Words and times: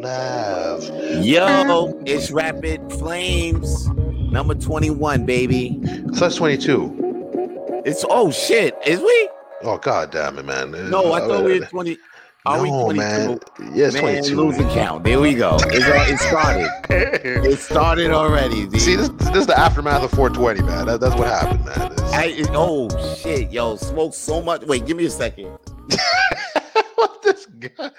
laugh. 0.00 0.82
Yo, 1.24 2.00
it's 2.06 2.30
Rapid 2.30 2.92
Flames, 2.92 3.88
number 3.88 4.54
21, 4.54 5.26
baby. 5.26 5.80
So 6.14 6.20
that's 6.20 6.36
22. 6.36 7.82
It's 7.84 8.04
oh 8.08 8.30
shit, 8.30 8.76
is 8.86 9.00
we? 9.00 9.28
Oh 9.62 9.78
god 9.78 10.10
damn 10.10 10.38
it, 10.38 10.44
man. 10.44 10.70
No, 10.90 11.12
I 11.12 11.20
thought 11.20 11.44
we 11.44 11.60
were 11.60 11.66
20. 11.66 11.98
Are 12.46 12.62
we 12.62 12.68
22? 12.70 12.94
man. 12.96 13.38
Man, 13.58 13.90
22. 13.92 14.34
losing 14.36 14.68
count. 14.70 15.04
There 15.04 15.20
we 15.20 15.34
go. 15.34 15.56
It's, 15.60 15.84
uh, 15.84 16.04
it 16.08 16.18
started. 16.18 16.70
It 17.50 17.58
started 17.58 18.10
already. 18.12 18.66
dude. 18.66 18.80
See, 18.80 18.96
this, 18.96 19.10
this 19.10 19.36
is 19.36 19.46
the 19.46 19.58
aftermath 19.58 20.02
of 20.02 20.10
420, 20.12 20.62
man. 20.62 20.86
That, 20.86 21.00
that's 21.00 21.14
what 21.16 21.28
happened, 21.28 21.64
man. 21.66 21.92
I, 22.14 22.26
it- 22.36 22.48
oh 22.52 22.88
shit, 23.16 23.50
yo, 23.52 23.76
smoke 23.76 24.14
so 24.14 24.40
much. 24.40 24.62
Wait, 24.64 24.86
give 24.86 24.96
me 24.96 25.04
a 25.04 25.10
second. 25.10 25.46
what 26.94 27.22
this 27.22 27.44
guy? 27.46 27.90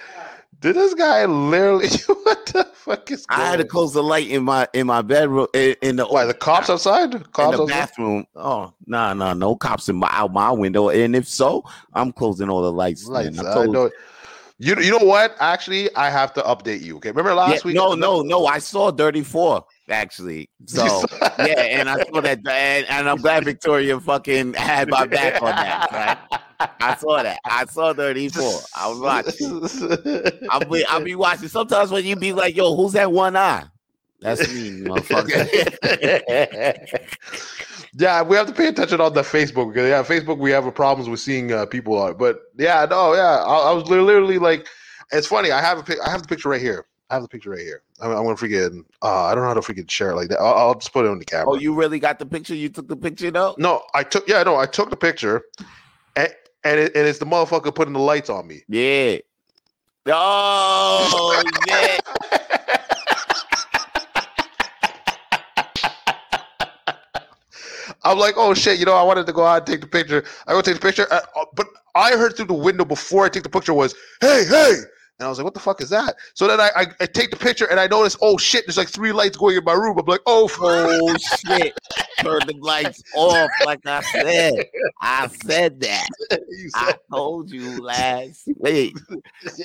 Did 0.62 0.76
this 0.76 0.94
guy 0.94 1.26
literally? 1.26 1.90
What 2.24 2.46
the 2.46 2.64
fuck 2.74 3.12
is? 3.12 3.26
Going 3.26 3.42
I 3.42 3.50
had 3.50 3.58
to 3.58 3.66
close 3.66 3.94
the 3.94 4.04
light 4.04 4.28
in 4.30 4.44
my 4.44 4.68
in 4.74 4.88
my 4.88 5.02
bedroom 5.02 5.48
in, 5.54 5.76
in 5.82 5.96
the 5.98 6.06
Why 6.06 6.26
the 6.26 6.34
cops 6.34 6.70
outside? 6.70 7.12
Cops 7.34 7.46
in 7.46 7.52
the 7.52 7.64
outside? 7.64 7.68
bathroom. 7.68 8.26
Oh 8.36 8.74
no, 8.86 9.14
no, 9.14 9.34
no 9.34 9.56
cops 9.56 9.90
in 9.90 9.96
my 9.98 10.08
out 10.12 10.32
my 10.32 10.52
window. 10.52 10.90
And 10.90 11.16
if 11.16 11.28
so, 11.28 11.64
I'm 11.94 12.12
closing 12.14 12.50
all 12.50 12.62
the 12.62 12.72
lights. 12.72 13.08
Lights. 13.08 13.40
I 13.40 13.66
know. 13.66 13.90
You 14.60 14.76
you 14.80 14.92
know 14.92 15.06
what? 15.06 15.36
Actually, 15.40 15.94
I 15.96 16.10
have 16.12 16.34
to 16.36 16.42
update 16.44 16.82
you. 16.82 16.98
Okay, 16.98 17.10
remember 17.10 17.32
Yeah, 17.32 17.36
last 17.36 17.66
week? 17.66 17.76
no, 17.76 17.94
no, 17.96 18.22
no. 18.22 18.46
I 18.46 18.60
saw 18.60 18.92
Dirty 18.92 19.24
Four 19.24 19.66
actually. 19.92 20.50
So 20.68 21.04
yeah, 21.40 21.62
and 21.62 21.90
I 21.90 22.04
saw 22.04 22.22
that, 22.22 22.40
and, 22.48 22.86
and 22.88 23.10
I'm 23.10 23.18
glad 23.18 23.44
Victoria 23.44 24.00
fucking 24.00 24.54
had 24.54 24.90
my 24.90 25.06
back 25.06 25.42
on 25.42 25.50
that. 25.50 25.92
Right? 25.92 26.70
I 26.80 26.96
saw 26.96 27.24
that. 27.24 27.40
I 27.44 27.66
saw 27.66 27.94
34. 27.94 28.44
I 28.76 28.88
was 28.88 29.00
watching. 29.00 30.40
I'll 30.50 30.66
be, 30.66 30.86
I'll 30.86 31.04
be 31.04 31.16
watching. 31.16 31.50
Sometimes 31.50 31.92
when 31.92 32.06
you 32.06 32.16
be 32.16 32.32
like, 32.32 32.56
"Yo, 32.56 32.76
who's 32.76 32.94
that 32.94 33.12
one 33.12 33.36
eye?" 33.36 33.66
That's 34.22 34.48
me, 34.54 34.84
motherfucker. 34.84 35.50
yeah, 37.96 38.22
we 38.22 38.36
have 38.36 38.48
to 38.48 38.54
pay 38.54 38.68
attention 38.68 39.02
on 39.02 39.14
the 39.14 39.24
Facebook 39.24 39.74
because 39.74 39.90
yeah, 39.90 40.04
Facebook 40.04 40.38
we 40.38 40.52
have 40.52 40.68
a 40.68 40.72
problems 40.72 41.10
with 41.10 41.20
seeing 41.20 41.52
uh, 41.52 41.66
people 41.66 41.98
on. 41.98 42.18
But 42.18 42.40
yeah, 42.58 42.86
no, 42.90 43.14
yeah, 43.16 43.44
I, 43.44 43.70
I 43.70 43.72
was 43.74 43.90
literally 43.90 44.38
like, 44.38 44.68
it's 45.12 45.28
funny. 45.28 45.52
I 45.52 45.60
have 45.60 45.80
a 45.80 45.84
pic- 45.84 46.00
I 46.06 46.12
have 46.12 46.22
the 46.22 46.28
picture 46.28 46.50
right 46.50 46.62
here. 46.62 46.86
I 47.12 47.16
have 47.16 47.24
the 47.24 47.28
picture 47.28 47.50
right 47.50 47.60
here. 47.60 47.84
I'm, 48.00 48.12
I'm 48.12 48.24
gonna 48.24 48.36
freaking. 48.36 48.86
Uh, 49.02 49.26
I 49.26 49.36
don't 49.36 49.44
know 49.44 49.50
how 49.50 49.54
to 49.56 49.60
freaking 49.60 49.90
share 49.90 50.12
it 50.12 50.16
like 50.16 50.30
that. 50.30 50.40
I'll, 50.40 50.54
I'll 50.54 50.76
just 50.76 50.94
put 50.94 51.06
it 51.06 51.10
on 51.10 51.20
the 51.20 51.26
camera. 51.26 51.50
oh, 51.50 51.56
you 51.56 51.74
really 51.74 52.00
got 52.00 52.20
the 52.20 52.26
picture? 52.26 52.56
You 52.56 52.70
took 52.70 52.88
the 52.88 52.96
picture 52.96 53.30
though? 53.30 53.54
no, 53.58 53.84
I 53.94 54.04
took. 54.04 54.30
Yeah, 54.30 54.42
no, 54.44 54.56
I 54.56 54.66
took 54.66 54.90
the 54.90 54.96
picture, 54.96 55.44
and 56.16 56.34
and, 56.64 56.80
it, 56.80 56.96
and 56.96 57.06
it's 57.06 57.20
the 57.20 57.26
motherfucker 57.26 57.76
putting 57.76 57.94
the 57.94 58.00
lights 58.00 58.30
on 58.30 58.48
me. 58.48 58.62
Yeah. 58.70 59.18
Oh 60.08 61.44
yeah. 61.68 61.98
I'm 68.04 68.18
like, 68.18 68.36
oh 68.38 68.54
shit, 68.54 68.80
you 68.80 68.86
know, 68.86 68.96
I 68.96 69.04
wanted 69.04 69.26
to 69.28 69.34
go 69.34 69.46
out 69.46 69.58
and 69.58 69.68
take 69.68 69.82
the 69.82 69.88
picture. 69.88 70.24
I 70.48 70.54
go 70.54 70.62
take 70.62 70.76
the 70.76 70.82
picture, 70.82 71.06
uh, 71.12 71.20
uh, 71.36 71.46
but 71.54 71.68
I 71.94 72.12
heard 72.12 72.36
through 72.36 72.48
the 72.48 72.54
window 72.54 72.86
before 72.86 73.26
I 73.26 73.30
take 73.30 73.44
the 73.44 73.50
picture 73.50 73.74
was, 73.74 73.94
hey, 74.22 74.46
hey. 74.48 74.78
And 75.22 75.28
I 75.28 75.30
was 75.30 75.38
like, 75.38 75.46
what 75.46 75.54
the 75.54 75.60
fuck 75.60 75.82
is 75.82 75.90
that? 75.92 76.16
So 76.34 76.48
then 76.48 76.60
I, 76.60 76.72
I, 76.76 76.86
I 77.00 77.06
take 77.06 77.30
the 77.30 77.38
picture 77.38 77.66
and 77.70 77.80
I 77.80 77.86
notice, 77.86 78.18
oh 78.22 78.40
shit, 78.40 78.66
there's 78.66 78.76
like 78.78 78.90
three 78.90 79.12
lights 79.12 79.38
going 79.38 79.56
in 79.56 79.64
my 79.64 79.74
room. 79.74 79.96
I'm 80.00 80.06
like, 80.08 80.22
oh, 80.26 80.48
fuck. 80.48 80.60
Oh 80.64 81.16
shit. 81.46 81.74
Turn 82.22 82.40
the 82.48 82.56
lights 82.60 83.04
off, 83.14 83.52
like 83.64 83.86
I 83.86 84.02
said. 84.02 84.66
I 85.00 85.28
said 85.28 85.80
that. 85.82 86.08
I 86.76 86.96
told 87.12 87.52
you 87.52 87.80
last 87.84 88.48
week. 88.58 88.98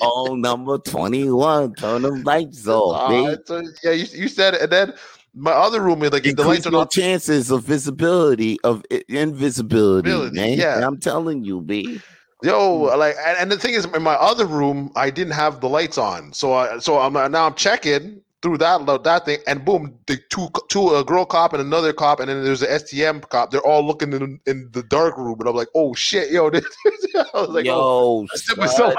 Oh, 0.01 0.35
number 0.35 0.77
21. 0.77 1.73
Turn 1.75 2.01
the 2.03 2.11
lights 2.11 2.67
off, 2.67 3.09
Uh, 3.11 3.61
yeah, 3.83 3.91
you, 3.91 4.05
you 4.13 4.27
said 4.27 4.53
it. 4.55 4.61
And 4.61 4.71
then 4.71 4.93
my 5.33 5.51
other 5.51 5.81
roommate, 5.81 6.11
like, 6.13 6.21
the 6.23 6.29
Increase 6.29 6.47
lights 6.47 6.67
are 6.67 6.71
not. 6.71 6.91
chances 6.91 7.49
of 7.51 7.63
visibility, 7.63 8.59
of 8.63 8.83
invisibility, 9.09 10.09
Ability, 10.11 10.35
man. 10.35 10.53
yeah. 10.57 10.85
I'm 10.85 10.99
telling 10.99 11.43
you, 11.43 11.61
B. 11.61 11.99
Yo, 12.43 12.89
hmm. 12.89 12.99
like, 12.99 13.15
and, 13.25 13.37
and 13.37 13.51
the 13.51 13.57
thing 13.57 13.73
is, 13.73 13.85
in 13.85 14.03
my 14.03 14.13
other 14.15 14.45
room, 14.45 14.91
I 14.95 15.09
didn't 15.09 15.33
have 15.33 15.59
the 15.59 15.69
lights 15.69 15.97
on, 15.97 16.33
so 16.33 16.53
I, 16.53 16.77
so 16.77 16.99
I'm 16.99 17.15
uh, 17.15 17.27
now 17.27 17.47
I'm 17.47 17.55
checking 17.55 18.21
through 18.43 18.59
that 18.59 18.85
that 19.03 19.25
thing, 19.25 19.39
and 19.47 19.65
boom, 19.65 19.97
the 20.05 20.17
two 20.29 20.47
two 20.69 20.95
a 20.95 21.03
girl 21.03 21.25
cop 21.25 21.53
and 21.53 21.61
another 21.61 21.93
cop, 21.93 22.19
and 22.19 22.29
then 22.29 22.43
there's 22.43 22.61
a 22.61 22.67
STM 22.67 23.27
cop. 23.29 23.49
They're 23.49 23.65
all 23.65 23.85
looking 23.85 24.13
in 24.13 24.39
in 24.45 24.69
the 24.71 24.83
dark 24.83 25.17
room, 25.17 25.39
and 25.39 25.49
I'm 25.49 25.55
like, 25.55 25.69
oh 25.73 25.95
shit, 25.95 26.31
yo, 26.31 26.49
this, 26.51 26.63
I 27.15 27.25
was 27.33 27.49
like, 27.49 27.65
oh, 27.67 28.21
Yo, 28.21 28.53
I 28.53 28.55
myself, 28.55 28.93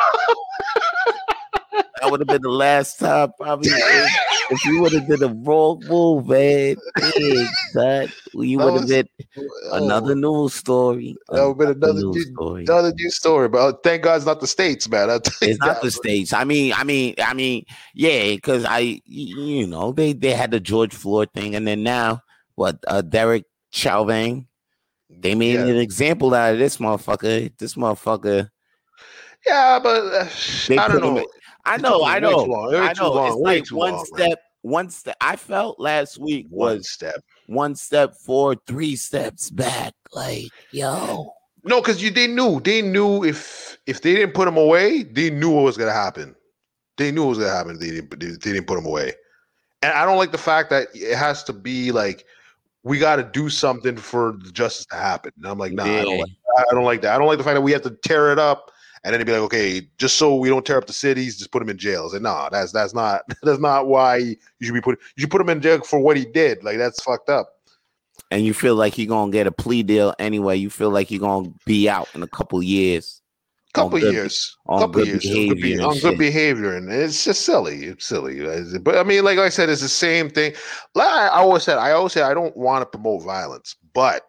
that 2.00 2.10
would 2.10 2.20
have 2.20 2.26
been 2.26 2.43
the 2.43 2.50
last 2.50 2.99
time, 2.99 3.32
probably. 3.38 3.70
if, 4.51 4.65
you 4.65 4.81
would 4.81 4.93
have 4.93 5.07
did 5.07 5.23
a 5.23 5.29
wrong 5.29 5.83
move, 5.87 6.27
man, 6.29 6.77
big, 7.15 7.47
son, 7.73 8.09
you 8.35 8.59
would 8.59 8.75
have 8.81 8.89
been 8.89 9.09
oh, 9.37 9.49
another 9.73 10.15
news 10.15 10.55
story. 10.55 11.17
that 11.29 11.47
would 11.55 11.69
have 11.69 11.81
been 11.81 11.89
another 11.91 12.01
news 12.07 12.17
new, 12.17 12.35
story. 12.35 12.63
another 12.65 12.93
new 12.97 13.11
story. 13.11 13.49
But 13.49 13.59
uh, 13.59 13.73
thank 13.85 14.03
God 14.03 14.17
it's 14.17 14.27
not 14.27 14.41
the 14.41 14.47
states, 14.47 14.89
man. 14.89 15.11
I 15.11 15.19
tell 15.19 15.49
you 15.49 15.53
It's 15.55 15.61
not 15.61 15.75
that. 15.75 15.83
the 15.83 15.91
states. 15.91 16.33
I 16.33 16.45
mean, 16.45 16.73
I 16.75 16.85
mean, 16.85 17.15
I 17.23 17.35
mean, 17.35 17.65
yeah, 17.95 18.35
because 18.35 18.65
I, 18.65 19.01
you 19.05 19.67
know, 19.67 19.93
they 19.93 20.13
they 20.13 20.33
had 20.33 20.51
the 20.51 20.61
George 20.61 20.95
Floyd 20.95 21.29
thing, 21.35 21.55
and 21.55 21.67
then 21.67 21.83
now 21.83 22.23
what? 22.55 22.79
Uh, 22.87 23.03
Derek 23.03 23.45
Chauvin. 23.71 24.47
They 25.11 25.35
made 25.35 25.55
Yeah. 25.55 25.67
an 25.67 25.77
example 25.77 26.35
out 26.35 26.53
of 26.53 26.59
this 26.59 26.77
motherfucker. 26.79 27.51
This 27.59 27.75
motherfucker. 27.75 28.51
Yeah, 29.47 29.79
but 29.83 30.03
uh, 30.05 30.27
They 30.67 30.77
I 30.77 30.89
don't 30.89 30.97
him 31.03 31.15
know. 31.15 31.19
in- 31.21 31.27
I 31.69 31.77
know, 31.77 32.05
I 32.05 32.19
know, 32.19 32.45
too 32.45 32.51
long. 32.51 32.73
Way 32.73 32.79
I 32.79 32.93
know. 32.95 33.12
long, 33.12 33.27
It's 33.29 33.37
like 33.37 33.69
one 33.71 33.93
long, 33.93 34.06
man. 34.12 34.27
step, 34.29 34.39
one 34.62 34.91
step. 34.91 35.17
I 35.21 35.37
felt 35.37 35.79
last 35.79 36.19
week 36.19 36.47
One 36.51 36.77
was 36.77 36.91
step. 36.91 37.23
one 37.47 37.75
step 37.75 38.15
forward, 38.17 38.59
three 38.67 38.97
steps 38.97 39.51
back. 39.51 39.95
Like, 40.12 40.49
yo, 40.73 41.33
No, 41.65 41.81
because 41.81 42.03
you 42.03 42.11
they 42.11 42.27
knew 42.27 42.61
they 42.61 42.83
knew 42.83 43.25
if 43.25 43.79
if 43.87 44.03
they 44.03 44.15
didn't 44.15 44.34
put 44.34 44.49
him 44.49 44.56
away, 44.56 45.03
they 45.03 45.31
knew 45.31 45.51
what 45.51 45.62
was 45.65 45.77
gonna 45.77 45.93
happen. 45.93 46.34
They 46.97 47.12
knew 47.12 47.23
what 47.25 47.31
was 47.31 47.39
gonna 47.39 47.51
happen. 47.51 47.79
They 47.79 47.91
didn't. 47.91 48.19
They, 48.19 48.27
they 48.27 48.53
didn't 48.53 48.67
put 48.67 48.79
him 48.79 48.87
away, 48.87 49.12
and 49.83 49.93
I 49.93 50.05
don't 50.05 50.17
like 50.19 50.33
the 50.33 50.39
fact 50.39 50.71
that 50.71 50.89
it 50.95 51.17
has 51.17 51.45
to 51.45 51.53
be 51.53 51.93
like 51.93 52.25
we 52.85 52.99
got 52.99 53.17
to 53.17 53.23
do 53.25 53.50
something 53.50 53.97
for 53.97 54.37
the 54.43 54.50
justice 54.53 54.87
to 54.87 54.97
happen. 54.97 55.33
And 55.37 55.47
I'm 55.47 55.59
like, 55.59 55.73
nah, 55.73 55.85
I, 55.85 56.03
don't 56.05 56.19
like, 56.19 56.31
I 56.56 56.75
don't 56.75 56.85
like 56.85 57.03
that. 57.03 57.15
I 57.15 57.19
don't 57.19 57.27
like 57.27 57.37
the 57.37 57.45
fact 57.45 57.56
that 57.56 57.61
we 57.61 57.73
have 57.73 57.83
to 57.83 57.91
tear 57.91 58.33
it 58.33 58.39
up 58.39 58.71
and 59.05 59.13
then 59.13 59.15
it'd 59.15 59.27
be 59.27 59.33
like, 59.33 59.43
okay, 59.43 59.89
just 59.99 60.17
so 60.17 60.35
we 60.35 60.49
don't 60.49 60.65
tear 60.67 60.79
up 60.79 60.87
the 60.87 60.93
cities, 60.93 61.37
just 61.39 61.53
put 61.53 61.63
him 61.63 61.69
in 61.69 61.79
jail. 61.79 62.07
I 62.09 62.13
said, 62.13 62.23
nah, 62.23 62.49
that's 62.49 62.73
that's 62.73 62.95
not 62.95 63.23
that's 63.43 63.61
not 63.61 63.87
why 63.87 64.17
you 64.17 64.37
should 64.61 64.75
be 64.75 64.81
put. 64.81 64.99
You 65.17 65.23
should 65.23 65.31
put 65.31 65.41
him 65.41 65.49
in 65.51 65.61
jail 65.61 65.81
for 65.83 65.99
what 65.99 66.17
he 66.17 66.25
did. 66.25 66.63
Like 66.65 66.79
that's 66.79 67.03
fucked 67.03 67.29
up. 67.29 67.49
and 68.31 68.45
you 68.45 68.53
feel 68.55 68.75
like 68.75 68.99
you're 68.99 69.07
gonna 69.07 69.33
get 69.33 69.47
a 69.47 69.53
plea 69.53 69.83
deal 69.83 70.15
anyway. 70.19 70.57
You 70.57 70.71
feel 70.71 70.91
like 70.91 71.11
you're 71.11 71.21
gonna 71.21 71.53
be 71.65 71.89
out 71.89 72.09
in 72.15 72.23
a 72.23 72.29
couple 72.29 72.63
years. 72.63 73.21
Couple 73.75 74.01
good- 74.01 74.15
years, 74.15 74.57
on 74.67 74.81
couple 74.81 75.05
good 75.05 75.09
years 75.09 75.27
on 75.27 75.31
behavior 75.33 75.55
good, 75.55 75.73
and 75.73 75.83
on 75.83 75.99
good 75.99 76.19
behavior, 76.19 76.75
and 76.77 76.91
it's 76.91 77.23
just 77.23 77.43
silly. 77.43 77.85
It's 77.85 78.07
silly, 78.07 78.41
but 78.79 78.97
I 78.97 79.03
mean, 79.03 79.25
like 79.25 79.39
I 79.39 79.51
said, 79.51 79.69
it's 79.69 79.83
the 79.83 79.89
same 79.91 80.31
thing. 80.31 80.55
Like 80.95 81.07
I 81.07 81.29
always 81.29 81.65
said, 81.65 81.77
I 81.77 81.93
always 81.93 82.15
say 82.15 82.23
I 82.23 82.33
don't 82.33 82.57
want 82.57 82.81
to 82.83 82.87
promote 82.87 83.23
violence, 83.23 83.77
but 83.93 84.23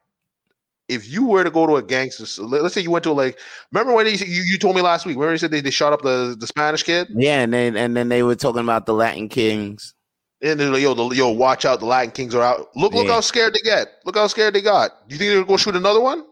if 0.89 1.07
you 1.07 1.25
were 1.25 1.43
to 1.43 1.51
go 1.51 1.65
to 1.67 1.75
a 1.77 1.83
gangster, 1.83 2.25
so 2.25 2.43
let's 2.43 2.73
say 2.73 2.81
you 2.81 2.91
went 2.91 3.03
to 3.03 3.13
like, 3.13 3.39
remember 3.71 3.93
when 3.93 4.05
he, 4.07 4.13
you 4.25 4.41
you 4.43 4.57
told 4.57 4.75
me 4.75 4.81
last 4.81 5.05
week? 5.05 5.15
Remember 5.15 5.33
you 5.33 5.37
said 5.37 5.51
they, 5.51 5.61
they 5.61 5.69
shot 5.71 5.93
up 5.93 6.01
the 6.01 6.35
the 6.37 6.47
Spanish 6.47 6.83
kid, 6.83 7.07
Yeah, 7.11 7.41
and 7.41 7.53
then 7.53 7.77
and 7.77 7.95
then 7.95 8.09
they 8.09 8.23
were 8.23 8.35
talking 8.35 8.61
about 8.61 8.85
the 8.85 8.93
Latin 8.93 9.29
Kings. 9.29 9.93
and 10.41 10.59
they're 10.59 10.69
like, 10.69 10.81
yo, 10.81 10.93
the, 10.93 11.09
yo, 11.15 11.29
watch 11.29 11.63
out, 11.65 11.79
the 11.79 11.85
Latin 11.85 12.11
Kings 12.11 12.33
are 12.35 12.41
out. 12.43 12.67
Look, 12.75 12.93
look 12.93 13.07
Yeah. 13.07 13.13
how 13.13 13.19
scared 13.21 13.53
they 13.53 13.59
get. 13.61 13.87
Look 14.05 14.15
how 14.17 14.27
scared 14.27 14.53
they 14.55 14.61
got. 14.61 15.07
Do 15.07 15.15
you 15.15 15.19
think 15.19 15.29
they're 15.29 15.37
gonna 15.37 15.47
go 15.47 15.57
shoot 15.57 15.75
another 15.75 16.01
one? 16.01 16.25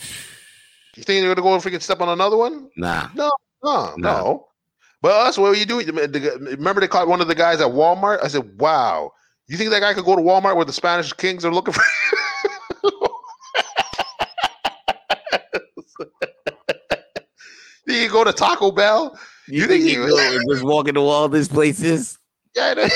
You 0.96 1.02
think 1.02 1.24
they're 1.24 1.34
gonna 1.34 1.42
go 1.44 1.52
and 1.54 1.60
freaking 1.62 1.82
step 1.82 2.00
on 2.00 2.08
another 2.08 2.36
one? 2.36 2.68
Nah. 2.76 3.08
No, 3.16 3.28
No. 3.64 3.94
no. 3.96 4.46
But 5.02 5.24
that's 5.24 5.36
what 5.36 5.48
were 5.50 5.56
you 5.56 5.66
do. 5.66 5.80
Remember, 5.80 6.80
they 6.80 6.86
caught 6.86 7.08
one 7.08 7.20
of 7.20 7.26
the 7.26 7.34
guys 7.34 7.60
at 7.60 7.66
Walmart. 7.66 8.22
I 8.22 8.28
said, 8.28 8.58
"Wow, 8.60 9.10
you 9.48 9.56
think 9.56 9.70
that 9.70 9.80
guy 9.80 9.92
could 9.92 10.04
go 10.04 10.14
to 10.14 10.22
Walmart 10.22 10.54
where 10.54 10.64
the 10.64 10.72
Spanish 10.72 11.12
kings 11.12 11.44
are 11.44 11.52
looking 11.52 11.74
for?" 11.74 11.82
you 17.86 17.94
can 17.94 18.10
go 18.10 18.24
to 18.24 18.32
Taco 18.32 18.70
Bell. 18.70 19.18
You, 19.46 19.62
You 19.62 19.66
think 19.68 19.84
think 19.84 19.94
you 19.96 20.02
you- 20.04 20.08
go 20.10 20.18
and 20.18 20.50
just 20.50 20.64
walk 20.64 20.88
into 20.88 21.00
all 21.00 21.28
these 21.28 21.48
places 21.48 22.18
Yeah, 22.56 22.70
and 22.72 22.90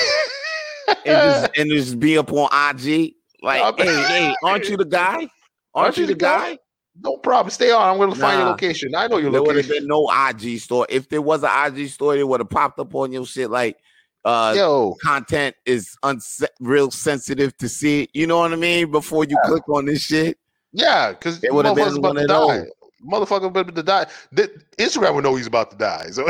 just, 1.05 1.49
and 1.57 1.69
just 1.71 1.99
be 1.99 2.17
up 2.17 2.31
on 2.33 2.47
IG? 2.75 3.13
Like, 3.43 3.77
Yeah, 3.77 3.85
hey, 3.85 4.03
hey, 4.27 4.35
aren't 4.43 4.67
you 4.67 4.77
the 4.77 4.85
guy? 5.01 5.27
Aren't, 5.75 5.97
you 5.97 6.07
the 6.07 6.15
guy? 6.15 6.57
no 7.01 7.15
problem. 7.17 7.51
Stay 7.51 7.71
on. 7.71 7.87
I'm 7.87 7.97
going 7.97 8.11
to 8.11 8.19
find 8.19 8.39
your 8.39 8.49
location. 8.49 8.93
I 8.95 9.07
know 9.07 9.17
your 9.17 9.31
There 9.31 9.43
would 9.43 9.55
have 9.55 9.69
been 9.69 9.87
no 9.87 10.09
IG 10.29 10.59
store. 10.59 10.85
If 10.89 11.07
there 11.07 11.21
was 11.21 11.43
an 11.43 11.49
IG 11.77 11.89
store, 11.89 12.17
it 12.17 12.27
would 12.27 12.39
have 12.41 12.49
popped 12.49 12.79
up 12.79 12.93
on 12.95 13.11
your 13.11 13.25
shit 13.25 13.49
like 13.49 13.77
uh 14.25 14.53
Yo, 14.57 14.95
content 15.01 15.55
is 15.65 15.95
unse- 16.03 16.43
real 16.59 16.91
sensitive 16.91 17.55
to 17.59 17.69
see. 17.69 18.09
You 18.13 18.27
know 18.27 18.39
what 18.39 18.51
I 18.51 18.57
mean? 18.57 18.91
Before 18.91 19.23
you 19.23 19.37
click 19.45 19.69
on 19.69 19.85
this 19.85 20.01
shit. 20.01 20.37
yeah, 20.73 21.11
because 21.11 21.41
It 21.41 21.53
would 21.53 21.65
have 21.65 21.75
been 21.75 22.01
one 22.01 22.17
of 22.17 22.27
those. 22.27 22.65
Motherfucker 23.05 23.47
about 23.47 23.73
to 23.75 23.83
die. 23.83 24.05
Instagram 24.77 25.15
would 25.15 25.23
know 25.23 25.35
he's 25.35 25.47
about 25.47 25.71
to 25.71 25.77
die. 25.77 26.07
So 26.11 26.27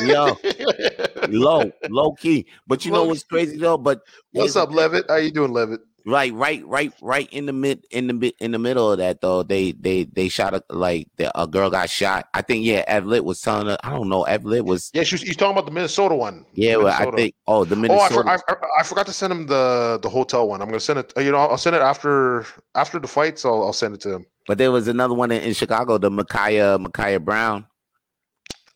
Yo. 0.00 0.36
low, 1.28 1.70
low 1.88 2.12
key. 2.12 2.46
But 2.66 2.84
you 2.84 2.92
know 2.92 3.02
Low 3.02 3.08
what's 3.08 3.24
crazy 3.24 3.56
though? 3.56 3.78
But 3.78 4.02
What's 4.32 4.56
up, 4.56 4.70
Levitt? 4.70 5.06
How 5.08 5.16
you 5.16 5.30
doing, 5.30 5.52
Levitt? 5.52 5.80
Right, 6.04 6.32
right, 6.34 6.66
right, 6.66 6.92
right 7.00 7.28
in 7.32 7.46
the 7.46 7.52
mid, 7.52 7.84
in 7.90 8.08
the 8.08 8.12
mid, 8.14 8.34
in 8.40 8.50
the 8.50 8.58
middle 8.58 8.90
of 8.90 8.98
that 8.98 9.20
though. 9.20 9.42
They, 9.42 9.72
they, 9.72 10.04
they 10.04 10.28
shot 10.28 10.52
a 10.54 10.62
like 10.70 11.08
the, 11.16 11.30
a 11.40 11.46
girl 11.46 11.70
got 11.70 11.88
shot. 11.90 12.28
I 12.34 12.42
think 12.42 12.64
yeah. 12.64 12.84
Evlet 12.92 13.22
was 13.24 13.40
telling 13.40 13.68
her. 13.68 13.78
I 13.84 13.90
don't 13.90 14.08
know. 14.08 14.24
Evlet 14.24 14.64
was 14.64 14.90
Yeah, 14.94 15.04
she 15.04 15.14
was, 15.14 15.22
he's 15.22 15.36
talking 15.36 15.52
about 15.52 15.66
the 15.66 15.72
Minnesota 15.72 16.14
one. 16.14 16.44
yeah. 16.54 16.76
Well, 16.76 16.88
I 16.88 17.10
think 17.14 17.34
oh 17.46 17.64
the 17.64 17.76
Oh, 17.76 17.78
I, 17.78 17.80
Minnesota. 17.80 18.14
for, 18.14 18.28
I, 18.28 18.34
I- 18.34 18.80
I 18.80 18.82
forgot 18.84 19.06
to 19.06 19.12
send 19.12 19.32
him 19.32 19.46
the 19.46 19.98
the 20.02 20.08
hotel 20.08 20.48
one. 20.48 20.60
I'm 20.60 20.68
gonna 20.68 20.80
send 20.80 20.98
it. 20.98 21.12
Uh, 21.16 21.20
you 21.20 21.30
know, 21.30 21.38
I'll 21.38 21.56
send 21.58 21.76
it 21.76 21.82
after 21.82 22.46
after 22.74 22.98
the 22.98 23.06
fights. 23.08 23.44
I'll 23.44 23.62
I'll 23.62 23.72
send 23.72 23.94
it 23.94 24.00
to 24.02 24.14
him. 24.14 24.26
but 24.48 24.58
there 24.58 24.72
was 24.72 24.88
another 24.88 25.14
one 25.14 25.30
in, 25.30 25.40
in 25.42 25.54
Chicago. 25.54 25.98
The 25.98 26.10
Micaiah 26.10 26.78
Micaiah 26.78 27.20
Brown. 27.20 27.66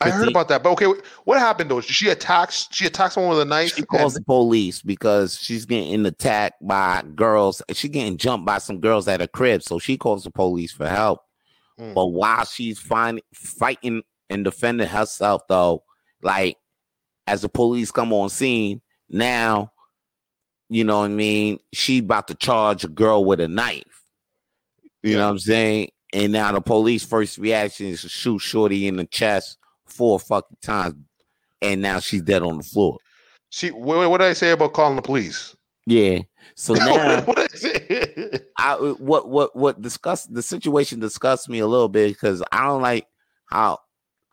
I 0.01 0.11
heard 0.11 0.29
about 0.29 0.49
that, 0.49 0.63
but 0.63 0.71
okay, 0.73 0.93
what 1.25 1.39
happened 1.39 1.71
though? 1.71 1.81
She 1.81 2.11
attacks. 2.11 2.69
She 2.71 2.87
attacks 2.87 3.15
someone 3.15 3.31
with 3.31 3.41
a 3.41 3.45
knife. 3.47 3.75
She 3.75 3.83
calls 3.83 4.15
and- 4.15 4.23
the 4.23 4.27
police 4.27 4.83
because 4.83 5.39
she's 5.41 5.65
getting 5.65 6.05
attacked 6.05 6.67
by 6.67 7.03
girls. 7.15 7.63
She's 7.73 7.91
getting 7.91 8.19
jumped 8.19 8.45
by 8.45 8.59
some 8.59 8.81
girls 8.81 9.09
at 9.09 9.23
a 9.23 9.29
crib. 9.29 9.63
So 9.63 9.79
she 9.79 9.97
calls 9.97 10.25
the 10.25 10.31
police 10.31 10.73
for 10.73 10.87
help. 10.87 11.21
Hmm. 11.79 11.95
But 11.95 12.07
while 12.07 12.45
she's 12.45 12.79
find, 12.79 13.23
fighting 13.33 14.03
and 14.29 14.45
defending 14.45 14.89
herself, 14.89 15.43
though, 15.49 15.83
like 16.23 16.59
as 17.27 17.41
the 17.41 17.49
police 17.49 17.91
come 17.91 18.13
on 18.13 18.29
scene, 18.29 18.83
now, 19.09 19.73
you 20.69 20.85
know 20.85 20.99
what 20.99 21.07
I 21.07 21.09
mean? 21.09 21.59
She 21.73 21.99
about 21.99 22.29
to 22.29 22.35
charge 22.35 22.85
a 22.85 22.89
girl 22.89 23.25
with 23.25 23.41
a 23.41 23.49
knife. 23.49 24.03
You 25.03 25.17
know 25.17 25.25
what 25.25 25.31
I'm 25.31 25.39
saying? 25.39 25.91
And 26.13 26.33
now 26.33 26.53
the 26.53 26.61
police 26.61 27.05
first 27.05 27.39
reaction 27.39 27.87
is 27.87 28.03
to 28.03 28.09
shoot 28.09 28.41
Shorty 28.41 28.89
in 28.89 28.97
the 28.97 29.07
chest 29.07 29.59
four 29.87 30.19
fucking 30.19 30.59
times. 30.63 30.97
And 31.63 31.81
now 31.81 32.01
she's 32.01 32.23
dead 32.23 32.43
on 32.43 32.59
the 32.59 32.63
floor. 32.63 32.99
She 33.51 33.71
what, 33.71 34.11
what 34.11 34.19
did 34.19 34.29
I 34.29 34.33
say 34.35 34.51
about 34.51 34.75
calling 34.75 34.97
the 34.97 35.03
police? 35.03 35.57
Yeah. 35.87 36.21
So 36.55 36.75
now 36.75 37.23
what 37.23 37.39
I? 37.39 38.41
I 38.59 38.75
what 38.75 39.29
what 39.29 39.57
what 39.57 39.81
discuss 39.81 40.27
the 40.27 40.43
situation 40.43 41.01
disgusts 41.01 41.49
me 41.49 41.61
a 41.61 41.67
little 41.67 41.89
bit 41.89 42.09
because 42.09 42.43
I 42.53 42.65
don't 42.65 42.83
like 42.83 43.07
how 43.47 43.79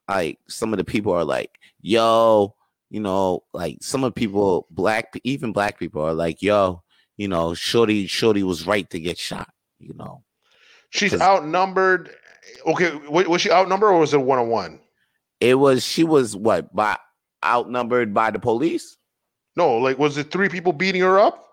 like 0.10 0.40
some 0.48 0.74
of 0.74 0.78
the 0.78 0.84
people 0.84 1.14
are 1.14 1.24
like, 1.24 1.52
yo, 1.82 2.56
you 2.90 3.00
know, 3.00 3.44
like 3.54 3.78
some 3.82 4.04
of 4.04 4.14
the 4.14 4.20
people, 4.20 4.68
black 4.70 5.20
even 5.24 5.52
black 5.52 5.80
people 5.80 6.02
are 6.02 6.14
like, 6.14 6.42
yo, 6.42 6.84
you 7.18 7.28
know, 7.28 7.54
Shorty, 7.54 8.08
Shorty 8.08 8.44
was 8.44 8.68
right 8.68 8.90
to 8.90 9.00
get 9.00 9.18
shot, 9.18 9.50
you 9.80 9.94
know. 9.94 10.24
She's 10.90 11.20
outnumbered. 11.20 12.12
Okay, 12.68 12.96
wa- 13.08 13.24
was 13.24 13.42
she 13.42 13.52
outnumbered 13.52 13.90
or 13.90 14.00
was 14.00 14.14
it 14.14 14.22
one 14.22 14.40
on 14.40 14.50
one? 14.50 14.80
It 15.44 15.56
was 15.56 15.84
she 15.84 16.04
was 16.06 16.36
what 16.38 16.74
by 16.74 16.98
outnumbered 17.44 18.14
by 18.14 18.32
the 18.32 18.40
police? 18.40 18.96
No, 19.58 19.78
like 19.78 20.00
was 20.00 20.18
it 20.18 20.32
three 20.32 20.48
people 20.48 20.72
beating 20.72 21.02
her 21.02 21.20
up? 21.20 21.46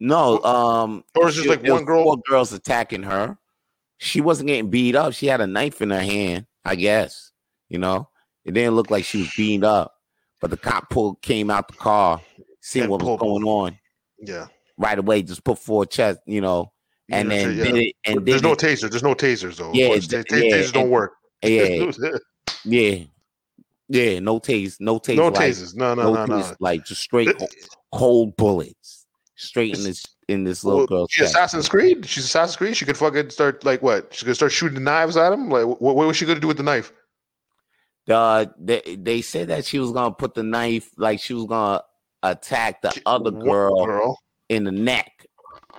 No, 0.00 0.42
um, 0.42 1.02
Or 1.16 1.28
is 1.28 1.38
it 1.38 1.44
just 1.44 1.48
like 1.48 1.66
one 1.72 1.84
girl- 1.84 2.02
four 2.04 2.16
girls 2.28 2.52
attacking 2.52 3.04
her. 3.04 3.38
She 3.98 4.20
wasn't 4.20 4.48
getting 4.48 4.68
beat 4.68 4.96
up. 4.96 5.14
She 5.14 5.26
had 5.26 5.40
a 5.40 5.46
knife 5.46 5.80
in 5.80 5.88
her 5.90 6.00
hand, 6.02 6.46
I 6.64 6.74
guess. 6.74 7.30
You 7.70 7.78
know, 7.78 8.08
it 8.44 8.52
didn't 8.52 8.74
look 8.74 8.90
like 8.90 9.04
she 9.06 9.18
was 9.18 9.32
beat 9.34 9.64
up, 9.64 9.94
but 10.42 10.50
the 10.50 10.56
cop 10.58 10.90
pulled 10.90 11.22
came 11.22 11.48
out 11.50 11.68
the 11.68 11.74
car, 11.74 12.20
seeing 12.60 12.90
what 12.90 13.00
was 13.02 13.18
going 13.18 13.44
on 13.44 13.78
Yeah. 14.18 14.48
right 14.76 14.98
away. 14.98 15.22
Just 15.22 15.42
put 15.42 15.58
four 15.58 15.86
chest, 15.86 16.20
you 16.26 16.42
know, 16.42 16.72
and 17.10 17.30
Yeah, 17.32 17.46
then 17.46 17.56
yeah. 17.76 17.82
it. 17.82 17.94
And 18.04 18.26
There's 18.26 18.42
no 18.42 18.52
it. 18.52 18.58
taser. 18.58 18.90
There's 18.90 19.02
no 19.02 19.14
tasers 19.14 19.56
though. 19.56 19.72
Yeah, 19.72 19.96
d- 19.96 20.06
ta- 20.22 20.36
yeah, 20.36 20.56
tasers 20.58 20.72
don't 20.72 20.90
work. 20.90 21.12
yeah, 21.42 21.90
yeah, 22.64 23.04
yeah. 23.88 24.18
No 24.20 24.38
taste, 24.38 24.80
no 24.80 24.98
taste. 24.98 25.18
no 25.18 25.28
like, 25.28 25.34
tasers. 25.50 25.74
No, 25.74 25.94
no, 25.94 26.12
no 26.14 26.26
no, 26.26 26.38
no. 26.38 26.52
like 26.60 26.84
just 26.84 27.02
straight 27.02 27.36
co- 27.38 27.46
cold 27.92 28.36
bullets, 28.36 29.06
straight 29.36 29.76
in 29.76 29.84
this 29.84 30.04
in 30.28 30.44
this 30.44 30.64
little 30.64 30.80
Well, 30.80 30.86
girl's 30.86 31.10
she. 31.10 31.24
Assassin's 31.24 31.68
Creed. 31.68 32.06
She's 32.06 32.24
Assassin's 32.24 32.56
Creed. 32.56 32.76
She 32.76 32.84
could 32.84 32.96
fucking 32.96 33.30
start 33.30 33.64
like 33.64 33.82
what? 33.82 34.12
She's 34.12 34.22
gonna 34.22 34.34
start 34.34 34.52
shooting 34.52 34.82
knives 34.84 35.16
at 35.16 35.32
him. 35.32 35.48
Like 35.50 35.66
what? 35.66 35.80
What 35.96 36.06
was 36.06 36.16
she 36.16 36.24
gonna 36.26 36.40
do 36.40 36.48
with 36.48 36.56
the 36.56 36.62
knife? 36.62 36.92
uh 38.10 38.44
they, 38.58 38.82
they 38.98 39.22
said 39.22 39.48
that 39.48 39.64
she 39.64 39.78
was 39.78 39.90
gonna 39.90 40.12
put 40.14 40.34
the 40.34 40.42
knife 40.42 40.90
like 40.98 41.18
she 41.20 41.32
was 41.32 41.46
gonna 41.46 41.80
attack 42.22 42.82
the 42.82 42.90
She- 42.90 43.00
other 43.06 43.30
girl 43.30 43.86
girl. 43.86 44.18
in 44.50 44.64
the 44.64 44.72
neck 44.72 45.10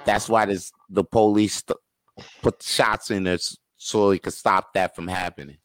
that's 0.06 0.28
why 0.28 0.46
this 0.48 0.72
the 0.90 1.04
police 1.04 1.58
st- 1.68 1.78
put 2.42 2.64
shots 2.64 3.12
in 3.12 3.28
her 3.28 3.38
so 3.78 4.10
it 4.10 4.24
could 4.24 4.34
stop 4.34 4.74
that 4.74 4.96
from 4.96 5.08
happening 5.08 5.58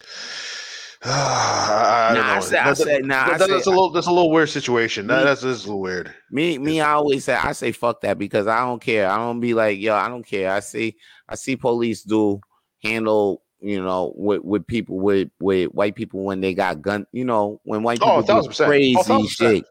I, 1.04 2.08
I 2.10 2.14
Nah, 2.14 2.20
I 2.32 2.34
know. 2.36 2.40
said- 2.40 2.58
I 2.58 2.64
That- 2.70 2.76
said- 2.76 3.04
nah, 3.04 3.24
I 3.34 3.38
that's 3.38 3.66
a 3.66 3.70
little. 3.70 3.90
That's 3.90 4.06
a 4.08 4.10
little 4.12 4.30
weird 4.30 4.48
situation. 4.48 5.06
That, 5.06 5.22
that's, 5.24 5.42
that's 5.42 5.64
a 5.64 5.66
little 5.66 5.80
weird. 5.80 6.12
me 6.30 6.58
me 6.58 6.80
i 6.80 6.92
always 6.92 7.24
say 7.24 7.34
i 7.34 7.52
say 7.52 7.72
fuck 7.72 8.00
that 8.02 8.18
because 8.18 8.46
i 8.46 8.58
don't 8.60 8.82
care 8.82 9.08
i 9.08 9.16
don't 9.16 9.40
be 9.40 9.54
like 9.54 9.78
yo 9.78 9.94
i 9.94 10.08
don't 10.08 10.26
care 10.26 10.50
i 10.50 10.60
see 10.60 10.94
i 11.28 11.34
see 11.34 11.56
police 11.56 12.02
do 12.02 12.38
handle 12.82 13.42
you 13.60 13.82
know 13.82 14.12
with, 14.16 14.42
with 14.42 14.66
people 14.66 14.98
with 14.98 15.28
with 15.40 15.72
white 15.72 15.94
people 15.94 16.24
when 16.24 16.40
they 16.40 16.52
got 16.52 16.82
gun 16.82 17.06
you 17.12 17.24
know 17.24 17.60
when 17.64 17.82
white 17.82 17.98
Oh, 18.02 18.20
people 18.22 18.42
do 18.42 18.48
percent. 18.48 18.68
crazy 18.68 18.96
Oh, 18.98 19.02
thousand 19.04 19.26
percent. 19.26 19.56
shit 19.58 19.64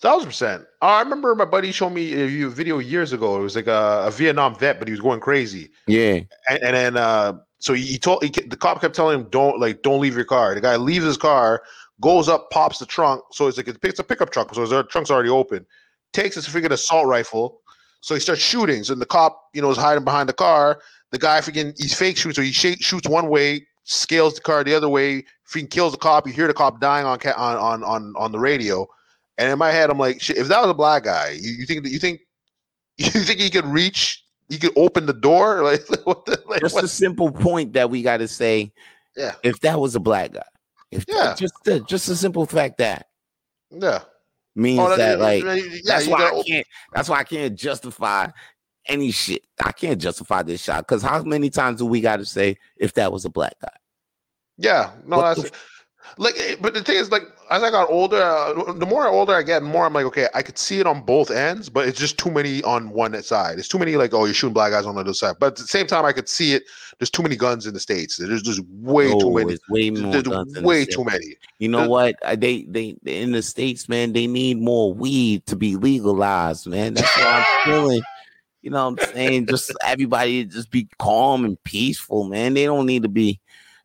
Thousand 0.00 0.28
percent. 0.30 0.64
I 0.80 1.00
remember 1.00 1.32
my 1.36 1.44
buddy 1.44 1.70
showed 1.70 1.90
me 1.90 2.42
a 2.42 2.48
video 2.48 2.78
years 2.78 3.12
ago. 3.12 3.38
It 3.38 3.42
was 3.42 3.54
like 3.54 3.68
a, 3.68 4.02
a 4.06 4.10
Vietnam 4.10 4.56
vet, 4.58 4.80
but 4.80 4.88
he 4.88 4.92
was 4.92 5.00
going 5.00 5.20
crazy. 5.20 5.70
yeah 5.86 6.20
And, 6.48 6.58
and 6.60 6.74
then 6.74 6.96
uh, 6.96 7.34
so 7.62 7.74
he, 7.74 7.82
he 7.82 7.98
told 7.98 8.24
he, 8.24 8.30
the 8.30 8.56
cop 8.56 8.80
kept 8.80 8.96
telling 8.96 9.20
him, 9.20 9.28
"Don't 9.30 9.60
like, 9.60 9.82
don't 9.82 10.00
leave 10.00 10.16
your 10.16 10.24
car." 10.24 10.52
The 10.54 10.60
guy 10.60 10.74
leaves 10.74 11.04
his 11.04 11.16
car, 11.16 11.62
goes 12.00 12.28
up, 12.28 12.50
pops 12.50 12.80
the 12.80 12.86
trunk. 12.86 13.22
So 13.30 13.46
it's 13.46 13.56
like 13.56 13.68
it 13.68 13.80
picks 13.80 14.00
a 14.00 14.04
pickup 14.04 14.30
truck. 14.30 14.52
So 14.52 14.62
his 14.62 14.86
trunk's 14.90 15.12
already 15.12 15.28
open. 15.28 15.64
Takes 16.12 16.34
his 16.34 16.48
freaking 16.48 16.72
assault 16.72 17.06
rifle. 17.06 17.60
So 18.00 18.14
he 18.14 18.20
starts 18.20 18.42
shooting. 18.42 18.82
So 18.82 18.96
the 18.96 19.06
cop, 19.06 19.40
you 19.54 19.62
know, 19.62 19.70
is 19.70 19.78
hiding 19.78 20.02
behind 20.02 20.28
the 20.28 20.32
car. 20.32 20.80
The 21.12 21.18
guy 21.18 21.40
freaking 21.40 21.72
he's 21.80 21.94
fake 21.94 22.16
shoots. 22.16 22.34
So 22.34 22.42
he 22.42 22.50
sh- 22.50 22.80
shoots 22.80 23.08
one 23.08 23.28
way, 23.28 23.64
scales 23.84 24.34
the 24.34 24.40
car 24.40 24.64
the 24.64 24.74
other 24.74 24.88
way, 24.88 25.24
freaking 25.48 25.70
kills 25.70 25.92
the 25.92 25.98
cop. 25.98 26.26
You 26.26 26.32
hear 26.32 26.48
the 26.48 26.54
cop 26.54 26.80
dying 26.80 27.06
on 27.06 27.20
on 27.36 27.56
on 27.56 27.84
on 27.84 28.12
on 28.16 28.32
the 28.32 28.40
radio. 28.40 28.88
And 29.38 29.52
in 29.52 29.58
my 29.58 29.70
head, 29.70 29.88
I'm 29.88 29.98
like, 29.98 30.20
shit, 30.20 30.36
if 30.36 30.48
that 30.48 30.60
was 30.60 30.70
a 30.70 30.74
black 30.74 31.04
guy, 31.04 31.38
you, 31.40 31.52
you 31.52 31.66
think 31.66 31.86
you 31.86 32.00
think 32.00 32.22
you 32.96 33.08
think 33.08 33.38
he 33.38 33.50
could 33.50 33.66
reach? 33.66 34.21
He 34.52 34.58
could 34.58 34.72
open 34.76 35.06
the 35.06 35.14
door? 35.14 35.62
Like 35.64 35.88
what? 36.04 36.26
The, 36.26 36.42
like, 36.46 36.60
just 36.60 36.74
what? 36.74 36.84
a 36.84 36.88
simple 36.88 37.32
point 37.32 37.72
that 37.72 37.88
we 37.88 38.02
got 38.02 38.18
to 38.18 38.28
say. 38.28 38.70
Yeah. 39.16 39.32
If 39.42 39.60
that 39.60 39.80
was 39.80 39.94
a 39.96 40.00
black 40.00 40.32
guy, 40.32 40.42
if 40.90 41.06
Yeah. 41.08 41.34
just 41.34 41.54
the, 41.64 41.80
just 41.80 42.06
a 42.10 42.16
simple 42.16 42.44
fact 42.44 42.76
that 42.76 43.06
Yeah. 43.70 44.02
means 44.54 44.80
Oh, 44.80 44.94
that 44.94 45.20
like 45.20 45.42
yeah, 45.42 45.78
that's 45.86 46.06
why 46.06 46.18
gotta 46.18 46.36
I 46.36 46.42
can't. 46.42 46.66
That's 46.92 47.08
why 47.08 47.18
I 47.20 47.24
can't 47.24 47.58
justify 47.58 48.28
any 48.86 49.10
shit. 49.10 49.42
I 49.64 49.72
can't 49.72 49.98
justify 49.98 50.42
this 50.42 50.62
shot 50.62 50.86
because 50.86 51.02
how 51.02 51.22
many 51.22 51.48
times 51.48 51.78
do 51.78 51.86
we 51.86 52.02
got 52.02 52.18
to 52.18 52.26
say 52.26 52.58
if 52.76 52.92
that 52.94 53.10
was 53.10 53.24
a 53.24 53.30
black 53.30 53.54
guy? 53.58 53.72
Yeah, 54.58 54.92
no, 55.06 55.16
What 55.16 55.36
that's 55.36 55.50
like. 56.18 56.34
eh, 56.38 56.56
But 56.60 56.74
the 56.74 56.82
thing 56.82 56.96
is, 56.96 57.10
like, 57.10 57.22
as 57.50 57.62
I 57.62 57.70
got 57.70 57.88
older, 57.90 58.20
uh, 58.22 58.72
the 58.72 58.86
more 58.86 59.06
older 59.08 59.34
I 59.34 59.42
get, 59.42 59.60
the 59.60 59.66
more 59.68 59.84
I'm 59.86 59.92
like, 59.92 60.06
okay, 60.06 60.28
I 60.34 60.42
could 60.42 60.58
see 60.58 60.80
it 60.80 60.86
on 60.86 61.02
both 61.02 61.30
ends, 61.30 61.68
but 61.68 61.86
it's 61.88 61.98
just 61.98 62.18
too 62.18 62.30
many 62.30 62.62
on 62.62 62.90
one 62.90 63.20
side. 63.22 63.58
It's 63.58 63.68
too 63.68 63.78
many, 63.78 63.96
like, 63.96 64.14
oh, 64.14 64.24
you're 64.24 64.34
shooting 64.34 64.54
black 64.54 64.72
guys 64.72 64.86
on 64.86 64.94
the 64.94 65.00
other 65.02 65.14
side. 65.14 65.36
But 65.38 65.46
at 65.48 65.56
the 65.56 65.64
same 65.64 65.86
time, 65.86 66.04
I 66.04 66.12
could 66.12 66.28
see 66.28 66.54
it. 66.54 66.64
There's 66.98 67.10
too 67.10 67.22
many 67.22 67.36
guns 67.36 67.66
in 67.66 67.74
the 67.74 67.80
states. 67.80 68.16
There's 68.16 68.42
just 68.42 68.60
way 68.68 69.08
too 69.08 69.18
Oh, 69.22 69.30
many. 69.34 69.54
it's 69.54 69.68
way 69.68 69.90
more 69.90 70.12
There's 70.12 70.22
guns 70.24 70.52
the 70.52 70.62
way 70.62 70.84
too 70.84 71.04
many. 71.04 71.34
You 71.58 71.68
know 71.68 71.78
There's- 71.88 72.14
what? 72.22 72.40
They, 72.40 72.62
they 72.68 72.96
in 73.04 73.32
the 73.32 73.42
states, 73.42 73.88
man. 73.88 74.12
They 74.12 74.26
need 74.26 74.58
more 74.60 74.92
weed 74.94 75.44
to 75.46 75.56
be 75.56 75.76
legalized, 75.76 76.66
man. 76.66 76.94
That's 76.94 77.16
what 77.16 77.26
I'm 77.26 77.44
feeling. 77.64 78.02
You 78.62 78.70
know 78.70 78.90
what 78.90 79.02
I'm 79.08 79.12
saying? 79.14 79.46
Just 79.46 79.72
everybody 79.84 80.44
just 80.44 80.70
be 80.70 80.86
calm 81.00 81.44
and 81.44 81.60
peaceful, 81.64 82.22
man. 82.24 82.54
They 82.54 82.64
don't 82.64 82.86
need 82.86 83.02
to 83.02 83.08
be 83.08 83.40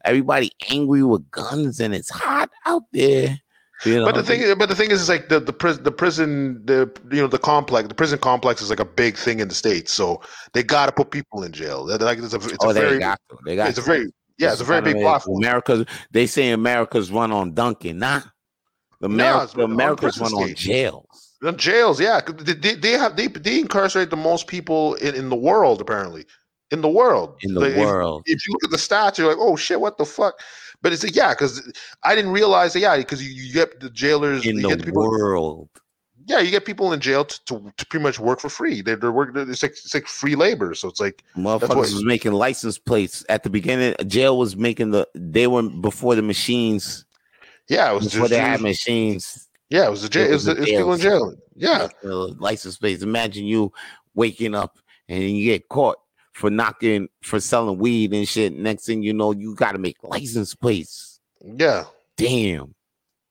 everybody 0.07 0.51
angry 0.69 1.03
with 1.03 1.29
guns 1.31 1.79
and 1.79 1.93
it's 1.93 2.09
hot 2.09 2.49
out 2.65 2.83
there. 2.93 3.39
You 3.85 3.97
know, 3.99 4.05
But 4.05 4.15
the 4.15 4.23
thing, 4.23 4.41
is- 4.41 4.55
but 4.55 4.69
the 4.69 4.75
thing 4.75 4.89
is, 4.89 5.01
is 5.01 5.09
like 5.09 5.29
the 5.29 5.39
the 5.39 5.53
prison, 5.53 5.83
the 5.83 5.91
prison, 5.91 6.65
the 6.65 6.89
you 7.11 7.21
know 7.21 7.27
the 7.27 7.37
complex, 7.37 7.87
the 7.87 7.93
prison 7.93 8.17
complex 8.17 8.59
is 8.61 8.71
like 8.71 8.79
a 8.79 8.85
big 8.85 9.15
thing 9.17 9.39
in 9.39 9.49
the 9.49 9.53
states. 9.53 9.93
So 9.93 10.21
they 10.53 10.63
got 10.63 10.87
to 10.87 10.91
put 10.91 11.11
people 11.11 11.43
in 11.43 11.51
jail. 11.51 11.85
That- 11.85 12.01
Like 12.01 12.17
it's 12.17 12.33
a, 12.33 12.37
it's 12.37 12.57
oh, 12.61 12.71
a 12.71 12.73
they 12.73 12.79
very, 12.81 12.99
got 12.99 13.19
to. 13.29 13.37
They 13.45 13.55
got 13.55 13.69
it's 13.69 13.77
a 13.77 13.81
very, 13.81 14.07
yeah, 14.39 14.51
it's 14.51 14.61
a 14.61 14.63
very 14.63 14.81
big 14.81 14.93
kind 14.95 15.05
of 15.05 15.09
platform. 15.09 15.37
America, 15.43 15.85
they 16.11 16.25
say 16.25 16.49
America's 16.51 17.11
run 17.11 17.31
on 17.31 17.53
Dunkin', 17.53 17.99
nah. 17.99 18.21
The 18.99 19.05
America, 19.05 19.61
on 19.61 19.71
America's 19.71 20.17
prison 20.17 20.37
run 20.37 20.49
on 20.49 20.55
jails. 20.55 21.35
The 21.41 21.51
jails, 21.51 22.01
yeah, 22.01 22.19
they, 22.21 22.53
they, 22.53 22.73
they 22.73 22.91
have 22.93 23.15
they 23.15 23.27
they 23.27 23.59
incarcerate 23.59 24.09
the 24.09 24.17
most 24.17 24.47
people 24.47 24.95
in, 24.95 25.13
in 25.13 25.29
the 25.29 25.35
world 25.35 25.81
apparently, 25.81 26.25
in 26.71 26.81
the 26.81 26.89
world. 26.89 27.37
In 27.41 27.53
the 27.53 27.61
Like, 27.61 27.75
world. 27.77 28.23
If, 28.25 28.45
you 28.47 28.53
look 28.53 28.63
at 28.63 28.71
the 28.71 28.77
stats, 28.77 29.17
you're 29.17 29.27
like, 29.27 29.37
oh 29.39 29.55
shit, 29.55 29.79
what 29.79 29.97
the 29.97 30.05
fuck? 30.05 30.39
But 30.81 30.93
it's 30.93 31.03
like, 31.03 31.15
yeah, 31.15 31.29
because 31.29 31.71
I 32.03 32.13
didn't 32.15 32.31
realize 32.31 32.73
that, 32.73 32.79
yeah, 32.79 32.97
because 32.97 33.25
you, 33.25 33.33
you 33.33 33.53
get 33.53 33.79
the 33.79 33.89
jailers, 33.89 34.45
in 34.45 34.57
you 34.57 34.75
the 34.75 34.77
people, 34.83 35.09
world. 35.09 35.69
yeah, 36.27 36.39
you 36.39 36.51
get 36.51 36.65
people 36.65 36.93
in 36.93 36.99
jail 36.99 37.25
to, 37.25 37.45
to, 37.45 37.73
to 37.77 37.85
pretty 37.87 38.03
much 38.03 38.19
work 38.19 38.39
for 38.39 38.49
free. 38.49 38.81
They're, 38.81 38.95
they're 38.97 39.11
working, 39.11 39.49
it's 39.49 39.63
like 39.63 39.71
it's 39.71 39.93
like 39.93 40.05
free 40.07 40.35
labor. 40.35 40.75
So 40.75 40.87
it's 40.89 40.99
like, 40.99 41.23
Motherfuckers 41.35 41.69
what- 41.69 41.77
was 41.77 42.03
making 42.05 42.33
license 42.33 42.77
plates 42.77 43.25
at 43.29 43.43
the 43.43 43.49
beginning. 43.49 43.95
Jail 44.05 44.37
was 44.37 44.55
making 44.55 44.91
the 44.91 45.07
they 45.15 45.47
were 45.47 45.63
before 45.63 46.15
the 46.15 46.21
machines 46.21 47.05
Yeah, 47.69 47.91
it 47.91 47.95
was 47.95 48.03
before 48.05 48.27
just 48.27 48.31
they 48.31 48.39
had 48.39 48.61
machines. 48.61 49.47
yeah, 49.69 49.87
it 49.87 49.89
was 49.91 50.03
the 50.03 50.09
jail. 50.09 50.25
it 50.25 50.29
It 50.29 50.33
was 50.33 50.45
was, 50.45 50.55
the, 50.57 50.61
the 50.61 50.61
it 50.61 50.63
was 50.63 50.77
people 50.77 50.93
in 50.93 50.99
jail. 50.99 51.33
Yeah, 51.55 51.87
uh, 52.05 52.27
license 52.39 52.77
plates. 52.77 53.01
Imagine 53.01 53.45
you 53.45 53.71
waking 54.13 54.53
up 54.53 54.77
and 55.09 55.23
you 55.23 55.43
get 55.45 55.69
caught 55.69 55.97
for 56.37 56.51
knocking 56.51 57.09
for 57.23 57.39
selling 57.39 57.79
weed 57.79 58.13
and 58.13 58.27
shit. 58.27 58.53
Next 58.53 58.85
thing 58.85 59.01
you 59.01 59.11
know, 59.11 59.31
you 59.31 59.55
got 59.55 59.71
to 59.71 59.79
make 59.79 59.97
license 60.03 60.53
plates. 60.53 61.19
yeah. 61.43 61.85
Damn, 62.15 62.73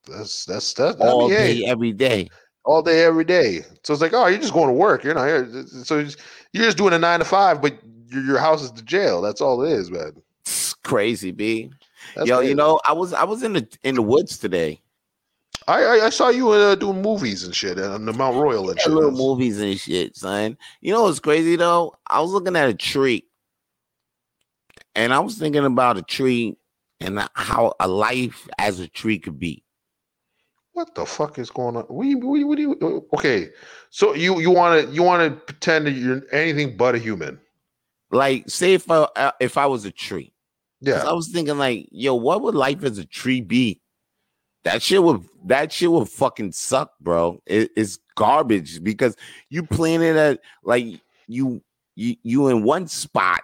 That's 0.08 0.44
that's 0.44 0.72
that's 0.75 0.96
all 1.00 1.28
NBA. 1.28 1.30
day, 1.30 1.64
every 1.66 1.92
day. 1.92 2.28
all 2.64 2.82
day, 2.82 3.02
every 3.04 3.25
day. 3.25 3.62
So 3.82 3.92
it's 3.92 4.00
like, 4.02 4.12
oh, 4.12 4.26
you're 4.28 4.38
just 4.38 4.52
going 4.52 4.68
to 4.68 4.72
work. 4.75 5.02
You're 5.02 5.14
not 5.14 5.26
here. 5.26 5.66
So 5.66 5.96
you're 5.96 6.04
just, 6.04 6.18
you're 6.52 6.64
just 6.64 6.76
doing 6.76 6.92
a 6.92 6.98
nine 6.98 7.18
to 7.18 7.25
five, 7.25 7.60
but 7.60 7.75
your, 8.08 8.22
your 8.22 8.38
house 8.38 8.62
is 8.62 8.70
the 8.72 8.82
jail. 8.82 9.20
That's 9.22 9.40
all 9.40 9.60
it 9.64 9.72
is, 9.72 9.90
man. 9.90 10.12
It's 10.42 10.72
crazy, 10.84 11.32
b. 11.32 11.70
That's 12.14 12.28
Yo, 12.28 12.36
crazy. 12.38 12.50
you 12.50 12.54
know, 12.54 12.78
I 12.86 12.92
was 12.92 13.12
I 13.12 13.25
was 13.25 13.42
in 13.42 13.54
the 13.54 13.66
in 13.82 13.96
the 13.96 14.02
woods 14.02 14.38
today. 14.38 14.80
I, 15.68 15.82
I 15.82 16.06
I 16.06 16.11
saw 16.11 16.28
you 16.28 16.50
uh, 16.50 16.75
doing 16.76 17.02
movies 17.02 17.44
and 17.44 17.54
shit 17.54 17.78
on 17.78 18.04
the 18.04 18.12
Mount 18.12 18.37
Royal 18.37 18.70
and 18.70 18.80
shit. 18.80 18.92
little 18.92 19.11
movies 19.11 19.61
and 19.61 19.78
shit, 19.78 20.16
son. 20.16 20.56
You 20.80 20.92
know 20.92 21.02
what's 21.02 21.20
crazy 21.20 21.56
though? 21.56 21.94
I 22.06 22.20
was 22.20 22.30
looking 22.30 22.56
at 22.56 22.68
a 22.68 22.75
tree, 22.75 23.25
and 24.94 25.12
I 25.12 25.18
was 25.18 25.37
thinking 25.37 25.64
about 25.64 25.96
a 25.96 26.02
tree 26.02 26.56
and 27.00 27.28
how 27.35 27.75
a 27.80 27.88
life 27.88 28.49
as 28.58 28.80
a 28.80 28.88
tree 28.88 29.18
could 29.18 29.38
be. 29.38 29.64
What 30.73 30.94
the 30.94 31.06
fuck 31.06 31.38
is 31.38 31.50
going 31.50 31.76
on? 31.76 31.85
What 31.85 32.04
do 32.04 32.11
you, 32.11 32.18
what 32.18 32.35
do 32.35 32.40
you, 32.40 32.46
what 32.46 32.56
do 32.58 32.66
you 32.66 33.08
okay? 33.14 33.50
So 33.90 34.14
you 34.14 34.38
you 34.40 34.50
want 34.50 34.87
to 34.87 34.94
you 34.94 35.02
want 35.02 35.23
to 35.23 35.40
pretend 35.40 35.87
that 35.87 35.92
you're 35.92 36.23
anything 36.32 36.76
but 36.76 36.94
a 36.94 36.99
human? 36.99 37.40
Like, 38.12 38.49
say 38.49 38.75
if 38.75 38.88
I 38.90 39.08
uh, 39.16 39.32
if 39.40 39.56
I 39.56 39.66
was 39.66 39.85
a 39.85 39.90
tree. 39.90 40.32
Yeah, 40.80 41.02
I 41.02 41.12
was 41.12 41.28
thinking 41.28 41.58
like, 41.58 41.88
yo, 41.90 42.14
what 42.14 42.42
would 42.42 42.54
life 42.54 42.85
as 42.85 42.99
a 42.99 43.04
tree 43.04 43.40
be? 43.40 43.80
That 44.66 44.82
shit 44.82 45.00
would 45.00 45.25
that 45.44 45.70
shit 45.70 45.92
would 45.92 46.08
fucking 46.08 46.50
suck, 46.50 46.90
bro. 47.00 47.40
It, 47.46 47.70
it's 47.76 48.00
garbage 48.16 48.82
because 48.82 49.16
you 49.49 49.62
planted 49.62 50.16
at 50.16 50.40
like 50.64 51.00
you 51.28 51.62
you 51.94 52.16
you 52.25 52.49
in 52.49 52.64
one 52.64 52.88
spot 52.88 53.42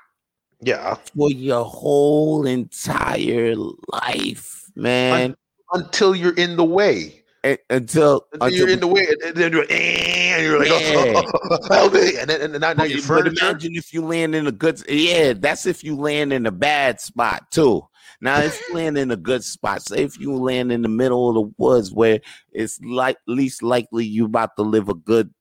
yeah. 0.61 0.97
for 1.17 1.31
your 1.31 1.65
whole 1.65 2.45
entire 2.45 3.55
life, 3.55 4.65
man. 4.75 5.37
Until 5.73 6.17
you're 6.17 6.35
in 6.35 6.57
the 6.57 6.65
way. 6.65 7.23
Un- 7.45 7.57
until, 7.71 8.27
Until 8.33 8.47
until 8.47 8.59
you're 8.59 8.69
in 8.71 8.81
the 8.81 8.89
way, 8.89 9.07
and 9.25 9.37
then 9.37 9.53
you're, 9.53 9.67
and 9.71 10.43
you're 10.45 10.59
like, 10.59 10.69
Yeah. 10.71 11.23
oh, 11.71 12.17
and 12.19 12.29
then 12.29 12.41
and 12.41 12.61
now, 12.61 12.73
now 12.73 12.85
but 13.07 13.29
imagine 13.29 13.77
if 13.77 13.95
you 13.95 14.05
land 14.05 14.35
in 14.35 14.49
a 14.49 14.53
good 14.53 14.83
yeah, 14.89 15.35
that's 15.35 15.67
if 15.67 15.85
you 15.85 15.95
land 15.95 16.33
in 16.33 16.47
a 16.47 16.53
bad 16.53 17.01
spot 17.01 17.49
too. 17.53 17.87
Now, 18.23 18.41
you 18.41 18.51
land 18.73 18.97
in 18.97 19.11
a 19.11 19.17
good 19.17 19.43
spot, 19.43 19.83
say 19.83 20.05
if 20.05 20.19
you 20.19 20.35
land 20.37 20.71
in 20.71 20.83
the 20.83 20.89
middle 20.89 21.29
of 21.29 21.35
the 21.35 21.55
woods 21.59 21.93
where 21.93 22.21
it's 22.53 22.81
like 22.81 23.19
least 23.27 23.63
likely 23.65 24.05
you 24.07 24.27
about 24.27 24.55
to 24.57 24.63
live 24.63 24.89
a 24.89 24.95
good 24.95 25.35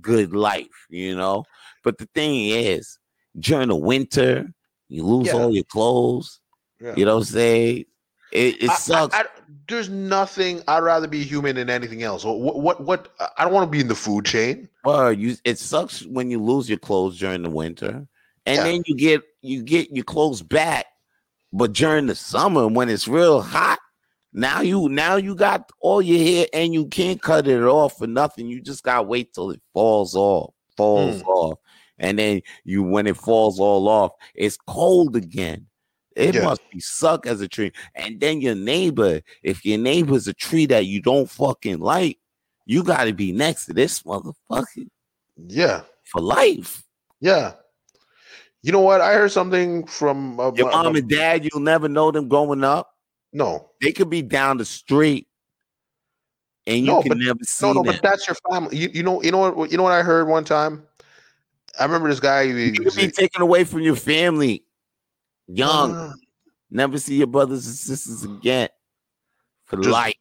good 0.00 0.32
life, 0.32 0.86
you 0.88 1.16
know. 1.16 1.44
But 1.82 1.98
the 1.98 2.08
thing 2.14 2.46
is, 2.50 2.98
during 3.38 3.68
the 3.68 3.76
winter, 3.76 4.48
you 4.88 5.02
lose 5.04 5.26
Yeah. 5.26 5.32
all 5.34 5.52
your 5.52 5.64
clothes. 5.64 6.40
Yeah. 6.80 6.94
You 6.96 7.06
know 7.06 7.14
what 7.16 7.22
I'm 7.22 7.32
saying? 7.32 7.84
It, 8.32 8.62
it 8.62 8.70
I- 8.70 8.72
I- 8.72 8.76
sucks. 8.76 9.14
I- 9.16 9.24
there's 9.68 9.88
nothing. 9.88 10.62
I'd 10.68 10.82
rather 10.84 11.08
be 11.08 11.24
human 11.24 11.56
than 11.56 11.70
anything 11.70 12.02
else. 12.04 12.24
What? 12.24 12.38
What? 12.60 12.80
What? 12.84 13.08
I 13.36 13.42
don't 13.44 13.52
want 13.52 13.66
to 13.66 13.70
be 13.70 13.80
in 13.80 13.88
the 13.88 13.94
food 13.96 14.24
chain. 14.26 14.68
Or 14.84 15.12
you 15.12 15.36
it 15.44 15.58
sucks 15.58 16.04
when 16.06 16.30
you 16.30 16.40
lose 16.40 16.68
your 16.68 16.78
clothes 16.78 17.18
during 17.18 17.42
the 17.42 17.50
winter. 17.50 18.06
And 18.44 18.56
Yeah. 18.56 18.62
then 18.62 18.82
you 18.86 18.94
get 18.94 19.22
you 19.42 19.62
get 19.64 19.90
your 19.90 20.04
clothes 20.04 20.42
back. 20.42 20.86
But 21.56 21.72
during 21.72 22.06
the 22.06 22.14
summer 22.14 22.68
when 22.68 22.88
it's 22.90 23.08
real 23.08 23.40
hot, 23.40 23.78
now 24.32 24.60
you 24.60 24.90
now 24.90 25.16
you 25.16 25.34
got 25.34 25.70
all 25.80 26.02
your 26.02 26.18
hair 26.18 26.46
and 26.52 26.74
you 26.74 26.86
can't 26.86 27.22
cut 27.22 27.48
it 27.48 27.62
off 27.62 27.96
for 27.96 28.06
nothing. 28.06 28.46
You 28.48 28.60
just 28.60 28.82
gotta 28.82 29.02
wait 29.02 29.32
till 29.32 29.50
it 29.50 29.62
falls 29.72 30.14
off, 30.14 30.52
falls 30.76 31.22
Hmm. 31.22 31.28
off. 31.28 31.58
And 31.98 32.18
then 32.18 32.42
you 32.64 32.82
when 32.82 33.06
it 33.06 33.16
falls 33.16 33.58
all 33.58 33.88
off, 33.88 34.12
it's 34.34 34.58
cold 34.66 35.16
again. 35.16 35.66
It 36.14 36.34
Yeah. 36.34 36.44
must 36.44 36.60
be 36.70 36.80
suck 36.80 37.26
as 37.26 37.40
a 37.40 37.48
tree. 37.48 37.72
And 37.94 38.20
then 38.20 38.42
your 38.42 38.54
neighbor, 38.54 39.22
if 39.42 39.64
your 39.64 39.78
neighbor's 39.78 40.28
a 40.28 40.34
tree 40.34 40.66
that 40.66 40.84
you 40.84 41.00
don't 41.00 41.30
fucking 41.30 41.78
like, 41.78 42.18
you 42.66 42.82
gotta 42.82 43.14
be 43.14 43.32
next 43.32 43.64
to 43.66 43.72
this 43.72 44.02
motherfucker 44.02 44.88
Yeah. 45.48 45.82
for 46.04 46.20
life. 46.20 46.82
Yeah. 47.20 47.54
You 48.66 48.72
know 48.72 48.80
what? 48.80 49.00
I 49.00 49.12
heard 49.14 49.30
something 49.30 49.86
from 49.86 50.40
uh, 50.40 50.50
Your 50.56 50.66
my- 50.66 50.72
mom 50.82 50.92
my- 50.94 50.98
and 50.98 51.08
dad, 51.08 51.44
you'll 51.44 51.62
never 51.62 51.88
know 51.88 52.10
them 52.10 52.26
growing 52.26 52.64
up. 52.64 52.90
no, 53.32 53.70
They 53.80 53.92
could 53.92 54.10
be 54.10 54.22
down 54.22 54.56
the 54.56 54.64
street, 54.64 55.28
and 56.66 56.80
you 56.80 56.86
No, 56.86 57.00
can 57.00 57.10
but- 57.10 57.18
never 57.18 57.38
see 57.44 57.64
no, 57.64 57.74
no. 57.74 57.82
them. 57.84 57.92
But 57.94 58.02
that's 58.02 58.26
your 58.26 58.34
family. 58.50 58.76
You, 58.76 58.88
you 58.92 59.02
know. 59.04 59.22
You 59.22 59.30
know 59.30 59.52
what? 59.52 59.70
You 59.70 59.76
know 59.76 59.84
what 59.84 59.92
I 59.92 60.02
heard 60.02 60.26
one 60.26 60.42
time. 60.42 60.82
I 61.78 61.84
remember 61.84 62.08
this 62.08 62.18
guy. 62.18 62.46
He, 62.46 62.64
you 62.70 62.72
could 62.72 62.96
be 62.96 63.08
taken 63.08 63.40
away 63.40 63.62
from 63.62 63.82
your 63.82 63.94
family, 63.94 64.64
young. 65.46 65.94
Uh, 65.94 66.12
never 66.68 66.98
see 66.98 67.14
your 67.18 67.28
brothers 67.28 67.66
and 67.68 67.76
sisters 67.76 68.24
again 68.24 68.68
for 69.66 69.76
Just- 69.76 69.90
life. 69.90 70.14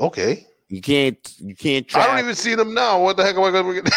okay. 0.00 0.48
You 0.68 0.80
can't. 0.80 1.16
You 1.38 1.54
can't 1.54 1.94
I 1.96 2.08
don't 2.08 2.18
even 2.18 2.34
see 2.34 2.56
them 2.56 2.74
now. 2.74 3.00
What 3.00 3.16
the 3.16 3.22
heck 3.22 3.36
am 3.36 3.44
I 3.44 3.52
going 3.52 3.84
to? 3.84 3.92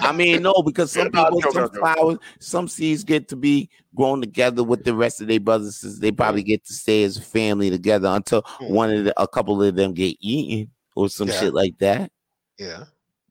I 0.00 0.12
mean, 0.12 0.42
no, 0.42 0.54
because 0.64 0.92
some 0.92 1.10
people, 1.12 1.40
some 1.52 1.70
flowers, 1.70 2.18
some 2.40 2.68
seeds 2.68 3.04
get 3.04 3.28
to 3.28 3.36
be 3.36 3.70
grown 3.94 4.20
together 4.20 4.62
with 4.64 4.84
the 4.84 4.94
rest 4.94 5.20
of 5.20 5.28
their 5.28 5.40
brothers. 5.40 5.76
sisters. 5.76 5.98
They 6.00 6.10
probably 6.12 6.42
get 6.42 6.64
to 6.66 6.72
stay 6.74 7.04
as 7.04 7.16
a 7.16 7.22
family 7.22 7.70
together 7.70 8.08
until 8.08 8.42
Mm. 8.42 8.70
one 8.70 8.90
of 8.90 9.04
the, 9.04 9.20
a 9.20 9.28
couple 9.28 9.62
of 9.62 9.74
them 9.76 9.92
get 9.94 10.16
eaten 10.20 10.70
or 10.96 11.08
some 11.08 11.28
Yeah. 11.28 11.40
shit 11.40 11.54
like 11.54 11.78
that. 11.78 12.10
yeah. 12.58 12.84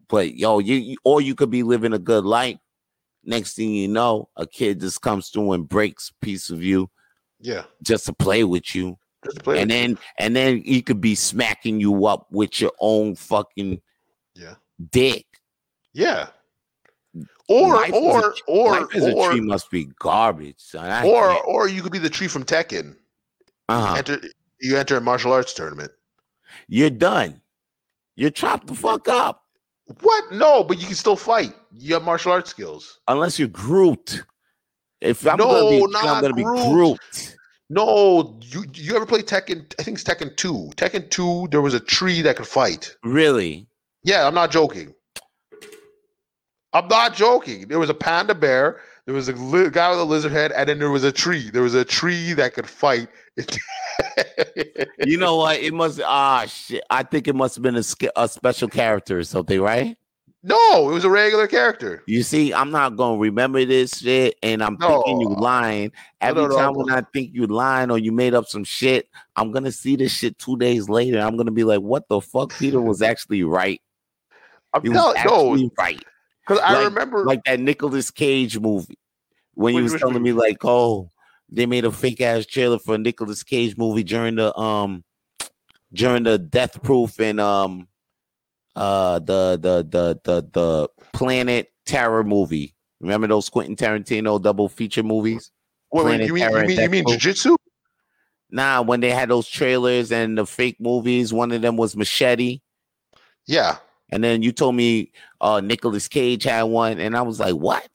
But 0.09 0.35
yo, 0.35 0.59
you, 0.59 0.75
you 0.75 0.97
or 1.03 1.19
you 1.19 1.35
could 1.35 1.49
be 1.51 1.63
living 1.63 1.91
a 1.93 1.99
good 1.99 2.23
life. 2.23 2.57
Next 3.25 3.55
thing 3.55 3.71
you 3.73 3.89
know, 3.89 4.29
a 4.37 4.47
kid 4.47 4.79
just 4.79 5.01
comes 5.01 5.27
through 5.29 5.51
and 5.51 5.67
breaks 5.67 6.13
piece 6.21 6.49
of 6.49 6.63
you 6.63 6.89
Yeah. 7.41 7.63
just 7.83 8.05
to 8.05 8.13
play 8.13 8.45
with 8.45 8.73
you. 8.73 8.97
Just 9.25 9.43
play. 9.43 9.61
And 9.61 9.69
then 9.69 9.97
and 10.17 10.33
then 10.33 10.61
he 10.63 10.81
could 10.81 11.01
be 11.01 11.13
smacking 11.13 11.81
you 11.81 12.05
up 12.05 12.27
with 12.31 12.61
your 12.61 12.71
own 12.79 13.15
fucking 13.15 13.81
yeah. 14.33 14.55
dick. 14.91 15.25
Yeah. 15.93 16.27
Or 17.49 17.75
Life 17.75 17.93
a- 17.93 17.95
or 17.95 18.35
or 18.47 18.71
Life 18.81 18.95
as 18.95 19.05
a 19.05 19.13
or 19.13 19.31
tree 19.31 19.41
must 19.41 19.71
be 19.71 19.85
garbage. 19.99 20.55
Son. 20.57 21.05
Or 21.05 21.29
can't. 21.29 21.45
or 21.47 21.67
you 21.69 21.81
could 21.81 21.91
be 21.93 21.99
the 21.99 22.09
tree 22.09 22.27
from 22.27 22.43
Tekken. 22.43 22.95
Uh-huh. 23.69 23.95
Enter 23.95 24.19
you 24.61 24.77
enter 24.77 24.97
a 24.97 25.01
martial 25.01 25.31
arts 25.31 25.53
tournament. 25.53 25.91
You're 26.67 26.89
done. 26.89 27.41
You're 28.15 28.31
chopped 28.31 28.67
the 28.67 28.73
fuck 28.75 29.07
up. 29.07 29.43
What? 30.01 30.31
No, 30.33 30.63
but 30.63 30.79
you 30.79 30.85
can 30.87 30.95
still 30.95 31.15
fight. 31.15 31.53
You 31.71 31.93
have 31.93 32.03
martial 32.03 32.31
arts 32.31 32.49
skills. 32.49 32.99
Unless 33.07 33.39
you're 33.39 33.47
Groot. 33.47 34.23
If 34.99 35.25
I'm 35.27 35.37
No, 35.37 35.45
gonna 35.45 35.69
be, 35.69 35.95
I'm 35.97 36.21
gonna 36.21 36.33
be 36.33 36.43
Groot. 36.43 36.69
Groot. 36.71 37.35
No, 37.69 38.37
you 38.41 38.65
you 38.73 38.95
ever 38.95 39.05
play 39.05 39.21
Tekken? 39.21 39.71
I 39.79 39.83
think 39.83 39.99
it's 39.99 40.03
Tekken 40.03 40.35
2. 40.37 40.71
Tekken 40.75 41.09
2, 41.09 41.49
there 41.51 41.61
was 41.61 41.73
a 41.73 41.79
tree 41.79 42.21
that 42.23 42.37
could 42.37 42.47
fight. 42.47 42.95
Really? 43.03 43.67
Yeah, 44.03 44.25
I'm 44.25 44.33
not 44.33 44.51
joking. 44.51 44.93
I'm 46.77 46.87
not 46.87 47.15
joking. 47.15 47.67
There 47.67 47.79
was 47.79 47.89
a 47.89 47.93
panda 47.95 48.35
bear, 48.35 48.81
there 49.05 49.15
was 49.15 49.29
a 49.29 49.33
li- 49.33 49.69
guy 49.71 49.89
with 49.89 49.99
a 49.99 50.03
lizard 50.03 50.31
head, 50.31 50.51
and 50.51 50.69
then 50.69 50.77
there 50.77 50.91
was 50.91 51.03
a 51.03 51.11
tree. 51.11 51.49
There 51.49 51.63
was 51.63 51.73
a 51.73 51.83
tree 51.83 52.33
that 52.33 52.53
could 52.53 52.67
fight. 52.69 53.07
You 55.05 55.17
know 55.17 55.37
what? 55.37 55.59
It 55.59 55.73
must. 55.73 55.99
Ah, 56.03 56.45
shit. 56.47 56.83
I 56.89 57.01
think 57.03 57.27
it 57.27 57.35
must 57.35 57.55
have 57.55 57.63
been 57.63 57.75
a, 57.77 57.83
a 58.15 58.27
special 58.27 58.67
character 58.67 59.17
or 59.17 59.23
something, 59.23 59.59
right? 59.59 59.97
no, 60.43 60.89
it 60.89 60.93
was 60.93 61.03
a 61.03 61.09
regular 61.09 61.47
character. 61.47 62.03
You 62.05 62.21
see, 62.21 62.53
I'm 62.53 62.69
not 62.69 62.95
gonna 62.95 63.17
remember 63.17 63.65
this 63.65 63.99
shit, 63.99 64.35
and 64.43 64.61
I'm 64.61 64.77
thinking 64.77 65.21
you 65.21 65.29
No. 65.29 65.35
lying. 65.35 65.91
Every 66.21 66.43
no, 66.43 66.47
no, 66.49 66.55
time 66.57 66.73
no. 66.73 66.79
when 66.79 66.91
I 66.91 67.01
think 67.11 67.31
you 67.33 67.47
lying 67.47 67.89
or 67.89 67.97
you 67.97 68.11
made 68.11 68.33
up 68.35 68.45
some 68.45 68.63
shit, 68.63 69.09
I'm 69.35 69.51
gonna 69.51 69.71
see 69.71 69.95
this 69.95 70.11
shit 70.13 70.37
two 70.37 70.57
days 70.57 70.89
later. 70.89 71.19
I'm 71.19 71.37
gonna 71.37 71.51
be 71.51 71.63
like, 71.63 71.81
"What 71.81 72.07
the 72.07 72.21
fuck?" 72.21 72.53
Peter 72.57 72.79
was 72.79 73.01
actually 73.01 73.43
right. 73.43 73.81
I'm 74.73 74.83
He 74.83 74.89
was 74.89 74.97
no, 74.97 75.13
actually 75.15 75.71
right. 75.77 76.03
Because 76.47 76.61
I 76.63 76.73
like- 76.75 76.85
remember. 76.85 77.25
Like 77.25 77.43
that 77.45 77.59
Nicolas 77.59 78.11
Cage 78.11 78.59
movie 78.59 78.97
when 79.53 79.75
you 79.75 79.83
Which- 79.83 79.93
was 79.93 80.01
telling 80.01 80.21
me 80.23 80.31
like, 80.33 80.63
"Oh, 80.63 81.09
they 81.49 81.65
made 81.65 81.85
a 81.85 81.91
fake 81.91 82.21
ass 82.21 82.45
trailer 82.45 82.79
for 82.79 82.95
a 82.95 82.97
Nicolas 82.97 83.43
Cage 83.43 83.77
movie 83.77 84.03
during 84.03 84.35
the 84.35 84.57
um 84.57 85.03
during 85.93 86.23
the 86.23 86.37
Death 86.37 86.81
Proof 86.83 87.19
and 87.19 87.39
um 87.39 87.87
uh 88.75 89.19
the 89.19 89.57
the 89.61 89.87
the 89.89 90.19
the 90.23 90.47
the 90.53 90.89
Planet 91.13 91.71
Terror 91.85 92.23
movie. 92.23 92.75
Remember 92.99 93.27
those 93.27 93.49
Quentin 93.49 93.75
Tarantino 93.75 94.41
double 94.41 94.69
feature 94.69 95.03
movies? 95.03 95.51
wait, 95.91 96.05
wait, 96.05 96.21
you 96.25 96.33
mean 96.33 96.43
Terror 96.43 96.61
you 96.63 96.67
mean 96.67 96.79
you 96.81 96.89
mean 96.89 97.05
jujitsu? 97.05 97.55
Nah, 98.49 98.81
when 98.81 98.99
they 99.01 99.11
had 99.11 99.29
those 99.29 99.47
trailers 99.47 100.11
and 100.11 100.37
the 100.37 100.45
fake 100.45 100.77
movies, 100.79 101.33
one 101.33 101.51
of 101.51 101.61
them 101.61 101.75
was 101.77 101.95
Machete. 101.95 102.61
Yeah, 103.45 103.77
And 104.09 104.23
then 104.23 104.41
you 104.41 104.51
told 104.51 104.75
me 104.75 105.11
uh 105.41 105.61
Nicolas 105.61 106.07
Cage 106.07 106.43
had 106.43 106.63
one, 106.63 106.99
and 106.99 107.15
I 107.15 107.21
was 107.21 107.39
like, 107.39 107.55
what? 107.55 107.87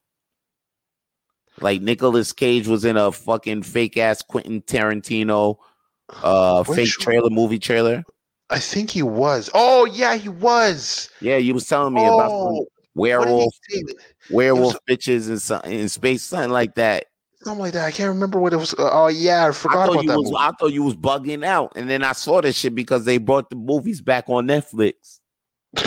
Like 1.61 1.83
Nicolas 1.83 2.33
Cage 2.33 2.67
was 2.67 2.85
in 2.85 2.97
a 2.97 3.13
fucking 3.13 3.63
fake 3.63 3.97
ass 3.97 4.23
Quentin 4.23 4.63
Tarantino 4.63 5.57
uh 6.23 6.65
Which 6.65 6.77
fake 6.77 6.89
trailer, 6.91 7.31
movie 7.31 7.59
trailer. 7.59 8.05
I 8.51 8.59
think 8.59 8.91
he 8.91 9.03
was. 9.03 9.49
Oh 9.55 9.87
yeah, 9.87 10.17
he 10.17 10.29
was. 10.29 11.09
Yeah, 11.21 11.39
you 11.39 11.55
was 11.55 11.67
telling 11.67 11.95
me 11.95 12.05
about 12.05 12.31
Oh, 12.31 12.61
he 12.61 12.67
werewolf, 12.95 13.55
werewolf 14.31 14.77
bitches 14.89 15.29
and 15.29 15.41
something 15.41 15.73
in 15.73 15.89
space, 15.89 16.23
something 16.23 16.51
like 16.51 16.75
that. 16.75 17.07
Something 17.43 17.63
like 17.63 17.73
that. 17.73 17.87
I 17.87 17.91
can't 17.91 18.09
remember 18.09 18.39
what 18.39 18.53
it 18.53 18.57
was. 18.57 18.75
Oh 18.79 19.09
yeah, 19.09 19.45
I 19.45 19.49
I 19.49 19.53
forgot 19.53 19.87
thought 19.87 19.93
about 19.95 20.07
that 20.07 20.19
was 20.19 20.31
movie. 20.31 20.37
I 20.39 20.53
thought 20.59 20.73
you 20.73 20.83
was 20.83 20.95
bugging 20.95 21.45
out, 21.45 21.73
and 21.77 21.89
then 21.89 22.05
I 22.05 22.13
saw 22.13 22.41
this 22.41 22.57
shit 22.59 22.75
because 22.75 23.05
they 23.05 23.19
brought 23.19 23.49
the 23.49 23.57
movies 23.57 24.01
back 24.01 24.29
on 24.29 24.47
Netflix. 24.47 25.21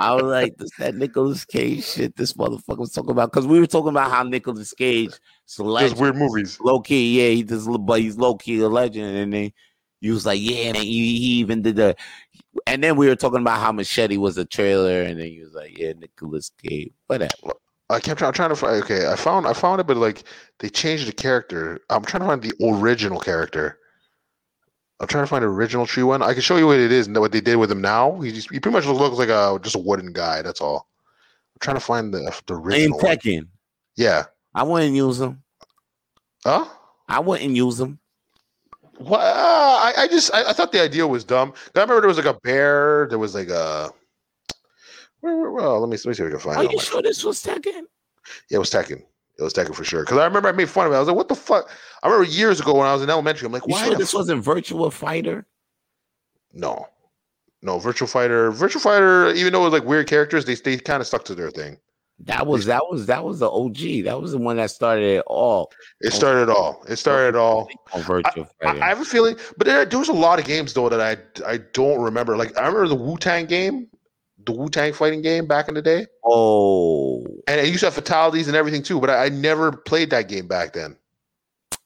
I 0.00 0.14
was 0.14 0.24
like, 0.24 0.56
this 0.56 0.70
that 0.78 0.94
Nicolas 0.94 1.44
Cage 1.44 1.84
shit 1.84 2.16
this 2.16 2.34
motherfucker 2.34 2.78
was 2.78 2.92
talking 2.92 3.10
about 3.10 3.32
because 3.32 3.46
we 3.46 3.58
were 3.58 3.66
talking 3.66 3.90
about 3.90 4.10
how 4.10 4.22
Nicolas 4.22 4.72
Cage 4.72 5.12
selects 5.46 5.98
weird 5.98 6.16
movies. 6.16 6.60
low 6.60 6.80
key, 6.80 7.20
yeah, 7.20 7.34
he 7.34 7.42
does, 7.42 7.66
but 7.66 8.00
he's 8.00 8.16
low 8.16 8.36
key 8.36 8.60
a 8.60 8.68
legend. 8.68 9.16
And 9.16 9.32
then 9.32 9.52
you 10.00 10.12
was 10.12 10.24
like, 10.24 10.40
yeah, 10.40 10.72
man, 10.72 10.82
he, 10.82 11.18
he 11.18 11.26
even 11.40 11.62
did 11.62 11.76
the. 11.76 11.96
And 12.66 12.82
then 12.82 12.96
we 12.96 13.08
were 13.08 13.16
talking 13.16 13.40
about 13.40 13.60
how 13.60 13.72
Machete 13.72 14.16
was 14.16 14.38
a 14.38 14.44
trailer, 14.44 15.02
and 15.02 15.18
then 15.18 15.26
he 15.26 15.40
was 15.40 15.54
like, 15.54 15.76
yeah, 15.76 15.92
Nicolas 15.92 16.50
Cage, 16.62 16.92
whatever. 17.06 17.54
I 17.90 18.00
kept 18.00 18.18
trying, 18.18 18.32
trying 18.32 18.50
to 18.50 18.56
find. 18.56 18.82
Okay, 18.82 19.08
I 19.08 19.16
found 19.16 19.46
I 19.46 19.54
found 19.54 19.80
it, 19.80 19.86
but 19.86 19.96
like 19.96 20.24
they 20.58 20.68
changed 20.68 21.08
the 21.08 21.12
character. 21.12 21.80
I'm 21.90 22.04
trying 22.04 22.20
to 22.22 22.26
find 22.26 22.42
the 22.42 22.52
original 22.64 23.18
character. 23.18 23.78
I'm 25.00 25.06
trying 25.06 25.22
to 25.24 25.28
find 25.28 25.42
the 25.44 25.48
original 25.48 25.86
tree 25.86 26.02
one. 26.02 26.22
I 26.22 26.32
can 26.32 26.42
show 26.42 26.56
you 26.56 26.66
what 26.66 26.78
it 26.80 26.90
is 26.90 27.06
and 27.06 27.16
what 27.18 27.30
they 27.32 27.40
did 27.40 27.56
with 27.56 27.70
him 27.70 27.80
now. 27.80 28.20
He 28.20 28.32
just 28.32 28.50
he 28.50 28.58
pretty 28.58 28.74
much 28.76 28.86
looks 28.86 29.16
like 29.16 29.28
a 29.28 29.58
just 29.62 29.76
a 29.76 29.78
wooden 29.78 30.12
guy. 30.12 30.42
That's 30.42 30.60
all. 30.60 30.88
I'm 31.54 31.60
trying 31.60 31.76
to 31.76 31.80
find 31.80 32.12
the 32.12 32.18
the 32.46 32.54
In 32.54 32.60
original. 32.60 32.98
one. 32.98 33.06
Tekken, 33.06 33.48
Yeah. 33.96 34.24
I 34.54 34.64
wouldn't 34.64 34.94
use 34.94 35.20
him. 35.20 35.42
Huh? 36.44 36.66
I 37.08 37.20
wouldn't 37.20 37.54
use 37.54 37.78
him. 37.80 37.98
What? 38.96 39.20
Ah, 39.22 39.92
I, 39.96 40.02
I 40.02 40.08
just 40.08 40.34
I, 40.34 40.50
I 40.50 40.52
thought 40.52 40.72
the 40.72 40.82
idea 40.82 41.06
was 41.06 41.22
dumb. 41.22 41.52
I 41.56 41.80
remember 41.80 42.00
there 42.00 42.08
was 42.08 42.16
like 42.16 42.26
a 42.26 42.34
bear. 42.40 43.06
There 43.08 43.18
was 43.18 43.34
like 43.34 43.48
a. 43.48 43.90
Where, 45.20 45.36
where, 45.36 45.50
well, 45.52 45.80
let 45.80 45.88
me 45.88 45.96
let 45.96 46.06
me 46.06 46.14
see 46.14 46.22
if 46.24 46.28
I 46.28 46.30
can 46.30 46.38
find 46.40 46.56
Are 46.58 46.64
you 46.64 46.80
sure 46.80 47.02
this 47.02 47.22
was 47.22 47.42
Tekken? 47.42 47.84
Yeah, 48.50 48.56
it 48.56 48.58
was 48.58 48.70
Tekken. 48.70 49.02
It 49.38 49.42
was 49.42 49.54
Tekken 49.54 49.74
for 49.74 49.84
sure. 49.84 50.02
Because 50.02 50.18
I 50.18 50.24
remember 50.24 50.48
I 50.48 50.52
made 50.52 50.68
fun 50.68 50.86
of 50.86 50.92
it. 50.92 50.96
I 50.96 50.98
was 50.98 51.08
like, 51.08 51.16
"What 51.16 51.28
the 51.28 51.36
fuck?" 51.36 51.70
I 52.02 52.08
remember 52.08 52.28
years 52.28 52.60
ago 52.60 52.74
when 52.74 52.86
I 52.86 52.92
was 52.92 53.02
in 53.02 53.10
elementary. 53.10 53.46
I'm 53.46 53.52
like, 53.52 53.68
"Why 53.68 53.86
sure 53.86 53.94
this 53.94 54.10
fuck?" 54.10 54.20
wasn't 54.20 54.42
Virtual 54.42 54.90
Fighter? 54.90 55.46
No, 56.52 56.86
no. 57.62 57.78
Virtual 57.78 58.08
Fighter, 58.08 58.50
Virtual 58.50 58.80
Fighter. 58.80 59.30
Even 59.30 59.52
though 59.52 59.60
it 59.60 59.70
was 59.70 59.72
like 59.72 59.84
weird 59.84 60.08
characters, 60.08 60.44
they 60.44 60.56
they 60.56 60.76
kind 60.76 61.00
of 61.00 61.06
stuck 61.06 61.24
to 61.26 61.34
their 61.36 61.50
thing. 61.50 61.78
That 62.24 62.48
was 62.48 62.66
that 62.66 62.82
was 62.90 63.06
that 63.06 63.24
was 63.24 63.38
the 63.38 63.48
OG. 63.48 64.04
That 64.04 64.20
was 64.20 64.32
the 64.32 64.38
one 64.38 64.56
that 64.56 64.72
started 64.72 65.04
it 65.04 65.24
all 65.28 65.70
It 66.00 66.12
started 66.12 66.42
it 66.42 66.50
all. 66.50 66.82
It 66.88 66.96
started 66.96 67.28
it 67.28 67.36
all. 67.36 67.68
on 67.92 68.02
Virtual 68.02 68.48
I, 68.60 68.64
Fighter. 68.64 68.82
I 68.82 68.88
have 68.88 69.00
a 69.00 69.04
feeling, 69.04 69.36
but 69.56 69.68
there, 69.68 69.84
there 69.84 70.00
was 70.00 70.08
a 70.08 70.12
lot 70.12 70.40
of 70.40 70.44
games 70.44 70.72
though 70.72 70.88
that 70.88 71.00
I 71.00 71.16
I 71.48 71.58
don't 71.74 72.00
remember. 72.00 72.36
Like 72.36 72.58
I 72.58 72.66
remember 72.66 72.88
the 72.88 72.96
Wu 72.96 73.18
Tang 73.18 73.46
game, 73.46 73.86
the 74.48 74.58
Wu 74.58 74.68
Tang 74.68 74.92
fighting 74.92 75.22
game 75.22 75.46
back 75.46 75.68
in 75.68 75.74
the 75.74 75.82
day, 75.82 76.06
oh, 76.24 77.24
and 77.46 77.60
it 77.60 77.66
used 77.66 77.80
to 77.80 77.86
have 77.86 77.94
fatalities 77.94 78.48
and 78.48 78.56
everything 78.56 78.82
too. 78.82 78.98
But 79.00 79.10
I, 79.10 79.26
I 79.26 79.28
never 79.28 79.72
played 79.72 80.10
that 80.10 80.28
game 80.28 80.48
back 80.48 80.72
then. 80.72 80.96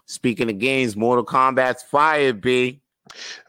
speaking 0.06 0.48
of 0.48 0.58
games, 0.58 0.96
Mortal 0.96 1.24
Kombat's 1.24 1.82
fire, 1.82 2.32
B. 2.32 2.80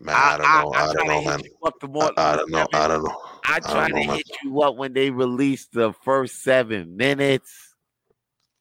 Man, 0.01 0.15
I, 0.17 0.37
don't 0.37 0.41
know. 0.41 0.73
I, 0.73 0.93
don't 0.93 1.07
know, 1.07 1.23
man. 1.23 1.41
the 1.41 2.11
I, 2.17 2.31
I 2.33 2.35
don't 2.35 2.51
know. 2.51 2.67
I 2.73 2.87
don't 2.87 3.03
know. 3.03 3.21
I 3.45 3.59
tried 3.59 3.91
know, 3.93 4.01
to 4.01 4.07
man. 4.07 4.15
hit 4.17 4.27
you 4.43 4.61
up 4.61 4.75
when 4.75 4.93
they 4.93 5.09
released 5.09 5.73
the 5.73 5.93
first 6.03 6.43
seven 6.43 6.97
minutes. 6.97 7.75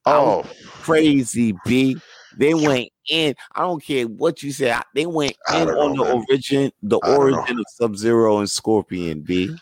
I 0.04 0.12
Oh, 0.12 0.44
crazy, 0.80 1.54
B. 1.64 1.96
They 2.36 2.54
went 2.54 2.88
in. 3.10 3.34
I 3.54 3.62
don't 3.62 3.82
care 3.82 4.04
what 4.06 4.42
you 4.42 4.52
say. 4.52 4.74
They 4.94 5.06
went 5.06 5.34
in 5.54 5.68
on 5.68 5.94
know, 5.94 6.04
the 6.04 6.10
man. 6.10 6.24
origin, 6.28 6.72
the 6.82 6.98
I 7.02 7.08
know. 7.08 7.16
origin 7.16 7.58
of 7.58 7.64
Sub 7.68 7.96
Zero 7.96 8.38
and 8.38 8.50
Scorpion, 8.50 9.20
B. 9.20 9.56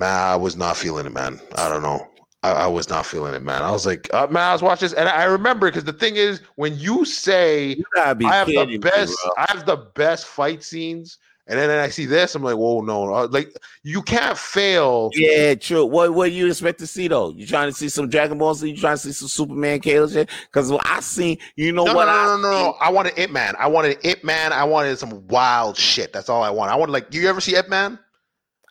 man, 0.00 0.18
I 0.18 0.34
was 0.34 0.56
not 0.56 0.76
feeling 0.76 1.06
it, 1.06 1.12
man. 1.12 1.38
I 1.54 1.68
don't 1.68 1.82
know. 1.82 2.08
I, 2.42 2.52
I 2.52 2.66
was 2.66 2.88
not 2.88 3.04
feeling 3.04 3.34
it, 3.34 3.42
man. 3.42 3.62
I 3.62 3.70
was 3.70 3.84
like, 3.84 4.08
uh, 4.14 4.26
man, 4.30 4.48
I 4.48 4.52
was 4.54 4.62
watching 4.62 4.86
this, 4.86 4.94
and 4.94 5.08
I 5.08 5.24
remember 5.24 5.68
because 5.68 5.84
the 5.84 5.92
thing 5.92 6.16
is, 6.16 6.40
when 6.56 6.76
you 6.78 7.04
say 7.04 7.74
You 7.74 7.84
I 7.98 8.08
have 8.08 8.18
the 8.18 8.78
best, 8.80 9.14
bro. 9.22 9.32
I 9.36 9.44
have 9.52 9.66
the 9.66 9.76
best 9.94 10.26
fight 10.26 10.64
scenes, 10.64 11.18
and 11.46 11.58
then 11.58 11.68
I 11.68 11.90
see 11.90 12.06
this, 12.06 12.34
I'm 12.34 12.42
like, 12.42 12.56
whoa, 12.56 12.80
no, 12.80 13.12
uh, 13.12 13.28
like 13.30 13.54
you 13.82 14.00
can't 14.00 14.38
fail. 14.38 15.10
Yeah, 15.12 15.54
true. 15.54 15.84
What 15.84 16.14
what 16.14 16.32
you 16.32 16.46
expect 16.46 16.78
to 16.78 16.86
see 16.86 17.08
though? 17.08 17.30
You 17.30 17.46
trying 17.46 17.68
to 17.68 17.76
see 17.76 17.90
some 17.90 18.08
Dragon 18.08 18.38
Ball 18.38 18.54
Z? 18.54 18.70
You 18.70 18.76
trying 18.76 18.96
to 18.96 19.02
see 19.02 19.12
some 19.12 19.28
Superman 19.28 19.80
Kale 19.80 20.08
shit? 20.08 20.30
Because 20.50 20.72
I 20.86 21.00
seen, 21.00 21.36
you 21.56 21.72
know 21.72 21.84
No, 21.84 21.92
no, 21.92 21.98
what 21.98 22.06
no, 22.06 22.10
I 22.12 22.24
no, 22.24 22.36
no, 22.38 22.50
no. 22.50 22.76
I 22.80 22.88
wanted 22.90 23.18
Ip 23.18 23.30
Man. 23.30 23.54
I 23.58 23.66
wanted 23.66 23.98
Ip 24.02 24.24
Man. 24.24 24.54
I 24.54 24.64
wanted 24.64 24.96
some 24.98 25.26
wild 25.28 25.76
shit. 25.76 26.14
That's 26.14 26.30
all 26.30 26.42
I 26.42 26.48
want. 26.48 26.70
I 26.70 26.76
wanted 26.76 26.92
like, 26.92 27.10
do 27.10 27.20
you 27.20 27.28
ever 27.28 27.42
see 27.42 27.54
Ip 27.56 27.68
Man? 27.68 27.98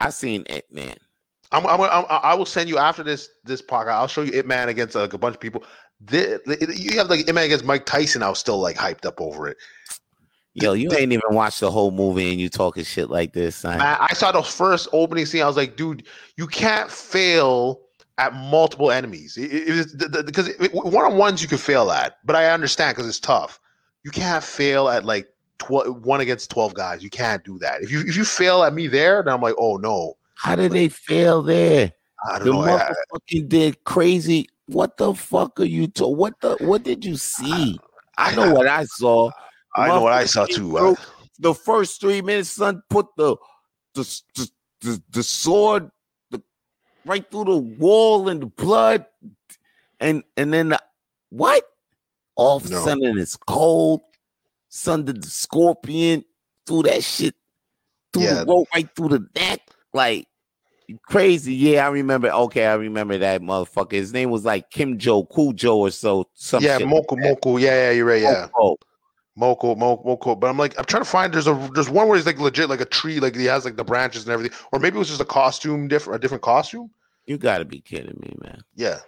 I 0.02 0.10
seen 0.10 0.44
it, 0.48 0.66
man. 0.72 0.96
I'm, 1.52 1.66
I'm, 1.66 1.82
I'm, 1.82 2.06
I 2.10 2.36
will 2.36 2.46
send 2.46 2.70
you 2.70 2.78
after 2.78 3.04
this 3.04 3.30
this 3.44 3.62
podcast. 3.62 3.88
I'll 3.94 4.08
show 4.08 4.22
you 4.22 4.32
Ip 4.34 4.46
Man 4.46 4.70
against 4.70 4.96
like 4.96 5.14
a 5.14 5.18
bunch 5.18 5.36
of 5.36 5.42
people. 5.42 5.64
The, 6.02 6.42
the- 6.46 6.76
you 6.78 6.98
have 6.98 7.10
like 7.10 7.28
Ip 7.28 7.34
Man 7.34 7.46
against 7.46 7.66
Mike 7.66 7.86
Tyson. 7.86 8.22
I 8.24 8.30
was 8.30 8.40
still 8.40 8.60
like 8.60 8.76
hyped 8.78 9.06
up 9.06 9.20
over 9.20 9.48
it. 9.48 9.58
Yo, 10.54 10.74
you 10.74 10.92
ain't 10.94 11.12
even 11.14 11.22
watched 11.32 11.60
the 11.60 11.72
whole 11.72 11.92
movie 11.92 12.32
and 12.32 12.42
you 12.42 12.50
talking 12.50 12.84
shit 12.84 13.10
like 13.10 13.34
this, 13.34 13.56
son. 13.56 13.78
Man, 13.78 13.98
I 14.00 14.14
saw 14.14 14.32
the 14.32 14.42
first 14.44 14.88
opening 14.92 15.26
scene. 15.26 15.42
I 15.42 15.46
was 15.48 15.56
like, 15.56 15.76
dude, 15.78 16.06
you 16.38 16.48
can't 16.48 16.92
fail 16.92 17.82
at 18.18 18.34
multiple 18.34 18.92
enemies. 18.92 19.38
Because 19.38 20.50
one 20.74 21.06
on 21.06 21.18
ones 21.18 21.42
you 21.42 21.48
can 21.48 21.58
fail 21.60 21.92
at, 21.92 22.18
but 22.26 22.36
I 22.36 22.52
understand 22.52 22.96
because 22.96 23.08
it's 23.08 23.20
tough. 23.20 23.60
You 24.04 24.12
can't 24.12 24.44
fail 24.44 24.90
at 24.90 25.06
like 25.06 25.28
tw- 25.60 26.04
one 26.04 26.20
against 26.20 26.50
twelve 26.52 26.74
guys. 26.74 27.04
You 27.04 27.10
can't 27.10 27.44
do 27.44 27.58
that. 27.60 27.82
If 27.82 27.92
you 27.92 28.02
if 28.02 28.18
you 28.18 28.26
fail 28.26 28.64
at 28.64 28.74
me 28.74 28.88
there, 28.88 29.24
then 29.24 29.34
I'm 29.34 29.42
like, 29.42 29.56
oh 29.58 29.78
no, 29.78 30.18
How 30.42 30.56
did 30.56 30.72
they 30.72 30.88
fail 30.90 31.44
there? 31.44 31.92
I 32.30 32.40
don't 32.40 32.48
The 32.48 32.54
know. 32.54 32.62
I- 32.62 32.92
motherfucking 33.14 33.50
did 33.50 33.84
crazy. 33.84 34.48
What 34.68 34.98
the 34.98 35.14
fuck 35.14 35.60
are 35.60 35.66
you? 35.66 35.88
To- 35.88 36.08
what 36.08 36.40
the? 36.42 36.56
What 36.62 36.84
did 36.84 37.04
you 37.04 37.18
see? 37.18 37.78
I 38.18 38.36
know 38.36 38.54
what 38.54 38.68
I 38.68 38.86
saw. 38.86 39.32
I 39.76 39.88
know 39.88 40.02
what 40.02 40.14
I 40.14 40.26
saw 40.26 40.46
too. 40.46 40.72
bro- 40.72 40.92
Uh, 40.94 40.96
the 41.40 41.54
first 41.54 42.00
three 42.02 42.22
minutes, 42.22 42.50
son, 42.50 42.82
put 42.90 43.08
the 43.18 43.36
the 43.96 44.04
the, 44.36 44.50
the, 44.82 45.04
the 45.12 45.24
sword 45.24 45.90
the, 46.32 46.42
right 47.06 47.30
through 47.32 47.46
the 47.46 47.58
wall 47.58 48.30
and 48.30 48.42
the 48.42 48.46
blood, 48.48 49.06
and 50.00 50.24
and 50.38 50.54
then 50.54 50.70
the, 50.70 50.80
what? 51.30 51.64
All 52.36 52.58
of 52.58 52.66
a 52.66 52.70
No. 52.70 52.86
sudden 52.86 53.18
it's 53.18 53.36
cold. 53.36 54.02
Son 54.70 55.04
did 55.04 55.22
the 55.24 55.30
scorpion 55.30 56.24
through 56.68 56.84
that 56.84 57.04
shit, 57.04 57.36
through 58.14 58.24
Yeah. 58.24 58.34
the 58.36 58.46
rope 58.46 58.68
right 58.74 58.88
through 58.96 59.10
the 59.10 59.28
neck, 59.36 59.62
like 59.94 60.28
crazy. 61.04 61.54
Yeah, 61.54 61.86
I 61.86 61.90
remember. 61.90 62.30
Okay, 62.30 62.66
I 62.66 62.74
remember 62.74 63.18
that 63.18 63.42
motherfucker. 63.42 63.94
His 63.94 64.14
name 64.14 64.30
was 64.30 64.46
like 64.46 64.70
Kim 64.70 64.98
Joe, 64.98 65.26
Cool 65.26 65.54
Joe, 65.54 65.80
or 65.80 65.92
so. 65.92 66.28
Some 66.34 66.64
yeah, 66.64 66.80
Moku 66.80 67.12
Moko, 67.12 67.18
Moko. 67.18 67.62
Yeah, 67.62 67.88
yeah, 67.88 67.92
you're 67.92 68.06
right. 68.06 68.22
Yeah, 68.22 68.48
Moku. 69.38 69.78
Moko, 69.78 70.06
Moko. 70.06 70.40
But 70.40 70.50
I'm 70.50 70.58
like, 70.58 70.78
I'm 70.78 70.86
trying 70.86 71.04
to 71.04 71.10
find. 71.10 71.34
There's 71.34 71.48
a 71.48 71.70
there's 71.74 71.90
one 71.90 72.08
where 72.08 72.18
he's 72.18 72.26
like 72.26 72.40
legit, 72.40 72.70
like 72.70 72.82
a 72.82 72.86
tree, 72.86 73.20
like 73.20 73.36
he 73.36 73.46
has 73.46 73.66
like 73.66 73.78
the 73.78 73.84
branches 73.84 74.24
and 74.24 74.34
everything, 74.34 74.58
or 74.72 74.80
maybe 74.80 74.96
it 74.96 75.00
was 75.00 75.08
just 75.08 75.22
a 75.22 75.26
costume, 75.26 75.88
different, 75.88 76.18
a 76.18 76.20
different 76.20 76.44
costume. 76.44 76.90
you 77.26 77.38
gotta 77.38 77.66
be 77.66 77.80
kidding 77.80 78.18
me, 78.22 78.36
man. 78.42 78.62
Yeah, 78.76 79.00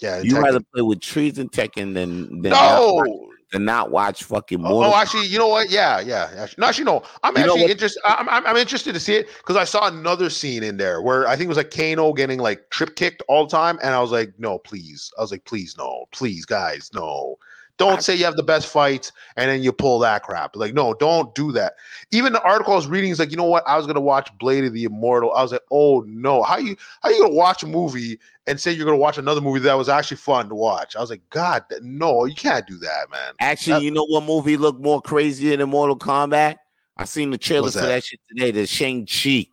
yeah. 0.00 0.20
You 0.20 0.34
Tekken. 0.34 0.42
rather 0.42 0.60
play 0.74 0.82
with 0.82 1.00
trees 1.00 1.38
and 1.38 1.50
Tekken 1.52 1.94
than 1.94 2.42
than 2.42 2.52
no. 2.52 3.30
Than 3.52 3.64
not 3.64 3.90
watch 3.90 4.24
fucking 4.24 4.60
Oh, 4.60 4.66
oh 4.66 4.70
Mortal. 4.70 4.92
oh, 4.92 4.96
actually, 4.96 5.26
you 5.26 5.38
know 5.38 5.48
what? 5.48 5.70
Yeah, 5.70 6.00
yeah. 6.00 6.30
Actually, 6.36 6.60
no, 6.60 6.66
actually, 6.66 6.84
no. 6.84 7.02
I'm 7.22 7.36
You 7.36 7.44
actually 7.44 7.70
interested. 7.70 8.02
I'm, 8.04 8.28
I'm, 8.28 8.46
I'm 8.46 8.56
interested 8.56 8.92
to 8.92 9.00
see 9.00 9.14
it 9.14 9.28
because 9.38 9.56
I 9.56 9.64
saw 9.64 9.86
another 9.86 10.30
scene 10.30 10.62
in 10.62 10.76
there 10.76 11.00
where 11.02 11.26
I 11.28 11.36
think 11.36 11.46
it 11.46 11.48
was 11.48 11.56
like 11.56 11.70
Kano 11.70 12.12
getting 12.12 12.38
like 12.38 12.68
trip 12.70 12.96
kicked 12.96 13.22
all 13.28 13.46
the 13.46 13.50
time, 13.50 13.78
and 13.82 13.94
I 13.94 14.00
was 14.00 14.10
like, 14.10 14.32
no, 14.38 14.58
please. 14.58 15.12
I 15.18 15.20
was 15.20 15.30
like, 15.30 15.44
please, 15.44 15.76
no, 15.78 16.06
please, 16.12 16.44
guys, 16.44 16.90
no. 16.94 17.36
Don't 17.78 18.02
say 18.02 18.14
you 18.14 18.24
have 18.24 18.36
the 18.36 18.42
best 18.42 18.68
fights 18.68 19.12
and 19.36 19.50
then 19.50 19.62
you 19.62 19.70
pull 19.70 19.98
that 19.98 20.22
crap. 20.22 20.56
Like, 20.56 20.72
no, 20.72 20.94
don't 20.94 21.34
do 21.34 21.52
that. 21.52 21.74
Even 22.10 22.32
the 22.32 22.42
article 22.42 22.72
I 22.72 22.76
was 22.76 22.86
reading 22.86 23.10
is 23.10 23.18
like, 23.18 23.30
you 23.30 23.36
know 23.36 23.44
what? 23.44 23.64
I 23.66 23.76
was 23.76 23.86
gonna 23.86 24.00
watch 24.00 24.30
Blade 24.38 24.64
of 24.64 24.72
the 24.72 24.84
Immortal. 24.84 25.32
I 25.34 25.42
was 25.42 25.52
like, 25.52 25.62
oh 25.70 26.00
no, 26.06 26.42
how 26.42 26.56
you 26.56 26.76
how 27.02 27.10
you 27.10 27.20
gonna 27.20 27.34
watch 27.34 27.62
a 27.62 27.66
movie 27.66 28.18
and 28.46 28.58
say 28.58 28.72
you're 28.72 28.86
gonna 28.86 28.96
watch 28.96 29.18
another 29.18 29.42
movie 29.42 29.60
that 29.60 29.74
was 29.74 29.88
actually 29.90 30.16
fun 30.16 30.48
to 30.48 30.54
watch? 30.54 30.96
I 30.96 31.00
was 31.00 31.10
like, 31.10 31.28
God, 31.30 31.64
no, 31.82 32.24
you 32.24 32.34
can't 32.34 32.66
do 32.66 32.78
that, 32.78 33.10
man. 33.10 33.34
Actually, 33.40 33.74
that- 33.74 33.82
you 33.82 33.90
know 33.90 34.06
what 34.06 34.24
movie 34.24 34.56
looked 34.56 34.80
more 34.80 35.02
crazy 35.02 35.54
than 35.54 35.68
Mortal 35.68 35.98
Kombat? 35.98 36.56
I 36.96 37.04
seen 37.04 37.30
the 37.30 37.36
trailer 37.36 37.70
for 37.70 37.80
that? 37.80 37.86
that 37.88 38.04
shit 38.04 38.20
today. 38.28 38.52
The 38.52 38.66
Shang 38.66 39.06
Chi. 39.06 39.48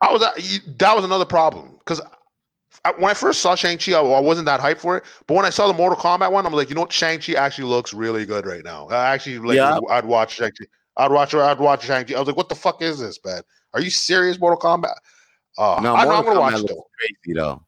I 0.00 0.12
was 0.12 0.22
at- 0.22 0.78
that 0.78 0.96
was 0.96 1.04
another 1.04 1.24
problem 1.24 1.76
because 1.78 2.00
when 2.92 3.10
I 3.10 3.14
first 3.14 3.40
saw 3.40 3.54
Shang 3.54 3.78
Chi, 3.78 3.92
I, 3.92 4.00
I 4.00 4.20
wasn't 4.20 4.46
that 4.46 4.60
hyped 4.60 4.78
for 4.78 4.98
it. 4.98 5.04
But 5.26 5.34
when 5.34 5.44
I 5.44 5.50
saw 5.50 5.66
the 5.66 5.72
Mortal 5.72 5.98
Kombat 5.98 6.30
one, 6.30 6.46
I'm 6.46 6.52
like, 6.52 6.68
you 6.68 6.74
know 6.74 6.82
what, 6.82 6.92
Shang 6.92 7.18
Chi 7.18 7.32
actually 7.32 7.68
looks 7.68 7.94
really 7.94 8.26
good 8.26 8.46
right 8.46 8.62
now. 8.64 8.88
I 8.88 9.12
actually 9.12 9.38
like, 9.38 9.56
Yeah. 9.56 9.78
I'd 9.90 10.04
watch 10.04 10.34
Shang 10.34 10.50
Chi. 10.58 10.66
I'd 10.96 11.10
watch. 11.10 11.34
I'd 11.34 11.58
watch 11.58 11.84
Shang 11.84 12.04
Chi. 12.04 12.14
I 12.14 12.18
was 12.18 12.28
like, 12.28 12.36
what 12.36 12.48
the 12.48 12.54
fuck 12.54 12.82
is 12.82 13.00
this, 13.00 13.18
man? 13.24 13.42
Are 13.72 13.80
you 13.80 13.90
serious, 13.90 14.38
Mortal 14.38 14.58
Kombat? 14.58 14.94
Uh, 15.58 15.80
No, 15.82 15.94
I 15.94 16.04
Mortal 16.04 16.18
I'm 16.18 16.24
gonna 16.24 16.36
Kombat 16.36 16.40
watch 16.40 16.60
it 16.60 16.68
though. 16.68 16.86
crazy 16.98 17.34
though. 17.34 17.64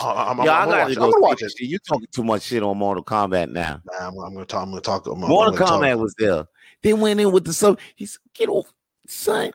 Uh, 0.00 0.14
I'm, 0.14 0.40
I'm, 0.40 0.46
Yeah, 0.46 0.52
I'm 0.56 0.62
I 0.62 0.64
gonna 0.64 0.70
gotta 0.70 0.82
watch 0.82 0.94
go 0.96 1.04
I'm 1.04 1.10
gonna 1.12 1.22
watch 1.22 1.42
it. 1.42 1.60
You 1.60 1.78
talking 1.78 2.06
too 2.12 2.24
much 2.24 2.42
shit 2.42 2.62
on 2.62 2.76
Mortal 2.78 3.04
Kombat 3.04 3.50
now. 3.50 3.80
Nah, 3.84 4.08
I'm, 4.08 4.18
I'm 4.18 4.34
gonna 4.34 4.44
talk. 4.46 4.62
I'm 4.64 4.70
gonna 4.70 4.80
talk. 4.80 5.06
I'm, 5.06 5.22
I'm 5.22 5.28
Mortal. 5.28 5.54
Kombat 5.56 5.98
was 5.98 6.14
there. 6.18 6.46
They 6.82 6.92
went 6.94 7.20
in 7.20 7.30
with 7.30 7.44
the 7.44 7.52
sub. 7.52 7.78
He's 7.94 8.18
get 8.34 8.48
off, 8.48 8.72
son. 9.06 9.52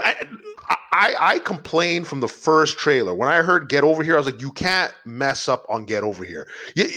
I, 0.00 0.26
I 0.92 1.14
I 1.18 1.38
complained 1.40 2.06
from 2.06 2.20
the 2.20 2.28
first 2.28 2.78
trailer 2.78 3.14
when 3.14 3.28
I 3.28 3.42
heard 3.42 3.68
"Get 3.68 3.84
Over 3.84 4.02
Here." 4.02 4.14
I 4.14 4.18
was 4.18 4.26
like, 4.26 4.40
"You 4.40 4.52
can't 4.52 4.92
mess 5.04 5.48
up 5.48 5.64
on 5.68 5.84
Get 5.84 6.02
Over 6.04 6.24
Here." 6.24 6.48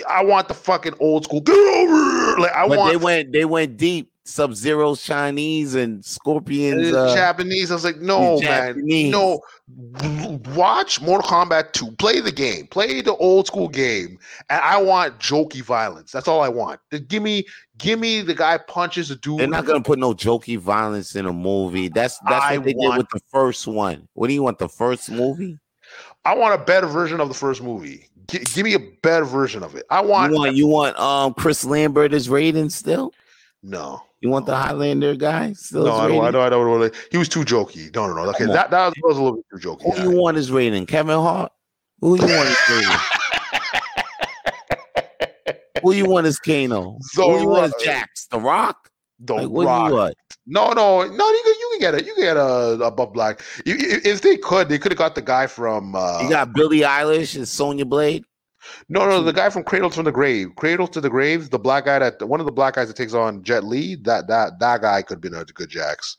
I 0.09 0.23
want 0.23 0.47
the 0.47 0.53
fucking 0.53 0.93
old 0.99 1.25
school 1.25 1.41
"Get 1.41 1.55
Over 1.55 1.95
Here." 1.95 2.37
Like 2.39 2.53
I 2.53 2.67
But 2.67 2.77
want 2.77 2.91
they 2.91 2.97
went 2.97 3.31
they 3.31 3.45
went 3.45 3.77
deep. 3.77 4.11
Sub 4.25 4.53
Zero 4.53 4.93
Chinese 4.93 5.73
and 5.73 6.03
Scorpions. 6.03 6.91
uh, 6.93 7.05
Uh, 7.05 7.15
Japanese. 7.15 7.71
I 7.71 7.75
was 7.75 7.85
like, 7.85 8.01
"No, 8.01 8.37
man, 8.41 8.75
no." 9.09 9.39
Watch 10.55 11.01
Mortal 11.01 11.29
Kombat 11.29 11.71
2. 11.73 11.91
Play 11.91 12.19
the 12.19 12.31
game. 12.31 12.67
Play 12.67 13.01
the 13.01 13.15
old 13.15 13.47
school 13.47 13.67
game. 13.67 14.17
And 14.49 14.61
I 14.61 14.81
want 14.81 15.19
jokey 15.19 15.61
violence. 15.61 16.11
That's 16.11 16.27
all 16.27 16.41
I 16.41 16.49
want. 16.49 16.79
Give 17.07 17.21
me, 17.23 17.45
give 17.77 17.99
me 17.99 18.21
the 18.21 18.33
guy 18.33 18.57
punches 18.57 19.11
a 19.11 19.15
dude. 19.15 19.39
they're 19.39 19.47
not 19.47 19.65
gonna 19.65 19.81
put 19.81 19.99
no 19.99 20.13
jokey 20.13 20.57
violence 20.57 21.15
in 21.15 21.25
a 21.25 21.33
movie. 21.33 21.87
That's 21.89 22.19
that's 22.27 22.45
I 22.45 22.57
what 22.57 22.65
they 22.65 22.73
want- 22.75 22.93
did 22.93 22.97
with 22.99 23.09
the 23.09 23.21
first 23.31 23.67
one. 23.67 24.07
What 24.13 24.27
do 24.27 24.33
you 24.33 24.43
want? 24.43 24.59
The 24.59 24.69
first 24.69 25.09
movie? 25.11 25.57
I 26.25 26.35
want 26.35 26.59
a 26.59 26.63
better 26.63 26.87
version 26.87 27.19
of 27.21 27.27
the 27.29 27.33
first 27.33 27.61
movie. 27.63 28.05
Gi- 28.29 28.39
give 28.53 28.65
me 28.65 28.73
a 28.73 28.79
better 29.01 29.23
version 29.25 29.63
of 29.63 29.75
it. 29.75 29.85
I 29.89 30.01
want, 30.01 30.31
You 30.33 30.37
want 30.39 30.55
you 30.55 30.67
want 30.67 30.99
um 30.99 31.33
Chris 31.33 31.63
Lambert 31.63 32.13
as 32.13 32.27
Raiden 32.27 32.71
still? 32.71 33.13
no. 33.63 34.01
You 34.19 34.29
want 34.31 34.47
the 34.47 34.55
Highlander 34.55 35.15
guy 35.15 35.53
still? 35.53 35.85
No, 35.85 35.93
I 35.93 36.07
don't, 36.07 36.25
I 36.25 36.31
don't. 36.31 36.41
I 36.41 36.49
don't. 36.49 36.67
want 36.79 36.91
to- 36.91 36.99
He 37.11 37.17
was 37.17 37.29
too 37.29 37.41
jokey. 37.41 37.93
No, 37.93 38.07
no, 38.07 38.15
no. 38.15 38.29
Okay, 38.31 38.45
that, 38.47 38.71
that 38.71 38.93
was 39.03 39.15
a 39.15 39.21
little 39.21 39.35
bit 39.37 39.61
too 39.61 39.69
jokey. 39.69 39.95
Who 39.95 40.09
you 40.09 40.17
want 40.19 40.37
is 40.37 40.49
Raiden? 40.49 40.87
Kevin 40.87 41.17
Hart? 41.19 41.51
Who 42.01 42.15
you 42.15 42.23
want 42.23 42.49
as 42.49 42.55
Raiden? 42.55 43.16
Who 45.83 45.93
you 45.93 46.05
want 46.05 46.27
is 46.27 46.39
Kano? 46.39 46.97
The 47.15 47.23
Who 47.23 47.41
you 47.41 47.47
want 47.47 47.73
is. 47.77 47.83
Jax? 47.83 48.27
The 48.27 48.39
Rock? 48.39 48.89
The 49.19 49.33
Like, 49.33 49.49
what 49.49 49.65
Rock. 49.65 49.87
do 49.87 49.93
you 49.93 49.99
want? 49.99 50.15
No, 50.45 50.71
no, 50.73 51.01
no. 51.03 51.29
You 51.31 51.41
can, 51.43 51.53
you 51.59 51.69
can 51.71 51.79
get 51.79 51.95
it. 51.95 52.05
You 52.05 52.13
can 52.13 52.23
get 52.23 52.37
a, 52.37 52.77
a 52.83 52.91
Bob 52.91 53.13
Black. 53.13 53.41
You, 53.65 53.75
if 53.79 54.21
they 54.21 54.37
could, 54.37 54.69
they 54.69 54.77
could 54.77 54.91
have 54.91 54.99
got 54.99 55.15
the 55.15 55.21
guy 55.21 55.47
from. 55.47 55.95
Uh, 55.95 56.19
You 56.21 56.29
got 56.29 56.53
Billie 56.53 56.81
Eilish 56.81 57.35
and 57.35 57.47
Sonya 57.47 57.85
Blade. 57.85 58.23
no, 58.89 59.07
no, 59.09 59.23
the 59.23 59.33
guy 59.33 59.49
from 59.49 59.63
Cradle 59.63 59.89
to 59.91 60.03
the 60.03 60.11
Grave. 60.11 60.49
Cradle 60.55 60.87
to 60.89 61.01
the 61.01 61.09
Grave. 61.09 61.49
The 61.49 61.59
black 61.59 61.85
guy 61.85 61.99
that 61.99 62.27
one 62.27 62.39
of 62.39 62.45
the 62.45 62.51
black 62.51 62.75
guys 62.75 62.87
that 62.89 62.97
takes 62.97 63.13
on 63.13 63.43
Jet 63.43 63.63
Li. 63.63 63.95
That 64.03 64.27
that 64.27 64.59
that 64.59 64.81
guy 64.81 65.01
could 65.01 65.21
be 65.21 65.29
a 65.29 65.43
good 65.45 65.69
Jax. 65.69 66.17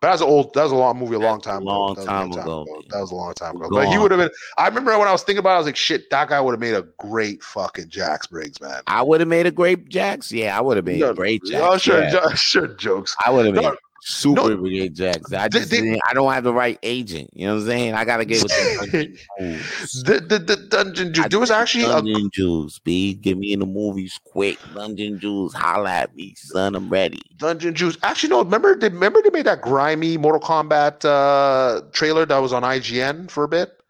But 0.00 0.08
that 0.08 0.12
was 0.12 0.20
an 0.22 0.28
old. 0.28 0.54
That 0.54 0.62
was 0.62 0.72
a 0.72 0.76
long 0.76 0.98
movie, 0.98 1.14
a 1.16 1.18
long 1.18 1.42
time 1.42 1.62
long 1.62 1.92
ago. 1.92 2.04
That 2.04 2.08
was 2.28 2.36
a 2.36 2.40
time 2.40 2.42
ago. 2.42 2.66
That 2.88 3.00
was 3.00 3.10
a 3.10 3.14
long 3.14 3.34
time 3.34 3.56
ago. 3.56 3.68
But 3.70 3.88
he 3.88 3.98
would 3.98 4.10
have 4.10 4.18
been. 4.20 4.30
I 4.56 4.66
remember 4.66 4.98
when 4.98 5.06
I 5.08 5.12
was 5.12 5.22
thinking 5.22 5.40
about. 5.40 5.50
it, 5.50 5.54
I 5.54 5.58
was 5.58 5.66
like, 5.66 5.76
shit, 5.76 6.08
that 6.08 6.28
guy 6.30 6.40
would 6.40 6.52
have 6.52 6.60
made 6.60 6.74
a 6.74 6.86
great 6.98 7.42
fucking 7.42 7.88
Jax 7.90 8.26
Briggs, 8.28 8.60
man. 8.62 8.80
I 8.86 9.02
would 9.02 9.20
have 9.20 9.28
made 9.28 9.44
a 9.46 9.50
great 9.50 9.88
Jax. 9.90 10.32
Yeah, 10.32 10.56
I 10.56 10.62
would 10.62 10.78
have 10.78 10.86
made 10.86 11.00
No, 11.00 11.10
a 11.10 11.14
great 11.14 11.42
Jax. 11.44 11.62
Oh, 11.62 11.76
sure, 11.76 12.00
yeah. 12.02 12.10
jo- 12.12 12.28
sure, 12.34 12.68
jokes. 12.68 13.14
I 13.26 13.30
would 13.30 13.44
have 13.46 13.54
No, 13.54 13.60
made 13.62 13.78
super 14.02 14.50
no. 14.50 14.56
great 14.56 14.94
Jax. 14.94 15.32
I 15.32 15.48
just 15.48 15.70
they- 15.70 15.98
I 16.08 16.14
don't 16.14 16.32
have 16.32 16.44
the 16.44 16.52
right 16.52 16.78
agent. 16.82 17.30
You 17.32 17.46
know 17.46 17.54
what 17.54 17.62
I'm 17.62 17.66
saying? 17.66 17.94
I 17.94 18.04
gotta 18.04 18.24
get 18.24 18.42
with 18.42 18.52
the. 18.52 19.18
The 20.04 20.20
the, 20.20 20.38
the 20.38 20.56
dungeon 20.68 21.12
juice. 21.12 21.26
There 21.28 21.38
was 21.38 21.50
actually 21.50 21.84
a, 21.84 21.88
dungeon 21.88 22.30
juice. 22.32 22.78
B, 22.78 23.14
get 23.14 23.36
me 23.38 23.52
in 23.52 23.60
the 23.60 23.66
movies 23.66 24.18
quick. 24.24 24.58
Dungeon 24.74 25.18
juice, 25.18 25.52
holla 25.52 25.90
at 25.90 26.14
me, 26.14 26.34
son. 26.36 26.74
I'm 26.74 26.88
ready. 26.88 27.20
dungeon 27.36 27.74
juice. 27.74 27.96
Actually, 28.02 28.30
no. 28.30 28.42
Remember, 28.42 28.76
they, 28.76 28.88
remember 28.88 29.22
they 29.22 29.30
made 29.30 29.46
that 29.46 29.62
grimy 29.62 30.16
Mortal 30.16 30.40
Kombat 30.40 31.04
uh, 31.04 31.82
trailer 31.92 32.26
that 32.26 32.38
was 32.38 32.52
on 32.52 32.62
IGN 32.62 33.30
for 33.30 33.44
a 33.44 33.48
bit. 33.48 33.80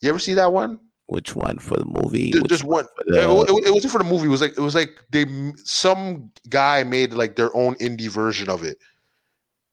You 0.00 0.10
ever 0.10 0.18
see 0.18 0.34
that 0.34 0.52
one? 0.52 0.78
Which 1.06 1.34
one 1.34 1.58
for 1.58 1.78
the 1.78 1.86
movie? 1.86 2.32
Th- 2.32 2.44
Just 2.44 2.64
one. 2.64 2.84
for 2.84 3.14
It, 3.14 3.14
it, 3.14 3.66
it 3.68 3.72
wasn't 3.72 3.92
for 3.92 3.98
the 3.98 4.04
movie. 4.04 4.26
It 4.26 4.30
was 4.30 4.42
like 4.42 4.52
it 4.52 4.60
was 4.60 4.74
like 4.74 4.90
they 5.10 5.24
some 5.64 6.30
guy 6.50 6.84
made 6.84 7.14
like 7.14 7.34
their 7.34 7.54
own 7.56 7.74
indie 7.76 8.10
version 8.10 8.50
of 8.50 8.62
it. 8.62 8.78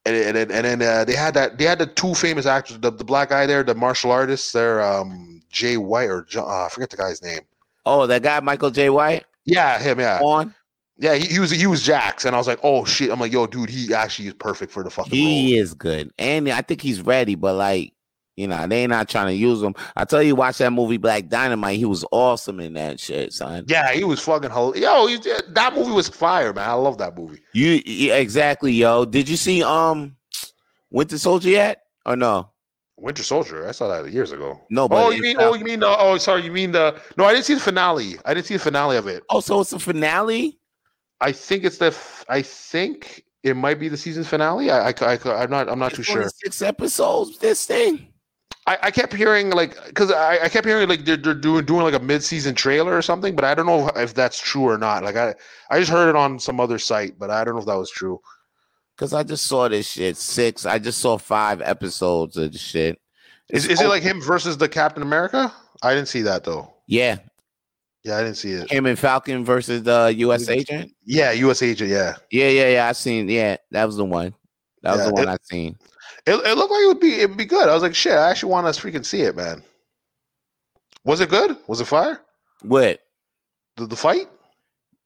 And, 0.07 0.15
and, 0.15 0.37
and, 0.37 0.51
and 0.51 0.81
then 0.81 0.81
uh, 0.81 1.03
they 1.03 1.15
had 1.15 1.33
that 1.33 1.57
they 1.57 1.65
had 1.65 1.79
the 1.79 1.87
two 1.87 2.13
famous 2.13 2.45
actors 2.45 2.77
the, 2.79 2.91
the 2.91 3.03
black 3.03 3.29
guy 3.29 3.47
there 3.47 3.63
the 3.63 3.73
martial 3.73 4.11
artists 4.11 4.51
there 4.51 4.81
um 4.81 5.41
Jai 5.49 5.77
White 5.77 6.09
or 6.09 6.21
John, 6.23 6.45
uh, 6.47 6.65
I 6.65 6.69
forget 6.69 6.91
the 6.91 6.97
guy's 6.97 7.23
name 7.23 7.39
oh, 7.87 8.05
that 8.05 8.21
guy 8.21 8.39
Michael 8.39 8.69
Jai 8.69 8.89
White 8.89 9.25
yeah 9.45 9.79
him 9.79 9.99
yeah 9.99 10.19
on. 10.21 10.53
Yeah, 10.97 11.15
he, 11.15 11.27
he 11.27 11.39
was 11.39 11.51
he 11.51 11.67
was 11.67 11.83
Jax, 11.83 12.23
and 12.23 12.33
I 12.33 12.37
was 12.37 12.47
like, 12.47 12.59
oh 12.63 12.85
shit. 12.85 13.11
I'm 13.11 13.19
like, 13.19 13.33
yo, 13.33 13.47
dude, 13.47 13.69
he 13.69 13.93
actually 13.93 14.29
is 14.29 14.33
perfect 14.35 14.71
for 14.71 14.81
the 14.81 14.89
fucking 14.89 15.11
role. 15.11 15.29
He 15.29 15.57
is 15.57 15.73
good, 15.73 16.09
and 16.17 16.47
I 16.47 16.61
think 16.61 16.81
he's 16.81 17.01
ready. 17.01 17.35
But 17.35 17.55
like, 17.55 17.91
you 18.35 18.47
know, 18.47 18.67
they 18.67 18.85
not 18.87 19.07
trying 19.09 19.27
to 19.27 19.33
use 19.33 19.61
him. 19.61 19.73
I 19.95 20.03
tell 20.05 20.21
you, 20.21 20.35
watch 20.35 20.57
that 20.57 20.71
movie 20.71 20.97
Black 20.97 21.27
Dynamite. 21.29 21.77
He 21.77 21.85
was 21.85 22.03
awesome 22.11 22.59
in 22.59 22.73
that 22.73 22.99
shit, 22.99 23.31
son. 23.33 23.65
Yeah, 23.67 23.91
he 23.93 24.03
was 24.03 24.19
fucking 24.19 24.49
hell. 24.51 24.75
Yo, 24.75 25.07
he, 25.07 25.17
that 25.49 25.73
movie 25.75 25.91
was 25.91 26.09
fire, 26.09 26.51
man. 26.53 26.69
I 26.69 26.73
love 26.73 26.97
that 26.97 27.17
movie. 27.17 27.39
You 27.53 27.81
exactly, 28.13 28.73
yo. 28.73 29.05
Did 29.05 29.29
you 29.29 29.37
see 29.37 29.63
um 29.63 30.15
Winter 30.91 31.17
Soldier 31.17 31.49
yet 31.49 31.83
or 32.05 32.15
no? 32.15 32.49
Winter 32.97 33.23
Soldier. 33.23 33.67
I 33.67 33.71
saw 33.71 33.87
that 33.89 34.09
years 34.11 34.31
ago. 34.31 34.61
No, 34.69 34.87
but 34.87 35.03
Oh, 35.05 35.09
you 35.11 35.21
mean? 35.21 35.35
not- 35.37 35.45
Oh, 35.45 35.53
you 35.55 35.65
mean? 35.65 35.83
Uh, 35.83 35.95
oh, 35.99 36.17
sorry. 36.17 36.43
You 36.43 36.51
mean 36.51 36.71
the? 36.71 36.99
No, 37.17 37.25
I 37.25 37.33
didn't 37.33 37.45
see 37.45 37.53
the 37.53 37.59
finale. 37.59 38.15
I 38.25 38.33
didn't 38.33 38.45
see 38.47 38.53
the 38.55 38.59
finale 38.63 38.95
of 38.97 39.07
it. 39.07 39.23
Oh, 39.29 39.41
so 39.41 39.59
it's 39.61 39.73
a 39.73 39.79
finale. 39.79 40.57
I 41.21 41.31
think 41.31 41.63
it's 41.65 41.77
the. 41.77 41.87
f- 41.87 42.23
I 42.29 42.41
think 42.41 43.23
it 43.43 43.55
might 43.55 43.79
be 43.79 43.89
the 43.89 43.97
season 43.97 44.23
finale. 44.23 44.71
I, 44.71 44.89
I, 44.89 44.93
I 45.25 45.43
am 45.43 45.49
not. 45.49 45.69
I'm 45.69 45.79
not 45.79 45.93
too 45.93 46.01
It's 46.01 46.09
only 46.09 46.23
sure. 46.23 46.29
Six 46.43 46.61
episodes. 46.61 47.37
This 47.37 47.65
thing. 47.65 48.07
I, 48.67 48.77
I 48.83 48.91
kept 48.91 49.13
hearing 49.13 49.51
like 49.51 49.75
because 49.85 50.11
I, 50.11 50.39
I 50.45 50.49
kept 50.49 50.65
hearing 50.65 50.89
like 50.89 51.05
they're, 51.05 51.17
they're 51.17 51.33
doing 51.35 51.65
doing 51.65 51.83
like 51.83 51.93
a 51.93 51.99
mid 51.99 52.23
season 52.23 52.55
trailer 52.55 52.97
or 52.97 53.01
something, 53.01 53.35
but 53.35 53.45
I 53.45 53.53
don't 53.53 53.67
know 53.67 53.89
if 53.95 54.13
that's 54.15 54.39
true 54.39 54.63
or 54.63 54.77
not. 54.77 55.03
Like 55.03 55.15
I 55.15 55.35
I 55.69 55.79
just 55.79 55.91
heard 55.91 56.09
it 56.09 56.15
on 56.15 56.39
some 56.39 56.59
other 56.59 56.79
site, 56.79 57.19
but 57.19 57.29
I 57.29 57.43
don't 57.43 57.53
know 57.55 57.59
if 57.59 57.67
that 57.67 57.77
was 57.77 57.91
true. 57.91 58.19
Cause 58.97 59.13
I 59.13 59.23
just 59.23 59.45
saw 59.45 59.67
this 59.67 59.89
shit. 59.91 60.17
Six. 60.17 60.65
I 60.65 60.79
just 60.79 60.99
saw 60.99 61.17
five 61.17 61.61
episodes 61.61 62.37
of 62.37 62.53
the 62.53 62.57
shit. 62.57 62.99
Is, 63.49 63.67
is 63.67 63.81
it 63.81 63.87
like 63.87 64.01
him 64.01 64.19
versus 64.21 64.57
the 64.57 64.69
Captain 64.69 65.03
America? 65.03 65.53
I 65.83 65.93
didn't 65.93 66.07
see 66.07 66.21
that 66.23 66.43
though. 66.43 66.73
Yeah, 66.87 67.17
Yeah, 68.03 68.17
I 68.17 68.21
didn't 68.23 68.37
see 68.37 68.51
it. 68.53 68.71
him 68.71 68.85
and 68.87 68.97
Falcon 68.97 69.43
versus 69.45 69.83
the 69.83 70.13
U.S. 70.19 70.47
agent. 70.49 70.91
Yeah, 71.03 71.31
U.S. 71.33 71.61
agent. 71.61 71.89
Yeah, 71.91 72.15
Yeah, 72.31 72.47
yeah, 72.49 72.69
yeah. 72.69 72.87
I 72.87 72.93
seen. 72.93 73.27
Yeah, 73.29 73.57
that 73.71 73.85
was 73.85 73.97
the 73.97 74.05
one. 74.05 74.33
That 74.81 74.91
was 74.93 74.99
Yeah, 75.01 75.05
the 75.07 75.13
one 75.13 75.23
it- 75.23 75.29
I 75.29 75.37
seen. 75.43 75.77
It, 76.25 76.33
it 76.35 76.57
looked 76.57 76.71
like 76.71 76.81
it 76.81 76.87
would 76.87 76.99
be 76.99 77.13
it'd 77.15 77.37
be 77.37 77.45
good. 77.45 77.67
I 77.69 77.73
was 77.73 77.83
like, 77.83 77.95
shit, 77.95 78.13
I 78.13 78.29
actually 78.29 78.51
want 78.51 78.73
to 78.73 78.81
freaking 78.81 79.05
see 79.05 79.21
it, 79.21 79.35
man. 79.35 79.63
Was 81.03 81.19
it 81.21 81.29
good? 81.29 81.57
Was 81.67 81.81
it 81.81 81.85
fire? 81.85 82.21
What 82.61 82.99
The, 83.77 83.85
the 83.85 83.95
fight? 83.95 84.27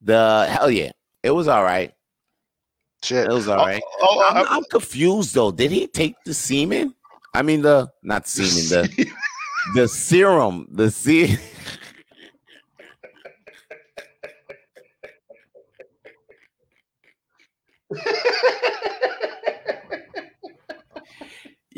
the 0.02 0.48
hell 0.50 0.72
yeah? 0.72 0.92
It 1.24 1.32
was 1.32 1.48
all 1.50 1.64
right. 1.64 1.94
Shit. 3.04 3.28
It 3.28 3.34
was 3.34 3.48
all 3.50 3.68
Oh, 3.70 3.80
oh, 4.02 4.30
I'm, 4.30 4.38
uh, 4.38 4.46
I'm 4.50 4.64
confused 4.72 5.34
though. 5.36 5.52
Did 5.52 5.72
he 5.72 5.88
take 5.88 6.16
the 6.26 6.34
semen? 6.34 6.96
I 7.34 7.42
mean 7.42 7.62
the 7.62 7.90
not 8.04 8.28
semen, 8.28 8.88
the 8.90 9.08
the 9.76 9.88
serum, 9.88 10.68
the 10.72 10.90
se- 10.90 11.38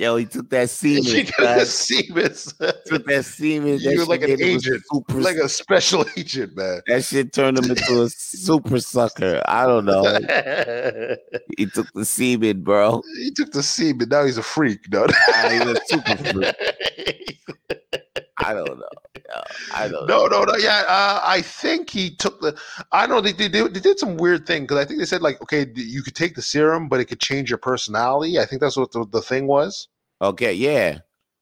Yo, 0.02 0.16
he 0.16 0.26
took 0.26 0.50
that 0.50 0.68
semen. 0.72 1.04
She 1.04 1.26
took 1.26 1.36
the 1.38 1.64
Siemens. 1.64 2.54
took 2.88 3.06
that 3.06 3.24
semen. 3.24 3.74
That 3.78 3.82
You 3.94 4.00
were 4.00 4.06
like 4.06 4.24
an 4.24 4.32
made 4.32 4.40
him 4.40 4.48
a 4.48 4.52
agent, 4.54 4.84
super, 4.92 5.14
like 5.22 5.36
a 5.36 5.48
special 5.48 6.04
agent, 6.18 6.58
man. 6.58 6.82
that 6.88 7.04
shit 7.04 7.32
turned 7.34 7.60
him 7.60 7.70
into 7.70 8.02
a 8.02 8.10
super 8.10 8.80
sucker. 8.80 9.44
I 9.46 9.68
don't 9.68 9.86
know. 9.86 10.02
He 11.56 11.68
took 11.68 11.86
the 11.94 12.04
semen, 12.04 12.64
bro. 12.64 13.04
he 13.18 13.30
took 13.30 13.52
the 13.52 13.62
semen. 13.62 14.10
Now 14.10 14.26
he's 14.26 14.40
a 14.40 14.44
freak. 14.44 14.92
No, 14.92 15.06
Ah, 15.36 15.50
he's 15.52 15.62
a 15.62 15.76
super 15.86 16.18
freak. 16.18 16.56
I 18.40 18.54
don't 18.56 18.80
know. 18.80 18.90
I 19.72 19.88
don't 19.88 20.08
no, 20.08 20.26
know. 20.26 20.40
no, 20.40 20.44
no. 20.46 20.56
Yeah, 20.58 20.84
uh, 20.88 21.22
I 21.24 21.42
think 21.44 21.92
he 21.92 22.16
took 22.16 22.42
the. 22.42 22.60
I 22.92 23.06
don't 23.06 23.18
know. 23.18 23.22
They, 23.22 23.34
they, 23.34 23.48
they, 23.48 23.68
they 23.68 23.80
did 23.80 24.00
some 24.00 24.18
weird 24.18 24.48
thing 24.48 24.64
because 24.64 24.78
I 24.80 24.86
think 24.86 25.00
they 25.00 25.06
said 25.06 25.22
like, 25.22 25.40
okay, 25.44 25.68
you 25.76 26.02
could 26.02 26.16
take 26.16 26.34
the 26.36 26.42
serum, 26.42 26.90
but 26.90 27.00
it 27.00 27.06
could 27.06 27.20
change 27.20 27.50
your 27.52 27.60
personality. 27.60 28.40
I 28.40 28.46
think 28.46 28.62
that's 28.62 28.78
what 28.78 28.92
the, 28.92 29.06
the 29.12 29.22
thing 29.22 29.46
was. 29.46 29.88
Okay, 30.22 30.54
yeah. 30.54 31.00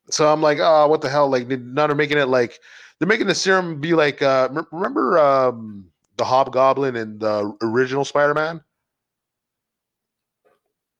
So 0.09 0.31
I'm 0.31 0.41
like, 0.41 0.57
oh, 0.61 0.87
what 0.87 1.01
the 1.01 1.09
hell? 1.09 1.29
Like, 1.29 1.47
now 1.47 1.85
they're 1.87 1.95
making 1.95 2.17
it 2.17 2.27
like 2.29 2.59
they're 2.97 3.07
making 3.07 3.27
the 3.27 3.35
serum 3.35 3.79
be 3.79 3.93
like. 3.93 4.21
Uh, 4.21 4.49
remember 4.71 5.19
um, 5.19 5.85
the 6.17 6.25
Hobgoblin 6.25 6.95
in 6.95 7.19
the 7.19 7.53
original 7.61 8.05
Spider-Man? 8.05 8.61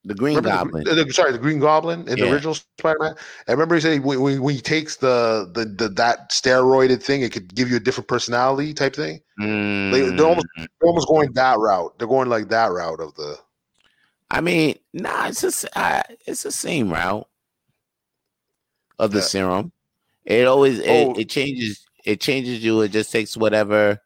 The 0.06 0.16
Green 0.16 0.38
Remember 0.38 0.66
Goblin. 0.66 0.84
the- 0.86 1.04
the- 1.04 1.14
sorry, 1.14 1.32
the 1.32 1.38
Green 1.38 1.60
Goblin 1.60 2.02
in 2.08 2.18
Yeah. 2.18 2.26
the 2.26 2.32
original 2.32 2.54
Spider-Man. 2.54 3.16
I 3.48 3.52
remember 3.52 3.76
he 3.76 3.82
said 3.82 4.04
when, 4.04 4.22
when, 4.22 4.42
when 4.42 4.56
he 4.56 4.62
takes 4.62 4.98
the, 4.98 5.50
the 5.54 5.66
the 5.66 5.90
that 5.90 6.30
steroided 6.32 7.02
thing, 7.04 7.22
it 7.22 7.32
could 7.32 7.54
give 7.54 7.70
you 7.70 7.78
a 7.78 7.82
different 7.82 8.08
personality 8.08 8.74
type 8.74 8.96
thing. 8.96 9.22
They, 9.92 10.02
they're 10.02 10.26
almost 10.26 10.48
Mm, 10.58 10.68
they're 10.80 10.88
almost 10.88 11.08
going 11.08 11.32
that 11.34 11.58
route. 11.58 11.98
They're 11.98 12.08
going 12.08 12.30
like 12.30 12.50
that 12.50 12.72
route 12.72 13.02
of 13.02 13.16
the. 13.16 13.38
I 14.32 14.42
mean, 14.42 14.78
nah, 14.94 15.28
it's 15.28 15.42
just 15.42 15.66
uh, 15.76 16.04
it's 16.26 16.44
the 16.44 16.52
same 16.52 16.92
route 16.92 17.28
of 19.00 19.12
the 19.12 19.20
Yeah. 19.20 19.24
serum. 19.26 19.72
It 20.26 20.46
always 20.48 20.80
Oh. 20.82 20.84
it, 21.14 21.22
it 21.22 21.30
changes 21.30 21.86
it 22.06 22.22
changes 22.22 22.64
you. 22.64 22.82
It 22.82 22.90
just 22.92 23.12
takes 23.12 23.36
whatever 23.36 24.00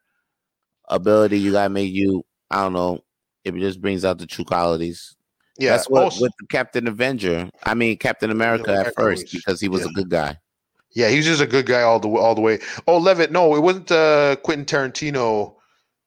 ability 0.88 1.38
you 1.38 1.52
gotta 1.52 1.68
make 1.70 1.92
you. 1.92 2.24
I 2.50 2.62
don't 2.62 2.72
know. 2.72 3.00
It 3.44 3.54
just 3.56 3.80
brings 3.80 4.04
out 4.04 4.18
the 4.18 4.26
true 4.26 4.44
qualities. 4.44 5.14
Yeah, 5.58 5.70
That's 5.70 5.88
what 5.88 6.04
also- 6.04 6.22
with 6.22 6.32
Captain 6.48 6.88
Avenger. 6.88 7.50
I 7.62 7.74
mean 7.74 7.96
Captain 7.98 8.30
America 8.30 8.72
at 8.72 8.94
first 8.94 9.30
because 9.32 9.60
he 9.60 9.68
was 9.68 9.82
yeah. 9.82 9.88
a 9.88 9.92
good 9.92 10.10
guy. 10.10 10.38
Yeah, 10.92 11.08
he's 11.08 11.24
just 11.26 11.40
a 11.42 11.46
good 11.46 11.66
guy 11.66 11.82
all 11.82 11.98
the 12.00 12.08
all 12.08 12.34
the 12.34 12.40
way. 12.40 12.60
Oh, 12.86 12.98
Levitt, 12.98 13.32
no, 13.32 13.54
it 13.56 13.60
wasn't 13.60 13.90
uh, 13.90 14.36
Quentin 14.44 14.64
Tarantino. 14.64 15.54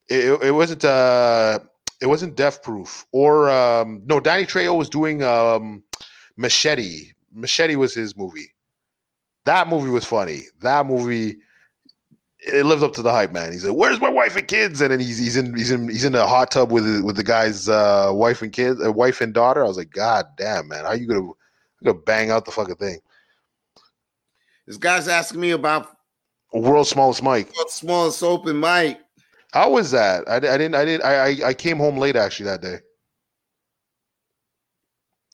It, 0.10 0.26
it- 0.32 0.43
it 0.47 0.52
wasn't. 0.52 0.84
Uh, 0.86 1.60
it 2.00 2.06
wasn't 2.06 2.36
Death 2.36 2.62
Proof 2.62 3.06
or 3.12 3.50
um, 3.50 4.02
no. 4.06 4.19
Danny 4.19 4.45
Trejo 4.45 4.78
was 4.78 4.88
doing 4.89 5.23
um, 5.23 5.84
Machete. 6.38 7.12
Machete 7.34 7.76
was 7.76 7.93
his 7.93 8.15
movie. 8.15 8.54
That 9.48 9.70
movie 9.70 9.90
was 9.90 10.04
funny. 10.04 10.42
That 10.60 10.86
movie. 10.86 11.38
It 12.40 12.66
lived 12.66 12.84
up 12.84 12.92
to 12.96 13.02
the 13.02 13.12
hype, 13.14 13.32
man. 13.32 13.54
He's 13.54 13.64
like, 13.64 13.78
"Where's 13.78 14.02
my 14.02 14.10
wife 14.10 14.36
and 14.36 14.46
kids?" 14.46 14.82
And 14.82 14.92
then 14.92 15.00
he's 15.00 15.18
he's 15.18 15.38
in 15.38 15.56
he's 15.56 15.72
in 15.72 15.88
he's 15.88 16.04
in 16.04 16.16
a 16.16 16.28
hot 16.28 16.52
tub 16.52 16.70
with 16.70 17.02
with 17.02 17.16
the 17.16 17.24
guy's 17.24 17.70
uh, 17.70 18.12
wife 18.14 18.42
and 18.42 18.52
kids, 18.52 18.86
uh, 18.86 18.92
wife 18.92 19.22
and 19.22 19.34
daughter. 19.34 19.64
I 19.64 19.68
was 19.70 19.78
like, 19.78 19.92
"God 19.92 20.26
damn, 20.36 20.68
man, 20.68 20.84
how 20.84 20.92
you 20.92 21.08
gonna 21.08 21.32
gonna 21.82 21.98
bang 21.98 22.30
out 22.30 22.44
the 22.44 22.52
fucking 22.52 22.76
thing?" 22.76 23.00
This 24.66 24.76
guy's 24.76 25.08
asking 25.08 25.40
me 25.40 25.52
about 25.52 25.96
World's 26.52 26.90
smallest 26.90 27.24
mic. 27.24 27.50
smallest 27.70 28.22
open 28.24 28.60
mic. 28.60 29.00
How 29.54 29.72
was 29.72 29.92
that? 29.92 30.28
I, 30.28 30.36
I 30.36 30.40
didn't. 30.40 30.76
I 30.76 30.84
didn't. 30.84 31.06
I, 31.06 31.16
I 31.16 31.48
I 31.48 31.54
came 31.54 31.78
home 31.78 31.98
late 31.98 32.18
actually 32.18 32.48
that 32.48 32.62
day. 32.62 32.80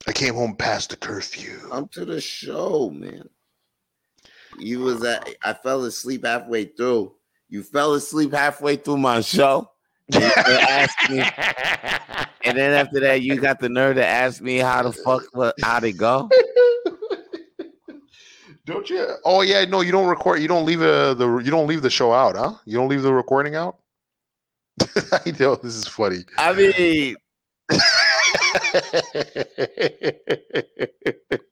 I 0.05 0.11
came 0.11 0.35
home 0.35 0.55
past 0.55 0.91
the 0.91 0.97
curfew. 0.97 1.57
Come 1.69 1.87
to 1.93 2.05
the 2.05 2.21
show, 2.21 2.91
man. 2.91 3.27
You 4.59 4.79
was 4.79 5.03
at 5.03 5.29
I 5.43 5.53
fell 5.53 5.83
asleep 5.85 6.25
halfway 6.25 6.65
through. 6.65 7.13
You 7.49 7.63
fell 7.63 7.93
asleep 7.93 8.33
halfway 8.33 8.75
through 8.77 8.97
my 8.97 9.21
show. 9.21 9.69
And 10.11 10.23
asked 10.23 11.09
me, 11.09 11.19
and 12.43 12.57
then 12.57 12.73
after 12.73 12.99
that, 12.99 13.21
you 13.21 13.39
got 13.39 13.59
the 13.59 13.69
nerve 13.69 13.95
to 13.95 14.05
ask 14.05 14.41
me 14.41 14.57
how 14.57 14.83
the 14.83 14.91
fuck 14.91 15.23
what 15.33 15.55
how 15.61 15.79
they 15.79 15.91
go. 15.91 16.29
don't 18.65 18.89
you? 18.89 19.07
Oh 19.23 19.41
yeah, 19.41 19.65
no, 19.65 19.81
you 19.81 19.91
don't 19.91 20.07
record. 20.07 20.41
You 20.41 20.47
don't 20.47 20.65
leave 20.65 20.81
uh, 20.81 21.13
the. 21.13 21.37
You 21.37 21.51
don't 21.51 21.67
leave 21.67 21.81
the 21.81 21.89
show 21.89 22.11
out, 22.13 22.35
huh? 22.35 22.53
You 22.65 22.77
don't 22.77 22.89
leave 22.89 23.03
the 23.03 23.13
recording 23.13 23.55
out. 23.55 23.77
I 25.11 25.33
know 25.39 25.55
this 25.55 25.75
is 25.75 25.87
funny. 25.87 26.25
I 26.37 26.53
mean, 26.53 27.15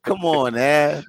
come 0.04 0.26
on, 0.26 0.54
man. 0.56 1.04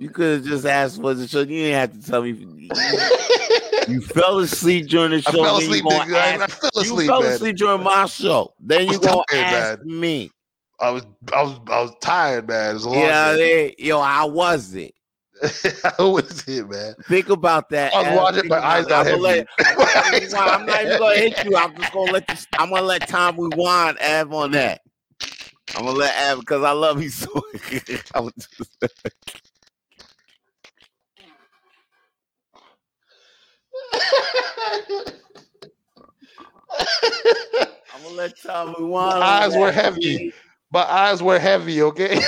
You 0.00 0.08
could 0.08 0.38
have 0.38 0.44
just 0.46 0.64
asked 0.64 0.98
for 1.00 1.12
the 1.12 1.28
show. 1.28 1.40
You 1.40 1.46
didn't 1.46 1.78
have 1.78 1.92
to 2.04 2.10
tell 2.10 2.22
me. 2.22 2.68
You 3.88 4.00
fell 4.02 4.38
asleep 4.38 4.86
during 4.88 5.10
the 5.10 5.16
I 5.16 5.20
show. 5.20 5.42
fell 5.42 5.58
then 5.58 5.62
you 5.62 5.76
asleep. 5.76 5.84
nigga. 5.84 6.14
I, 6.14 6.18
I 6.18 6.28
ask- 6.44 6.60
fell 6.60 6.70
asleep, 6.82 7.10
man. 7.10 7.54
during 7.56 7.82
my 7.82 8.06
show. 8.06 8.54
Then 8.60 8.86
you 8.88 9.00
gonna 9.00 9.22
tired, 9.28 9.78
ask 9.80 9.84
me. 9.84 10.30
I 10.78 10.90
was. 10.90 11.06
I 11.32 11.42
was. 11.42 11.54
I 11.68 11.80
was 11.82 11.92
tired, 12.00 12.46
man. 12.46 12.70
It 12.70 12.74
was 12.74 12.84
a 12.84 12.88
long 12.90 12.98
Yeah, 13.00 13.32
they, 13.32 13.74
yo, 13.78 14.00
how 14.00 14.28
was 14.28 14.74
it? 14.74 14.94
How 15.98 16.10
was 16.10 16.44
it, 16.46 16.68
man? 16.68 16.94
Think 17.08 17.30
about 17.30 17.68
that. 17.70 17.92
I 17.94 17.98
was 17.98 18.06
Ask 18.06 18.16
watching, 18.16 18.48
my 18.48 18.58
eyes 18.64 18.86
got 18.86 19.06
I'm, 19.08 19.20
let. 19.20 19.46
I'm 20.36 20.66
not 20.66 20.82
even 20.84 20.98
gonna 20.98 21.16
hit 21.16 21.44
you. 21.44 21.56
I'm 21.56 21.74
just 21.76 21.92
gonna 21.92 22.12
let 22.12 22.28
you. 22.30 22.36
I'm 22.58 22.70
gonna 22.70 22.82
let 22.82 23.08
Tom 23.08 23.40
rewind 23.40 23.98
Av 24.00 24.32
on 24.32 24.52
that. 24.52 24.82
I'm 25.74 25.84
gonna 25.84 25.98
let 25.98 26.30
Av 26.32 26.40
because 26.40 26.62
I 26.62 26.70
love 26.72 27.02
you 27.02 27.08
so. 27.10 27.42
I 28.14 28.20
was 28.20 28.32
just- 28.34 28.78
I'm 37.92 38.02
gonna 38.02 38.14
let 38.14 38.40
Tom 38.42 38.74
rewind. 38.78 39.14
on 39.16 39.22
eyes 39.22 39.56
were 39.56 39.72
heavy. 39.72 40.32
My 40.72 40.82
eyes 40.82 41.20
were 41.22 41.38
heavy. 41.38 41.82
Okay. 41.82 42.20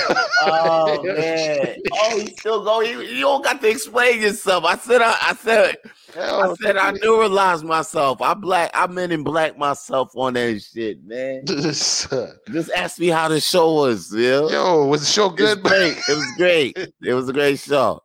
Oh 0.45 1.01
man! 1.03 1.75
Oh, 1.93 2.17
you 2.17 2.27
still 2.37 2.63
go? 2.65 2.81
You, 2.81 2.99
you 3.01 3.21
don't 3.21 3.41
got 3.43 3.61
to 3.61 3.69
explain 3.69 4.21
yourself. 4.21 4.65
I 4.65 4.75
said. 4.77 5.01
I, 5.01 5.15
I 5.21 5.33
said. 5.35 5.77
I 5.77 6.13
Hell, 6.13 6.55
said. 6.61 6.75
I 6.75 6.91
neuralized 6.91 7.63
myself. 7.63 8.21
I 8.21 8.33
black. 8.33 8.69
I 8.73 8.85
men 8.87 9.13
in 9.13 9.23
black 9.23 9.57
myself 9.57 10.11
on 10.15 10.33
that 10.33 10.61
shit, 10.61 11.01
man. 11.05 11.43
this, 11.45 12.11
uh, 12.11 12.33
Just 12.51 12.69
ask 12.71 12.99
me 12.99 13.07
how 13.07 13.29
the 13.29 13.39
show 13.39 13.73
was, 13.75 14.13
yo. 14.13 14.49
Yo, 14.49 14.85
was 14.87 14.99
the 15.01 15.07
show 15.07 15.27
It 15.27 15.39
was 15.41 15.55
good? 15.55 15.63
great. 15.63 15.97
It 16.09 16.15
was 16.17 16.33
great. 16.37 16.77
It 17.01 17.13
was 17.13 17.29
a 17.29 17.33
great 17.33 17.59
show. 17.59 18.01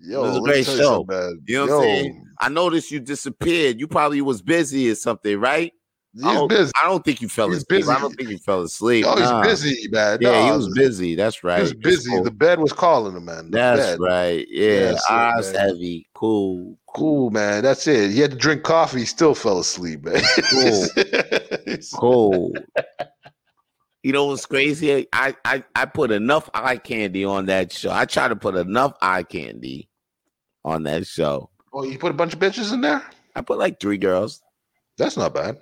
Yo, 0.00 0.24
It 0.24 0.28
was 0.28 0.36
a 0.38 0.40
great 0.40 0.64
tell 0.64 0.76
you 0.76 0.80
show. 0.82 1.04
man. 1.06 1.42
You 1.46 1.56
know 1.56 1.66
what 1.66 1.72
I'm 1.74 1.82
saying? 1.82 2.27
I 2.40 2.48
noticed 2.48 2.90
you 2.90 3.00
disappeared. 3.00 3.80
You 3.80 3.86
probably 3.88 4.20
was 4.20 4.42
busy 4.42 4.90
or 4.90 4.94
something, 4.94 5.38
right? 5.38 5.72
He's 6.14 6.24
I 6.24 6.34
don't, 6.34 6.48
busy. 6.48 6.72
I 6.82 6.86
don't 6.86 7.04
think 7.04 7.20
you 7.20 7.28
fell 7.28 7.48
He's 7.50 7.58
asleep. 7.58 7.86
I 7.88 8.00
don't 8.00 8.14
think 8.14 8.30
you 8.30 8.38
fell 8.38 8.62
asleep. 8.62 9.04
Yo, 9.04 9.10
he's 9.16 9.20
Nah. 9.30 9.42
busy, 9.42 9.88
man. 9.90 10.18
Yeah, 10.20 10.44
he 10.46 10.50
was 10.56 10.68
busy. 10.74 11.14
That's 11.14 11.44
right. 11.44 11.56
He 11.58 11.62
was 11.62 11.74
busy. 11.74 12.10
cool. 12.10 12.24
The 12.24 12.30
bed 12.30 12.58
was 12.60 12.72
calling 12.72 13.14
him, 13.14 13.26
man. 13.26 13.50
The 13.50 13.58
That's 13.58 13.80
bed. 13.90 14.00
right. 14.00 14.46
Yeah, 14.48 14.92
That's 14.92 15.04
it, 15.10 15.12
eyes 15.12 15.52
man. 15.52 15.68
heavy. 15.68 16.08
Cool. 16.14 16.78
Cool, 16.94 17.30
man. 17.30 17.62
That's 17.62 17.86
it. 17.86 18.10
He 18.12 18.20
had 18.20 18.30
to 18.30 18.36
drink 18.36 18.62
coffee. 18.62 19.00
He 19.00 19.04
still 19.04 19.34
fell 19.34 19.58
asleep, 19.60 20.04
man. 20.04 20.22
Cool. 20.50 20.86
Cool. 21.94 22.54
you 24.02 24.12
know 24.12 24.26
what's 24.26 24.46
crazy? 24.46 25.06
I, 25.12 25.34
I 25.44 25.62
I 25.74 25.84
put 25.84 26.10
enough 26.10 26.48
eye 26.54 26.78
candy 26.78 27.24
on 27.24 27.46
that 27.46 27.72
show. 27.72 27.90
I 27.92 28.06
try 28.06 28.26
to 28.28 28.36
put 28.36 28.54
enough 28.56 28.94
eye 29.02 29.22
candy 29.22 29.88
on 30.64 30.84
that 30.84 31.06
show. 31.06 31.50
Oh, 31.72 31.84
you 31.84 31.98
put 31.98 32.10
a 32.10 32.14
bunch 32.14 32.32
of 32.34 32.38
bitches 32.40 32.72
in 32.72 32.80
there? 32.80 33.02
I 33.34 33.40
put 33.40 33.58
like 33.58 33.80
three 33.80 33.98
girls. 33.98 34.42
That's 34.96 35.16
not 35.16 35.34
bad. 35.34 35.58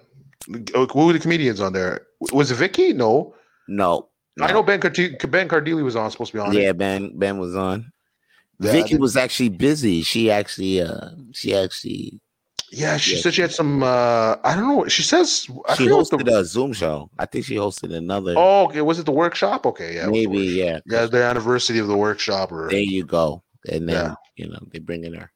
Who 0.46 1.06
were 1.06 1.12
the 1.12 1.18
comedians 1.18 1.60
on 1.60 1.72
there? 1.72 2.06
Was 2.32 2.50
it 2.50 2.54
Vicky? 2.56 2.92
No. 2.92 3.34
No. 3.68 4.08
I 4.40 4.52
know 4.52 4.62
Ben 4.62 4.80
Cardile, 4.80 5.16
Ben 5.28 5.48
Cardile 5.48 5.82
was 5.82 5.96
on, 5.96 6.10
supposed 6.10 6.32
to 6.32 6.36
be 6.38 6.40
on. 6.40 6.52
Yeah, 6.52 6.70
it. 6.70 6.78
Ben 6.78 7.18
Ben 7.18 7.38
was 7.38 7.56
on. 7.56 7.90
Yeah, 8.60 8.72
Vicky 8.72 8.96
was 8.96 9.16
actually 9.16 9.48
busy. 9.50 10.02
She 10.02 10.30
actually 10.30 10.80
uh 10.80 11.10
she 11.32 11.54
actually 11.54 12.20
Yeah, 12.70 12.96
she 12.98 13.16
Yeah. 13.16 13.20
said 13.22 13.34
she 13.34 13.42
had 13.42 13.52
some. 13.52 13.82
uh 13.82 14.36
I 14.44 14.54
don't 14.56 14.68
know. 14.68 14.88
She 14.88 15.02
says 15.02 15.46
I 15.68 15.74
she 15.74 15.86
hosted 15.88 16.24
the- 16.24 16.38
a 16.38 16.44
Zoom 16.44 16.72
show. 16.74 17.10
I 17.18 17.26
think 17.26 17.44
she 17.46 17.56
hosted 17.56 17.94
another 17.94 18.34
Oh, 18.36 18.64
okay. 18.66 18.82
Was 18.82 18.98
it 18.98 19.06
the 19.06 19.12
workshop? 19.12 19.66
Okay, 19.66 19.94
yeah. 19.96 20.04
it 20.06 20.10
was 20.10 20.20
the 20.22 20.26
maybe, 20.28 20.38
yeah. 20.46 20.80
Yeah, 20.86 21.06
the 21.06 21.22
anniversary 21.24 21.78
of 21.78 21.86
the 21.88 21.96
workshop, 21.96 22.52
or 22.52 22.68
There 22.70 22.78
you 22.80 23.04
go. 23.04 23.42
And 23.70 23.88
then 23.88 23.94
Yeah. 23.96 24.14
you 24.36 24.48
know 24.50 24.58
they 24.72 24.78
bringing 24.80 25.14
her, 25.14 25.30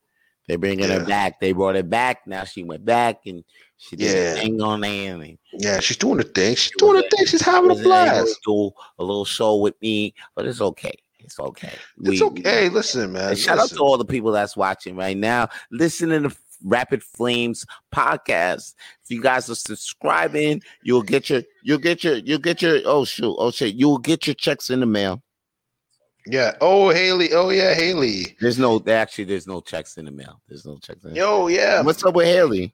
they 0.51 0.57
bringing 0.57 0.89
Yeah. 0.91 0.99
her 0.99 1.05
back. 1.07 1.39
They 1.41 1.53
brought 1.53 1.77
her 1.77 1.83
back. 1.85 2.27
Now 2.27 2.43
she 2.45 2.65
went 2.65 2.85
back 2.85 3.21
and 3.27 3.45
she 3.77 3.95
did 3.97 4.13
Yeah. 4.13 4.33
a 4.33 4.35
thing 4.41 4.61
on 4.61 4.81
there. 4.81 5.25
Yeah, 5.53 5.79
she's 5.79 5.97
doing 5.97 6.17
the 6.19 6.25
thing. 6.25 6.57
She's 6.57 6.73
doing 6.77 6.97
the 6.97 7.09
thing. 7.09 7.27
She's 7.27 7.41
having 7.41 7.71
a 7.71 7.75
was 7.75 7.81
able 7.81 7.91
to 7.91 7.97
blast. 8.15 8.39
do 8.45 8.71
a 8.99 9.05
little 9.05 9.25
show 9.25 9.57
with 9.57 9.75
me, 9.81 10.13
but 10.35 10.47
it's 10.47 10.61
okay. 10.61 10.93
It's 11.21 11.39
okay. 11.39 11.73
It's 12.03 12.21
We- 12.21 12.23
okay. 12.27 12.43
Hey, 12.43 12.69
listen, 12.69 13.13
man. 13.13 13.37
Shout 13.37 13.59
out 13.59 13.69
to 13.71 13.79
all 13.79 13.97
the 13.97 14.05
people 14.05 14.33
that's 14.33 14.57
watching 14.57 14.97
right 14.97 15.17
now. 15.17 15.49
Listening 15.71 16.25
to 16.25 16.37
Rapid 16.65 17.03
Flames 17.05 17.65
podcast. 17.95 18.75
If 19.05 19.11
you 19.11 19.23
guys 19.23 19.49
are 19.49 19.55
subscribing, 19.55 20.63
you'll 20.83 21.03
get 21.03 21.31
your 21.31 21.43
you'll 21.63 21.79
get 21.79 22.03
your 22.03 22.17
you'll 22.17 22.39
get 22.39 22.61
your 22.63 22.81
oh 22.85 23.05
shoot 23.05 23.35
oh 23.39 23.51
shit 23.51 23.75
you'll 23.77 23.99
get 23.99 24.27
your 24.27 24.35
checks 24.35 24.69
in 24.71 24.81
the 24.81 24.87
mail. 24.87 25.23
Yeah. 26.31 26.55
Oh, 26.61 26.90
Haley. 26.90 27.33
Oh, 27.33 27.51
yeah, 27.51 27.75
Haley. 27.75 28.37
There's 28.40 28.59
no 28.59 28.83
actually 28.87 29.25
there's 29.25 29.47
no 29.47 29.61
checks 29.61 29.99
in 29.99 30.05
the 30.05 30.11
mail. 30.11 30.40
There's 30.49 30.64
no 30.64 30.79
checks 30.79 31.03
in 31.05 31.11
the 31.11 31.14
mail. 31.16 31.25
Yo, 31.25 31.47
yeah. 31.49 31.83
What's 31.83 32.05
up 32.05 32.14
with 32.14 32.27
Haley? 32.27 32.73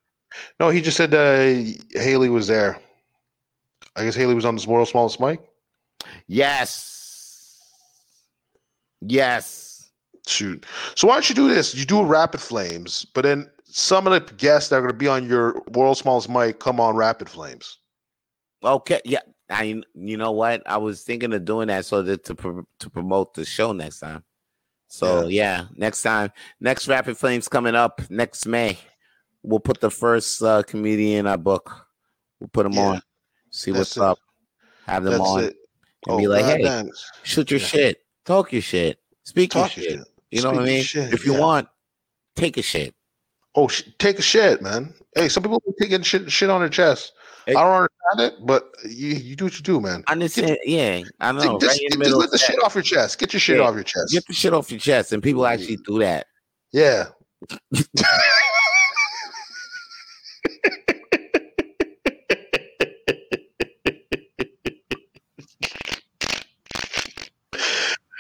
No, 0.60 0.70
he 0.70 0.82
just 0.82 0.96
said 0.96 1.14
uh, 1.14 1.72
Haley 1.98 2.28
was 2.28 2.48
there. 2.48 2.78
I 3.96 4.04
guess 4.04 4.14
Haley 4.14 4.34
was 4.34 4.44
on 4.44 4.54
this 4.54 4.66
world's 4.66 4.90
smallest 4.90 5.20
mic. 5.20 5.40
Yes. 6.26 7.62
Yes. 9.00 9.90
Shoot. 10.26 10.66
So 10.94 11.08
why 11.08 11.14
don't 11.14 11.28
you 11.28 11.34
do 11.34 11.48
this? 11.48 11.74
You 11.74 11.84
do 11.84 12.02
rapid 12.02 12.40
flames, 12.40 13.06
but 13.14 13.22
then 13.22 13.48
some 13.64 14.06
of 14.06 14.12
the 14.12 14.34
guests 14.34 14.70
that 14.70 14.76
are 14.76 14.80
going 14.80 14.92
to 14.92 14.98
be 14.98 15.08
on 15.08 15.26
your 15.28 15.62
world's 15.72 16.00
smallest 16.00 16.28
mic 16.28 16.60
come 16.60 16.80
on 16.80 16.94
rapid 16.96 17.30
flames. 17.30 17.78
Okay. 18.62 19.00
Yeah. 19.04 19.20
I 19.48 19.80
you 19.94 20.16
know 20.16 20.32
what? 20.32 20.62
I 20.66 20.78
was 20.78 21.02
thinking 21.02 21.32
of 21.32 21.44
doing 21.44 21.68
that 21.68 21.84
so 21.86 22.02
that 22.02 22.24
to 22.24 22.34
pro- 22.34 22.66
to 22.80 22.90
promote 22.90 23.34
the 23.34 23.44
show 23.44 23.72
next 23.72 24.00
time. 24.00 24.24
So 24.88 25.26
yeah. 25.28 25.66
next 25.74 26.02
time, 26.02 26.32
next 26.60 26.88
Rapid 26.88 27.18
Flames 27.18 27.48
coming 27.48 27.74
up 27.74 28.00
next 28.10 28.46
May. 28.46 28.78
We'll 29.42 29.60
put 29.60 29.80
the 29.80 29.90
first 29.90 30.42
uh, 30.42 30.62
comedian 30.64 31.26
I 31.26 31.36
book. 31.36 31.86
We'll 32.40 32.48
put 32.48 32.64
them 32.64 32.72
Yeah. 32.72 32.82
on. 32.86 33.02
See 33.50 33.70
That's 33.70 33.78
what's 33.80 33.96
it. 33.96 34.02
up. 34.02 34.18
Have 34.86 35.04
them 35.04 35.18
That's 35.18 35.24
on. 35.30 35.44
it. 35.44 35.56
and 36.08 36.18
be 36.18 36.28
like, 36.28 36.44
hey. 36.44 36.84
Shoot 37.22 37.50
your 37.50 37.60
Yeah. 37.60 37.66
shit. 37.66 37.98
Talk 38.24 38.52
your 38.52 38.62
shit. 38.62 38.98
Speak 39.24 39.50
Talk 39.50 39.76
your 39.76 39.84
shit. 39.84 39.98
shit. 39.98 40.08
You 40.30 40.42
know 40.42 40.50
what 40.52 40.62
I 40.62 40.66
mean? 40.66 40.82
shit, 40.82 41.12
if 41.14 41.24
you 41.24 41.34
yeah. 41.34 41.40
want, 41.40 41.68
take 42.34 42.56
a 42.56 42.62
shit. 42.62 42.94
Oh, 43.54 43.68
sh- 43.68 43.84
take 43.98 44.18
a 44.18 44.22
shit, 44.22 44.60
man. 44.60 44.92
Hey, 45.14 45.28
some 45.28 45.42
people 45.42 45.62
taking 45.80 46.02
shit 46.02 46.30
shit 46.30 46.50
on 46.50 46.60
their 46.60 46.68
chest. 46.68 47.12
I 47.48 47.52
don't 47.52 47.88
understand 48.10 48.20
it, 48.40 48.46
but 48.46 48.70
you, 48.84 49.08
you 49.08 49.36
do 49.36 49.44
what 49.44 49.54
you 49.56 49.62
do, 49.62 49.80
man. 49.80 50.02
I 50.08 50.12
understand. 50.12 50.58
Yeah, 50.64 51.02
I 51.20 51.32
know. 51.32 51.58
Just, 51.58 51.80
right 51.80 51.88
just 51.90 51.98
middle 51.98 52.18
let 52.18 52.30
the 52.30 52.38
shit 52.38 52.60
off 52.62 52.74
your 52.74 52.82
chest. 52.82 53.18
Get 53.18 53.32
your 53.32 53.40
shit 53.40 53.58
Yeah. 53.58 53.64
off 53.64 53.74
your 53.74 53.84
chest. 53.84 54.12
Get 54.12 54.26
the 54.26 54.32
shit 54.34 54.52
off 54.52 54.70
your 54.70 54.80
chest, 54.80 55.12
and 55.12 55.22
people 55.22 55.46
actually 55.46 55.76
do 55.86 55.98
that. 56.00 56.26
yeah. 56.72 57.06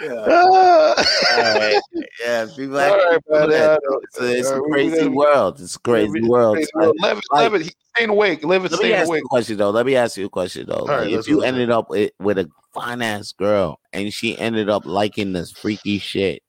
Ah. 0.02 0.94
Alright. 1.38 1.82
Yeah, 2.24 2.46
people 2.56 2.78
All 2.78 2.96
right, 2.96 3.20
that. 3.28 3.80
It's 4.04 4.20
a, 4.20 4.38
it's 4.38 4.50
a 4.50 4.60
crazy 4.60 5.02
we- 5.08 5.14
world. 5.16 5.60
It's 5.60 5.76
a 5.76 5.80
crazy 5.80 6.22
world. 6.22 6.58
Son. 6.72 6.92
Live 7.00 7.18
it, 7.18 7.24
Like- 7.30 7.42
live 7.42 7.54
it. 7.54 7.62
He's 7.64 7.74
staying 7.94 8.10
awake. 8.10 8.44
Live 8.44 8.64
it, 8.64 8.72
Let 8.72 8.80
me 8.82 8.92
ask 8.94 9.08
awake. 9.08 9.20
you 9.20 9.26
a 9.26 9.28
question 9.28 9.56
though. 9.58 9.70
Let 9.70 9.84
me 9.86 9.96
ask 9.96 10.16
you 10.16 10.26
a 10.26 10.30
question 10.30 10.66
though. 10.66 10.86
right, 10.88 11.10
Like, 11.10 11.10
if 11.20 11.28
you 11.28 11.42
ended 11.42 11.70
up 11.70 11.90
with, 11.90 12.12
with 12.18 12.38
a 12.38 12.48
fine 12.72 13.02
ass 13.02 13.32
girl 13.32 13.80
and 13.92 14.12
she 14.12 14.38
ended 14.38 14.70
up 14.70 14.86
liking 14.86 15.32
this 15.34 15.50
freaky 15.50 15.98
shit, 15.98 16.42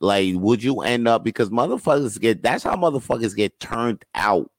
like 0.00 0.34
would 0.34 0.62
you 0.62 0.80
end 0.80 1.06
up 1.08 1.22
because 1.24 1.48
motherfuckers 1.50 2.20
get 2.20 2.42
that's 2.42 2.64
how 2.64 2.74
motherfuckers 2.76 3.34
get 3.36 3.58
turned 3.60 4.04
out. 4.14 4.50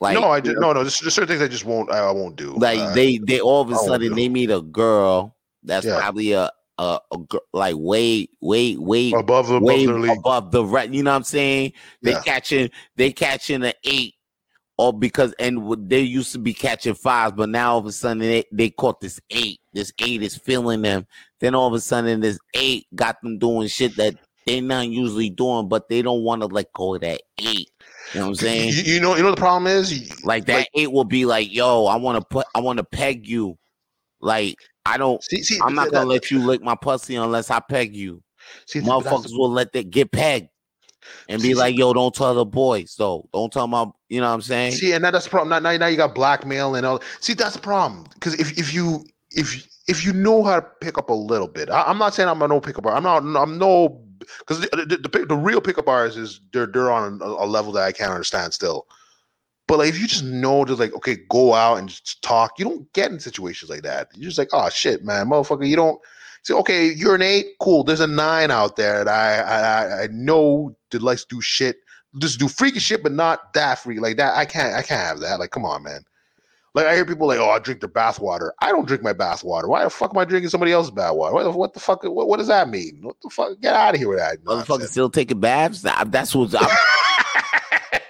Like 0.00 0.14
no, 0.18 0.28
I 0.30 0.40
just, 0.40 0.56
no, 0.58 0.72
no. 0.72 0.80
There's, 0.82 0.98
there's 1.00 1.14
certain 1.14 1.28
things 1.28 1.42
I 1.42 1.48
just 1.48 1.64
won't. 1.64 1.90
I, 1.90 2.10
won't 2.12 2.36
do. 2.36 2.54
like 2.56 2.78
Uh, 2.78 2.94
they 2.94 3.18
they 3.18 3.40
all 3.40 3.60
of 3.62 3.70
a 3.70 3.76
sudden 3.76 4.14
they 4.14 4.28
meet 4.28 4.50
a 4.50 4.60
girl 4.60 5.36
that's 5.62 5.86
Yeah. 5.86 5.98
probably 6.00 6.32
a 6.32 6.50
a, 6.78 6.98
a 7.10 7.18
like 7.52 7.74
way 7.78 8.28
way 8.40 8.76
way 8.76 9.12
above 9.12 9.50
above 9.50 9.62
way 9.62 9.86
league. 9.86 10.18
above 10.18 10.50
the 10.50 10.64
right. 10.64 10.92
You 10.92 11.02
know 11.02 11.12
what 11.12 11.16
I'm 11.16 11.24
saying? 11.24 11.72
They 12.02 12.12
Yeah. 12.12 12.22
catching 12.22 12.70
they 12.96 13.12
catching 13.12 13.64
an 13.64 13.72
eight, 13.84 14.14
or 14.78 14.92
because 14.92 15.32
and 15.38 15.88
they 15.88 16.00
used 16.00 16.32
to 16.32 16.38
be 16.38 16.52
catching 16.52 16.94
fives, 16.94 17.34
but 17.36 17.48
now 17.48 17.72
all 17.72 17.78
of 17.78 17.86
a 17.86 17.92
sudden 17.92 18.18
they, 18.18 18.44
they 18.52 18.70
caught 18.70 19.00
this 19.00 19.20
eight. 19.30 19.60
This 19.72 19.92
eight 20.00 20.22
is 20.22 20.36
feeling 20.36 20.82
them. 20.82 21.06
Then 21.40 21.54
all 21.54 21.66
of 21.66 21.74
a 21.74 21.80
sudden 21.80 22.20
this 22.20 22.38
eight 22.54 22.86
got 22.94 23.20
them 23.22 23.38
doing 23.38 23.68
shit 23.68 23.96
that 23.96 24.14
they're 24.46 24.62
not 24.62 24.88
usually 24.88 25.30
doing, 25.30 25.68
but 25.68 25.88
they 25.88 26.02
don't 26.02 26.22
want 26.22 26.42
to 26.42 26.46
let 26.46 26.72
go 26.72 26.94
of 26.94 27.00
that 27.00 27.20
eight. 27.38 27.70
You 28.12 28.20
know 28.20 28.26
what 28.26 28.28
I'm 28.28 28.34
saying? 28.36 28.72
You, 28.72 28.94
you 28.94 29.00
know, 29.00 29.16
you 29.16 29.22
know 29.22 29.30
the 29.30 29.36
problem 29.36 29.66
is. 29.66 30.24
Like 30.24 30.46
that 30.46 30.68
eight 30.74 30.92
will 30.92 31.04
be 31.04 31.24
like, 31.24 31.52
yo, 31.52 31.86
I 31.86 31.96
want 31.96 32.20
to 32.20 32.26
put, 32.26 32.46
I 32.54 32.60
want 32.60 32.78
to 32.78 32.84
peg 32.84 33.26
you. 33.26 33.58
Like 34.20 34.56
I 34.86 34.96
don't. 34.96 35.22
See, 35.24 35.42
see, 35.42 35.60
I'm 35.62 35.74
not 35.74 35.90
gonna 35.90 36.06
let 36.06 36.30
you 36.30 36.38
lick 36.38 36.62
my 36.62 36.74
pussy 36.74 37.16
unless 37.16 37.50
I 37.50 37.60
peg 37.60 37.94
you. 37.94 38.22
See, 38.66 38.80
Motherfuckers 38.80 39.36
will 39.36 39.50
let 39.50 39.72
that 39.72 39.90
get 39.90 40.12
pegged 40.12 40.48
and 41.28 41.42
be 41.42 41.48
See, 41.48 41.54
like, 41.54 41.76
yo, 41.76 41.92
don't 41.92 42.14
tell 42.14 42.34
the 42.34 42.44
boys. 42.44 42.92
So 42.92 43.28
don't 43.32 43.52
tell 43.52 43.66
my, 43.66 43.86
you 44.08 44.20
know 44.20 44.28
what 44.28 44.34
I'm 44.34 44.42
saying? 44.42 44.72
See, 44.72 44.92
and 44.92 45.04
that, 45.04 45.12
that's 45.12 45.24
the 45.24 45.30
problem. 45.30 45.62
Now, 45.62 45.76
now, 45.76 45.86
you 45.86 45.96
got 45.96 46.14
blackmail 46.14 46.74
and 46.74 46.86
all. 46.86 47.02
See, 47.20 47.34
that's 47.34 47.54
the 47.54 47.62
problem. 47.62 48.04
Because 48.14 48.34
if, 48.34 48.56
if 48.58 48.72
you 48.72 49.04
if 49.32 49.66
if 49.88 50.04
you 50.04 50.12
know 50.12 50.42
how 50.44 50.60
to 50.60 50.66
pick 50.80 50.98
up 50.98 51.10
a 51.10 51.14
little 51.14 51.48
bit, 51.48 51.70
I, 51.70 51.82
I'm 51.82 51.98
not 51.98 52.14
saying 52.14 52.28
I'm 52.28 52.42
a 52.42 52.48
no 52.48 52.60
pickup 52.60 52.84
bar. 52.84 52.94
I'm 52.94 53.02
not. 53.02 53.18
I'm 53.18 53.58
no 53.58 54.02
because 54.38 54.60
the, 54.60 54.68
the, 54.68 54.96
the, 54.96 55.26
the 55.26 55.36
real 55.36 55.60
pickup 55.60 55.86
bars 55.86 56.16
is 56.16 56.40
they're 56.52 56.66
they're 56.66 56.90
on 56.90 57.20
a, 57.22 57.24
a 57.24 57.46
level 57.46 57.72
that 57.72 57.82
I 57.82 57.92
can't 57.92 58.10
understand 58.10 58.54
still. 58.54 58.86
But 59.68 59.78
like, 59.78 59.88
if 59.88 59.98
you 59.98 60.06
just 60.06 60.24
know 60.24 60.64
to 60.64 60.74
like, 60.74 60.94
okay, 60.94 61.16
go 61.28 61.54
out 61.54 61.78
and 61.78 61.88
just 61.88 62.22
talk, 62.22 62.52
you 62.58 62.64
don't 62.64 62.92
get 62.92 63.10
in 63.10 63.18
situations 63.18 63.68
like 63.70 63.82
that. 63.82 64.08
You're 64.14 64.28
just 64.28 64.38
like, 64.38 64.50
oh 64.52 64.68
shit, 64.70 65.04
man, 65.04 65.26
motherfucker, 65.26 65.66
you 65.66 65.76
don't. 65.76 66.00
say, 66.44 66.54
okay, 66.54 66.86
you're 66.86 67.16
an 67.16 67.22
eight, 67.22 67.46
cool. 67.60 67.82
There's 67.82 68.00
a 68.00 68.06
nine 68.06 68.50
out 68.50 68.76
there 68.76 69.04
that 69.04 69.08
I 69.08 69.38
I, 69.40 70.02
I- 70.04 70.08
know 70.12 70.76
that 70.90 71.02
likes 71.02 71.24
to 71.24 71.36
do 71.36 71.40
shit 71.40 71.76
just 72.18 72.38
do 72.38 72.48
freaky 72.48 72.78
shit, 72.78 73.02
but 73.02 73.12
not 73.12 73.52
that 73.54 73.78
freaky 73.78 74.00
like 74.00 74.16
that. 74.16 74.36
I 74.36 74.44
can't, 74.46 74.74
I 74.74 74.82
can't 74.82 75.00
have 75.00 75.20
that. 75.20 75.38
Like, 75.38 75.50
come 75.50 75.64
on, 75.64 75.82
man. 75.82 76.02
Like 76.74 76.86
I 76.86 76.94
hear 76.94 77.06
people 77.06 77.26
like, 77.26 77.38
oh, 77.38 77.48
I 77.50 77.58
drink 77.58 77.80
their 77.80 77.88
bath 77.88 78.20
water. 78.20 78.52
I 78.60 78.70
don't 78.70 78.86
drink 78.86 79.02
my 79.02 79.14
bath 79.14 79.42
water. 79.42 79.66
Why 79.66 79.84
the 79.84 79.90
fuck 79.90 80.10
am 80.14 80.18
I 80.18 80.26
drinking 80.26 80.50
somebody 80.50 80.72
else's 80.72 80.90
bath 80.90 81.14
water? 81.14 81.34
What 81.34 81.42
the, 81.44 81.50
what 81.50 81.72
the 81.72 81.80
fuck? 81.80 82.02
What, 82.04 82.28
what 82.28 82.36
does 82.38 82.48
that 82.48 82.68
mean? 82.68 82.98
What 83.02 83.16
the 83.22 83.30
fuck? 83.30 83.58
Get 83.60 83.74
out 83.74 83.94
of 83.94 84.00
here 84.00 84.08
with 84.10 84.18
that. 84.18 84.44
Motherfucker 84.44 84.86
still 84.86 85.08
taking 85.08 85.40
baths. 85.40 85.80
That's 85.82 86.34
what's 86.34 86.54
up. 86.54 86.70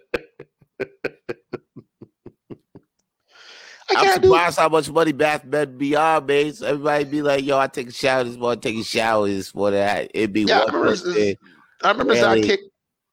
I 3.92 3.96
I'm 3.96 4.22
surprised 4.22 4.60
how 4.60 4.70
much 4.70 4.90
money 4.92 5.12
Bath 5.12 5.44
be 5.78 5.96
on, 5.96 6.26
base. 6.26 6.62
Everybody 6.62 7.06
be 7.06 7.22
like, 7.22 7.44
yo, 7.44 7.58
I 7.58 7.68
take 7.68 7.88
a 7.88 7.92
shower 7.92 8.24
this 8.24 8.38
morning, 8.38 8.62
take 8.62 8.78
a 8.78 8.84
shower 8.84 9.28
this 9.28 9.54
morning. 9.56 9.80
It'd 10.14 10.32
be 10.32 10.44
Yeah, 10.44 10.60
I 10.60 10.66
remember 10.66 10.96
this- 10.96 11.36
I 11.82 11.92
remember 11.92 12.14
Really? 12.14 12.42
Kick. 12.42 12.60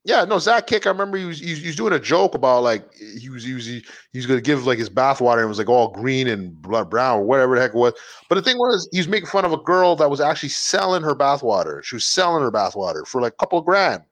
Yeah, 0.04 0.24
no, 0.24 0.38
Zach 0.38 0.68
Kick. 0.68 0.86
I 0.86 0.90
remember 0.90 1.18
he 1.18 1.24
was, 1.24 1.40
he 1.40 1.50
was 1.50 1.58
he 1.60 1.66
was 1.66 1.74
doing 1.74 1.92
a 1.92 1.98
joke 1.98 2.36
about 2.36 2.62
like 2.62 2.94
he 2.94 3.28
was 3.28 3.42
he 3.42 3.54
was 3.54 3.66
he, 3.66 3.84
he 4.12 4.18
was 4.18 4.26
gonna 4.26 4.40
give 4.40 4.64
like 4.64 4.78
his 4.78 4.88
bath 4.88 5.20
water 5.20 5.40
and 5.40 5.46
it 5.46 5.48
was 5.48 5.58
like 5.58 5.68
all 5.68 5.90
green 5.90 6.28
and 6.28 6.60
blood 6.62 6.88
brown 6.88 7.18
or 7.18 7.24
whatever 7.24 7.56
the 7.56 7.60
heck 7.60 7.74
it 7.74 7.76
was. 7.76 7.92
But 8.28 8.36
the 8.36 8.42
thing 8.42 8.56
was, 8.56 8.88
he 8.92 8.98
was 8.98 9.08
making 9.08 9.26
fun 9.26 9.44
of 9.44 9.52
a 9.52 9.56
girl 9.56 9.96
that 9.96 10.08
was 10.08 10.20
actually 10.20 10.50
selling 10.50 11.02
her 11.02 11.16
bath 11.16 11.42
water. 11.42 11.82
She 11.84 11.96
was 11.96 12.04
selling 12.04 12.40
her 12.42 12.52
bath 12.52 12.76
water 12.76 13.04
for 13.04 13.20
like 13.20 13.32
a 13.32 13.36
couple 13.36 13.58
of 13.58 13.64
grand. 13.64 14.02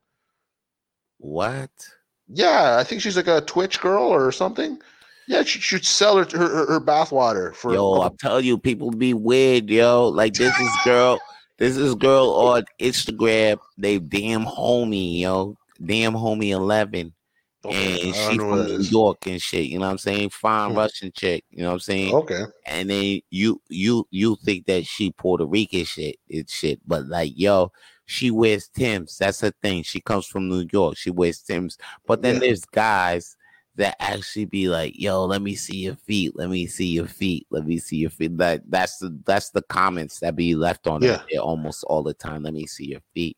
What? 1.18 1.70
Yeah, 2.28 2.76
I 2.78 2.84
think 2.84 3.02
she's 3.02 3.16
like 3.16 3.26
a 3.28 3.40
Twitch 3.42 3.80
girl 3.80 4.04
or 4.04 4.32
something. 4.32 4.78
Yeah, 5.26 5.42
she 5.42 5.58
should 5.60 5.84
sell 5.84 6.16
her 6.16 6.26
her, 6.36 6.48
her, 6.48 6.66
her 6.72 6.80
bath 6.80 7.12
water 7.12 7.52
for. 7.52 7.72
Yo, 7.72 8.02
I'm 8.02 8.16
telling 8.18 8.44
you, 8.44 8.58
people 8.58 8.90
be 8.90 9.14
weird, 9.14 9.70
yo. 9.70 10.08
Like 10.08 10.34
this 10.34 10.58
is 10.58 10.70
girl, 10.84 11.18
this 11.58 11.76
is 11.76 11.94
girl 11.94 12.30
on 12.30 12.64
Instagram. 12.80 13.58
They 13.78 13.98
damn 13.98 14.44
homie, 14.44 15.20
yo. 15.20 15.56
Damn 15.84 16.12
homie 16.14 16.50
eleven. 16.50 17.14
Okay, 17.64 18.00
and 18.02 18.14
she 18.14 18.36
from 18.36 18.66
New 18.66 18.74
is. 18.74 18.92
York 18.92 19.26
and 19.26 19.40
shit. 19.40 19.64
You 19.66 19.78
know 19.78 19.86
what 19.86 19.92
I'm 19.92 19.98
saying? 19.98 20.28
Fine 20.30 20.72
Hmm. 20.72 20.76
Russian 20.76 21.12
chick. 21.12 21.44
You 21.50 21.62
know 21.62 21.68
what 21.68 21.74
I'm 21.74 21.80
saying? 21.80 22.14
Okay, 22.14 22.42
And 22.66 22.90
then 22.90 23.20
you 23.30 23.62
you 23.70 24.06
you 24.10 24.36
think 24.44 24.66
that 24.66 24.84
she 24.84 25.12
Puerto 25.12 25.46
Rican 25.46 25.84
shit, 25.84 26.16
it's 26.28 26.54
shit. 26.54 26.80
But 26.86 27.06
like, 27.06 27.32
yo, 27.34 27.72
she 28.06 28.30
wears 28.30 28.68
Timbs. 28.68 29.16
That's 29.18 29.40
her 29.40 29.52
thing. 29.62 29.82
She 29.82 30.00
comes 30.00 30.26
from 30.26 30.48
New 30.48 30.66
York. 30.72 30.96
She 30.96 31.10
wears 31.10 31.40
Timbs. 31.40 31.78
But 32.06 32.22
then 32.22 32.34
Yeah. 32.34 32.40
there's 32.40 32.64
guys 32.64 33.36
that 33.76 33.96
actually 33.98 34.44
be 34.44 34.68
like, 34.68 34.92
yo, 34.96 35.24
let 35.24 35.42
me 35.42 35.54
see 35.54 35.78
your 35.78 35.96
feet. 35.96 36.36
Let 36.36 36.48
me 36.50 36.66
see 36.66 36.86
your 36.86 37.06
feet. 37.08 37.46
Let 37.50 37.66
me 37.66 37.78
see 37.78 37.96
your 37.96 38.10
feet. 38.10 38.36
That 38.38 38.62
that's 38.68 38.98
the 38.98 39.18
that's 39.24 39.50
the 39.50 39.62
comments 39.62 40.20
that 40.20 40.36
be 40.36 40.54
left 40.54 40.86
on 40.86 41.02
Yeah. 41.02 41.22
it 41.28 41.38
almost 41.38 41.84
all 41.84 42.02
the 42.02 42.14
time. 42.14 42.42
Let 42.44 42.54
me 42.54 42.66
see 42.66 42.86
your 42.86 43.02
feet. 43.14 43.36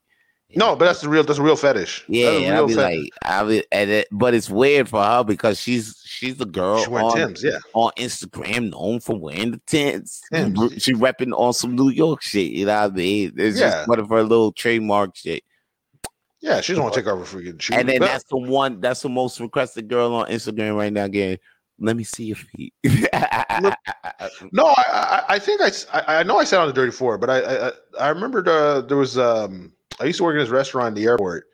No, 0.54 0.76
but 0.76 0.84
that's 0.84 1.00
the 1.00 1.08
real 1.08 1.24
that's 1.24 1.38
a 1.38 1.42
real 1.42 1.56
fetish. 1.56 2.04
Yeah, 2.08 2.30
and 2.30 2.54
I'll 2.54 2.66
be 2.68 2.74
fetish. 2.74 2.98
like, 3.00 3.10
I 3.24 3.44
be, 3.44 3.64
and 3.72 3.90
it, 3.90 4.08
but 4.12 4.32
it's 4.32 4.48
weird 4.48 4.88
for 4.88 5.02
her 5.02 5.24
because 5.24 5.60
she's 5.60 6.00
she's 6.04 6.40
a 6.40 6.44
girl 6.44 6.84
she 6.84 6.90
on, 6.90 7.16
Timbs. 7.16 7.42
Yeah, 7.42 7.58
on 7.74 7.90
Instagram 7.98 8.70
known 8.70 9.00
for 9.00 9.18
wearing 9.18 9.50
the 9.50 9.60
tents. 9.66 10.20
She 10.78 10.94
repping 10.94 11.32
on 11.36 11.52
some 11.52 11.74
New 11.74 11.90
York 11.90 12.22
shit. 12.22 12.52
You 12.52 12.66
know 12.66 12.80
what 12.82 12.92
I 12.92 12.94
mean? 12.94 13.32
It's 13.36 13.58
Yeah. 13.58 13.70
just 13.70 13.88
one 13.88 13.98
of 13.98 14.08
her 14.08 14.22
little 14.22 14.52
trademark 14.52 15.16
shit. 15.16 15.42
yeah. 16.40 16.60
She 16.60 16.72
doesn't 16.72 16.82
want 16.84 16.94
to 16.94 17.00
take 17.02 17.08
off 17.12 17.18
her 17.28 17.38
freaking 17.38 17.60
shoes. 17.60 17.76
and 17.76 17.88
then 17.88 18.00
that's 18.00 18.24
the 18.30 18.38
one. 18.38 18.80
That's 18.80 19.02
the 19.02 19.08
most 19.08 19.40
requested 19.40 19.88
girl 19.88 20.14
on 20.14 20.28
Instagram 20.28 20.76
right 20.76 20.92
now. 20.92 21.04
Again, 21.04 21.38
let 21.80 21.96
me 21.96 22.04
see 22.04 22.24
your 22.26 22.36
feet. 22.36 22.72
No, 24.52 24.66
I, 24.66 24.84
I, 25.28 25.34
I 25.34 25.38
think 25.38 25.60
I, 25.60 25.70
I- 26.18 26.22
know 26.22 26.38
I 26.38 26.44
said 26.44 26.60
on 26.60 26.66
the 26.68 26.72
Dirty 26.72 26.92
Four, 26.92 27.18
but 27.18 27.30
I, 27.30 27.68
I, 27.68 27.72
I 28.00 28.08
remember 28.08 28.42
the, 28.42 28.84
there 28.86 28.96
was, 28.96 29.18
um, 29.18 29.72
I 30.00 30.04
used 30.04 30.18
to 30.18 30.24
work 30.24 30.34
in 30.34 30.40
this 30.40 30.48
restaurant 30.48 30.96
in 30.96 31.02
the 31.02 31.08
airport, 31.08 31.46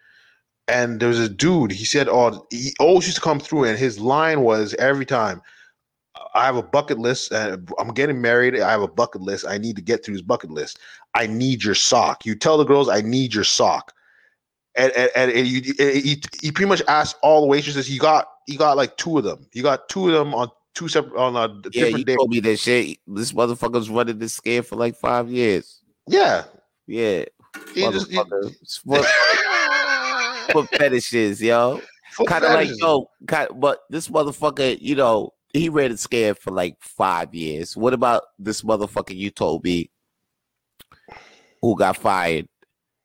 and 0.69 1.01
there 1.01 1.09
was 1.09 1.19
a 1.19 1.29
dude. 1.29 1.73
He 1.73 1.85
said, 1.85 2.09
"Oh, 2.09 2.47
he 2.51 2.73
always 2.81 3.07
used 3.07 3.17
to 3.17 3.23
come 3.23 3.41
through," 3.41 3.65
and 3.65 3.79
his 3.79 3.99
line 3.99 4.43
was 4.43 4.75
every 4.75 5.07
time, 5.07 5.43
"I 6.35 6.45
have 6.45 6.57
a 6.57 6.63
bucket 6.63 6.99
list, 6.99 7.33
and 7.33 7.69
I'm 7.79 7.93
getting 7.95 8.21
married. 8.21 8.59
I 8.61 8.71
have 8.71 8.83
a 8.83 8.89
bucket 8.89 9.23
list. 9.23 9.47
I 9.47 9.59
need 9.59 9.77
to 9.77 9.83
get 9.83 10.05
through 10.05 10.15
this 10.15 10.23
bucket 10.23 10.51
list. 10.51 10.79
I 11.15 11.27
need 11.27 11.63
your 11.65 11.75
sock." 11.75 12.25
You 12.27 12.35
tell 12.35 12.59
the 12.59 12.65
girls, 12.65 12.89
"I 12.89 13.01
need 13.03 13.35
your 13.35 13.45
sock," 13.45 13.93
and 14.75 14.93
and, 14.93 15.11
and 15.17 15.47
he, 15.47 15.61
he 15.79 16.23
he 16.41 16.53
pretty 16.53 16.69
much 16.69 16.83
asked 16.89 17.17
all 17.23 17.43
the 17.43 17.47
waitresses. 17.47 17.87
He 17.87 17.99
got 17.99 18.27
he 18.47 18.57
got 18.57 18.77
like 18.77 18.97
two 18.97 19.19
of 19.19 19.25
them. 19.25 19.47
He 19.53 19.63
got 19.63 19.89
two 19.89 20.09
of 20.09 20.15
them 20.15 20.35
on 20.35 20.49
two 20.75 20.89
separate 20.89 21.19
on 21.19 21.37
a 21.37 21.49
yeah, 21.49 21.71
different 21.71 21.99
you 21.99 22.05
day. 22.05 22.17
told 22.17 22.31
me 22.31 22.41
that 22.41 22.59
shit. 22.59 22.99
This 23.07 23.33
motherfucker's 23.33 23.91
running 23.91 24.19
this 24.19 24.39
scam 24.39 24.65
for 24.65 24.77
like 24.77 24.97
five 24.97 25.29
years. 25.29 25.81
Yeah. 26.09 26.45
Yeah, 26.89 27.25
He 27.75 27.83
just 27.91 28.11
he, 28.11 28.17
motherfucker. 28.17 28.55
Foot, 28.85 29.07
foot 30.53 30.69
fetishes, 30.79 31.43
yo. 31.43 31.81
kind 32.27 32.45
of 32.45 32.53
like 32.53 32.69
yo, 32.79 33.09
kind 33.27 33.49
but 33.57 33.81
this 33.91 34.09
motherfucker, 34.09 34.79
you 34.81 34.95
know, 34.95 35.31
he 35.53 35.69
ran 35.69 35.91
it 35.91 35.99
scared 35.99 36.39
for 36.39 36.51
like 36.51 36.77
five 36.81 37.35
years. 37.35 37.77
What 37.77 37.93
about 37.93 38.23
this 38.39 38.63
motherfucker 38.63 39.15
you 39.15 39.31
told 39.31 39.65
me 39.65 39.91
who 41.61 41.77
got 41.77 41.97
fired? 41.97 42.49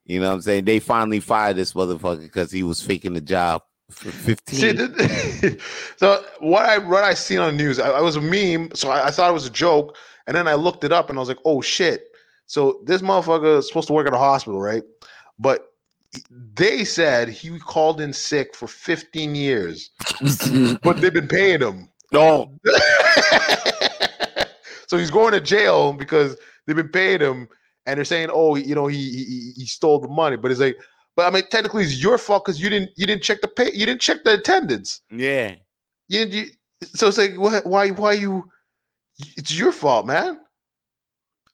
You 0.05 0.21
know 0.21 0.29
what 0.29 0.35
I'm 0.35 0.41
saying? 0.41 0.65
They 0.65 0.79
finally 0.79 1.19
fired 1.19 1.57
this 1.57 1.73
motherfucker 1.73 2.21
because 2.21 2.51
he 2.51 2.63
was 2.63 2.81
faking 2.81 3.13
the 3.13 3.21
job 3.21 3.61
for 3.91 4.11
15. 4.11 4.59
See, 4.59 4.73
th- 4.73 5.61
so 5.97 6.23
what 6.39 6.65
I 6.65 6.77
what 6.77 7.03
I 7.03 7.13
seen 7.13 7.39
on 7.39 7.55
the 7.55 7.63
news, 7.63 7.79
I, 7.79 7.89
I 7.89 8.01
was 8.01 8.15
a 8.15 8.21
meme, 8.21 8.71
so 8.73 8.89
I, 8.89 9.07
I 9.07 9.11
thought 9.11 9.29
it 9.29 9.33
was 9.33 9.45
a 9.45 9.51
joke, 9.51 9.97
and 10.25 10.35
then 10.35 10.47
I 10.47 10.53
looked 10.55 10.85
it 10.85 10.93
up, 10.93 11.09
and 11.09 11.17
I 11.17 11.21
was 11.21 11.29
like, 11.29 11.39
oh 11.45 11.61
shit. 11.61 12.06
So 12.47 12.81
this 12.85 13.01
motherfucker 13.01 13.59
is 13.59 13.67
supposed 13.67 13.87
to 13.87 13.93
work 13.93 14.07
at 14.07 14.13
a 14.13 14.17
hospital, 14.17 14.59
right? 14.59 14.83
But 15.37 15.67
they 16.55 16.83
said 16.83 17.29
he 17.29 17.59
called 17.59 18.01
in 18.01 18.13
sick 18.13 18.55
for 18.55 18.67
15 18.67 19.35
years, 19.35 19.91
but 20.81 20.99
they've 21.01 21.13
been 21.13 21.27
paying 21.27 21.61
him. 21.61 21.89
No. 22.11 22.57
so 24.87 24.97
he's 24.97 25.11
going 25.11 25.33
to 25.33 25.41
jail 25.41 25.93
because 25.93 26.37
they've 26.65 26.75
been 26.75 26.89
paying 26.89 27.19
him, 27.19 27.49
and 27.85 27.97
they're 27.97 28.05
saying, 28.05 28.29
"Oh, 28.31 28.55
you 28.55 28.73
know, 28.75 28.87
he 28.87 28.97
he, 28.97 29.51
he 29.57 29.65
stole 29.65 29.99
the 29.99 30.07
money." 30.07 30.37
But 30.37 30.51
it's 30.51 30.61
like, 30.61 30.77
but 31.17 31.27
I 31.27 31.31
mean, 31.31 31.43
technically, 31.51 31.83
it's 31.83 32.01
your 32.01 32.17
fault 32.17 32.45
because 32.45 32.61
you 32.61 32.69
didn't 32.69 32.91
you 32.95 33.05
didn't 33.05 33.23
check 33.23 33.41
the 33.41 33.49
pay, 33.49 33.71
you 33.73 33.85
didn't 33.85 34.01
check 34.01 34.23
the 34.23 34.35
attendance. 34.35 35.01
Yeah. 35.11 35.55
You, 36.07 36.25
you 36.25 36.45
so 36.83 37.07
it's 37.07 37.17
like, 37.17 37.35
why 37.35 37.59
why 37.63 37.89
why 37.89 38.13
you? 38.13 38.49
It's 39.35 39.57
your 39.57 39.71
fault, 39.71 40.05
man. 40.05 40.39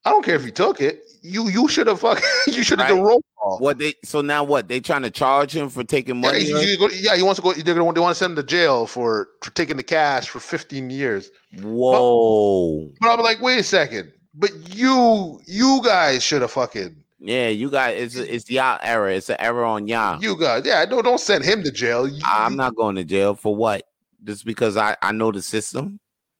I 0.06 0.10
don't 0.12 0.24
care 0.26 0.36
if 0.36 0.44
you 0.46 0.52
took 0.52 0.82
it. 0.82 1.04
You 1.22 1.48
you 1.50 1.68
should 1.70 1.88
have 1.88 2.02
fucking 2.02 2.24
you 2.48 2.64
should 2.64 2.80
have 2.80 2.90
Right. 2.90 2.96
done 2.96 3.06
roll 3.06 3.24
call. 3.40 3.60
What 3.60 3.78
they 3.78 3.94
so 4.04 4.20
now 4.22 4.44
what? 4.44 4.68
They 4.68 4.80
trying 4.82 5.04
to 5.04 5.10
charge 5.12 5.56
him 5.56 5.70
for 5.70 5.84
taking 5.84 6.16
Yeah, 6.16 6.22
money? 6.32 6.40
he, 6.44 6.66
he 6.66 6.78
go- 6.78 6.90
yeah, 6.90 7.16
he 7.16 7.24
wants 7.24 7.40
to 7.40 7.44
go. 7.44 7.54
They're 7.54 7.74
gonna 7.76 7.94
they 7.94 8.02
want 8.02 8.12
to 8.14 8.20
send 8.20 8.32
him 8.32 8.36
to 8.38 8.44
jail 8.44 8.86
for 8.88 9.30
for 9.42 9.52
taking 9.52 9.78
the 9.78 9.84
cash 9.84 10.28
for 10.28 10.40
15 10.42 10.90
years. 10.90 11.32
Whoa. 11.62 12.92
But 13.00 13.12
I'm 13.12 13.20
like, 13.22 13.42
wait 13.42 13.60
a 13.60 13.64
second. 13.64 14.12
But 14.34 14.52
you 14.76 15.40
you 15.46 15.82
guys 15.86 16.24
should 16.24 16.42
have 16.42 16.52
fucking 16.52 16.96
Yeah, 17.20 17.48
you 17.48 17.70
guys, 17.70 18.16
it's 18.16 18.30
it's 18.30 18.50
y'all 18.52 18.80
error. 18.84 19.10
It's 19.10 19.30
an 19.30 19.38
error 19.40 19.64
on 19.64 19.88
y'all. 19.88 20.22
you 20.22 20.38
guys. 20.38 20.64
Yeah, 20.66 20.84
no, 20.90 21.02
don't 21.02 21.20
send 21.20 21.46
him 21.46 21.64
to 21.64 21.72
jail. 21.72 22.06
You- 22.08 22.22
I'm 22.26 22.58
not 22.58 22.76
going 22.76 22.96
to 22.98 23.06
jail 23.06 23.36
for 23.36 23.56
what? 23.56 23.88
Just 24.26 24.44
because 24.46 24.76
I 24.76 24.98
I 25.02 25.14
know 25.14 25.32
the 25.32 25.42
system. 25.42 26.00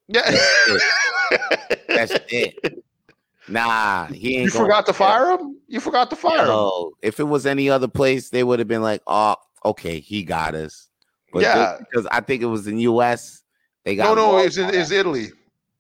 Yeah. 0.10 0.30
That's 1.88 2.14
it. 2.30 2.84
Nah, 3.48 4.08
he 4.08 4.38
ain't. 4.38 4.46
you 4.46 4.52
forgot 4.52 4.86
to 4.86 4.94
fire 4.94 5.32
him. 5.32 5.58
You 5.68 5.80
forgot 5.80 6.10
to 6.12 6.16
fire 6.16 6.44
him. 6.44 6.48
Yo, 6.48 6.92
if 7.02 7.20
it 7.20 7.26
was 7.26 7.46
any 7.46 7.70
other 7.70 7.88
place, 7.88 8.30
they 8.30 8.44
would 8.44 8.60
have 8.60 8.68
been 8.68 8.82
like, 8.82 9.02
"Oh, 9.08 9.36
okay, 9.66 10.00
he 10.00 10.24
got 10.24 10.56
us." 10.56 10.88
But 11.34 11.42
Yeah. 11.42 11.78
because 11.80 12.06
I 12.12 12.22
think 12.22 12.42
it 12.42 12.46
was 12.48 12.68
in 12.68 12.78
U.S. 12.80 13.44
They 13.84 13.96
No, 13.96 14.04
got 14.04 14.16
no, 14.16 14.32
more- 14.34 14.46
it's 14.46 14.58
in, 14.58 14.70
it's 14.74 14.92
Italy, 14.92 15.32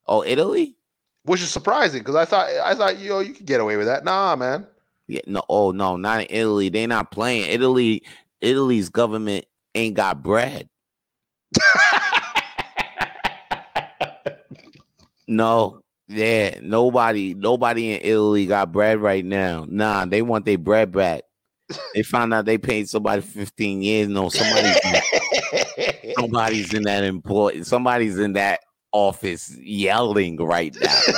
oh 0.07 0.23
Italy. 0.25 0.75
which 1.23 1.41
is 1.41 1.49
surprising 1.51 1.99
because 1.99 2.15
I 2.15 2.25
thought 2.25 2.49
I 2.49 2.75
thought 2.75 2.99
yo 2.99 3.19
you 3.21 3.33
could 3.33 3.45
get 3.45 3.61
away 3.61 3.77
with 3.77 3.85
that. 3.87 4.03
Nah, 4.03 4.35
man. 4.35 4.67
Yeah, 5.07 5.21
no, 5.27 5.41
oh 5.47 5.71
no, 5.71 5.95
not 5.95 6.21
in 6.21 6.27
Italy. 6.29 6.67
They 6.69 6.85
not 6.85 7.11
playing. 7.11 7.49
Italy, 7.49 8.03
Italy's 8.41 8.89
government 8.89 9.45
ain't 9.73 9.95
got 9.95 10.21
bread. 10.21 10.67
No, 15.25 15.82
yeah, 16.13 16.59
nobody, 16.61 17.33
nobody 17.33 17.93
in 17.93 18.01
Italy 18.03 18.45
got 18.45 18.71
bread 18.71 18.99
right 18.99 19.25
now. 19.25 19.65
Nah, 19.67 20.05
they 20.05 20.21
want 20.21 20.45
their 20.45 20.57
bread 20.57 20.91
back. 20.91 21.23
They 21.93 22.03
found 22.03 22.33
out 22.33 22.45
they 22.45 22.57
paid 22.57 22.89
somebody 22.89 23.21
15 23.21 23.81
years. 23.81 24.07
No, 24.07 24.29
somebody's 24.29 24.77
somebody's 26.19 26.73
in 26.73 26.83
that 26.83 27.03
important. 27.03 27.65
Somebody's 27.67 28.19
in 28.19 28.33
that 28.33 28.59
office 28.91 29.55
yelling 29.57 30.37
right 30.37 30.75
now. 30.79 31.01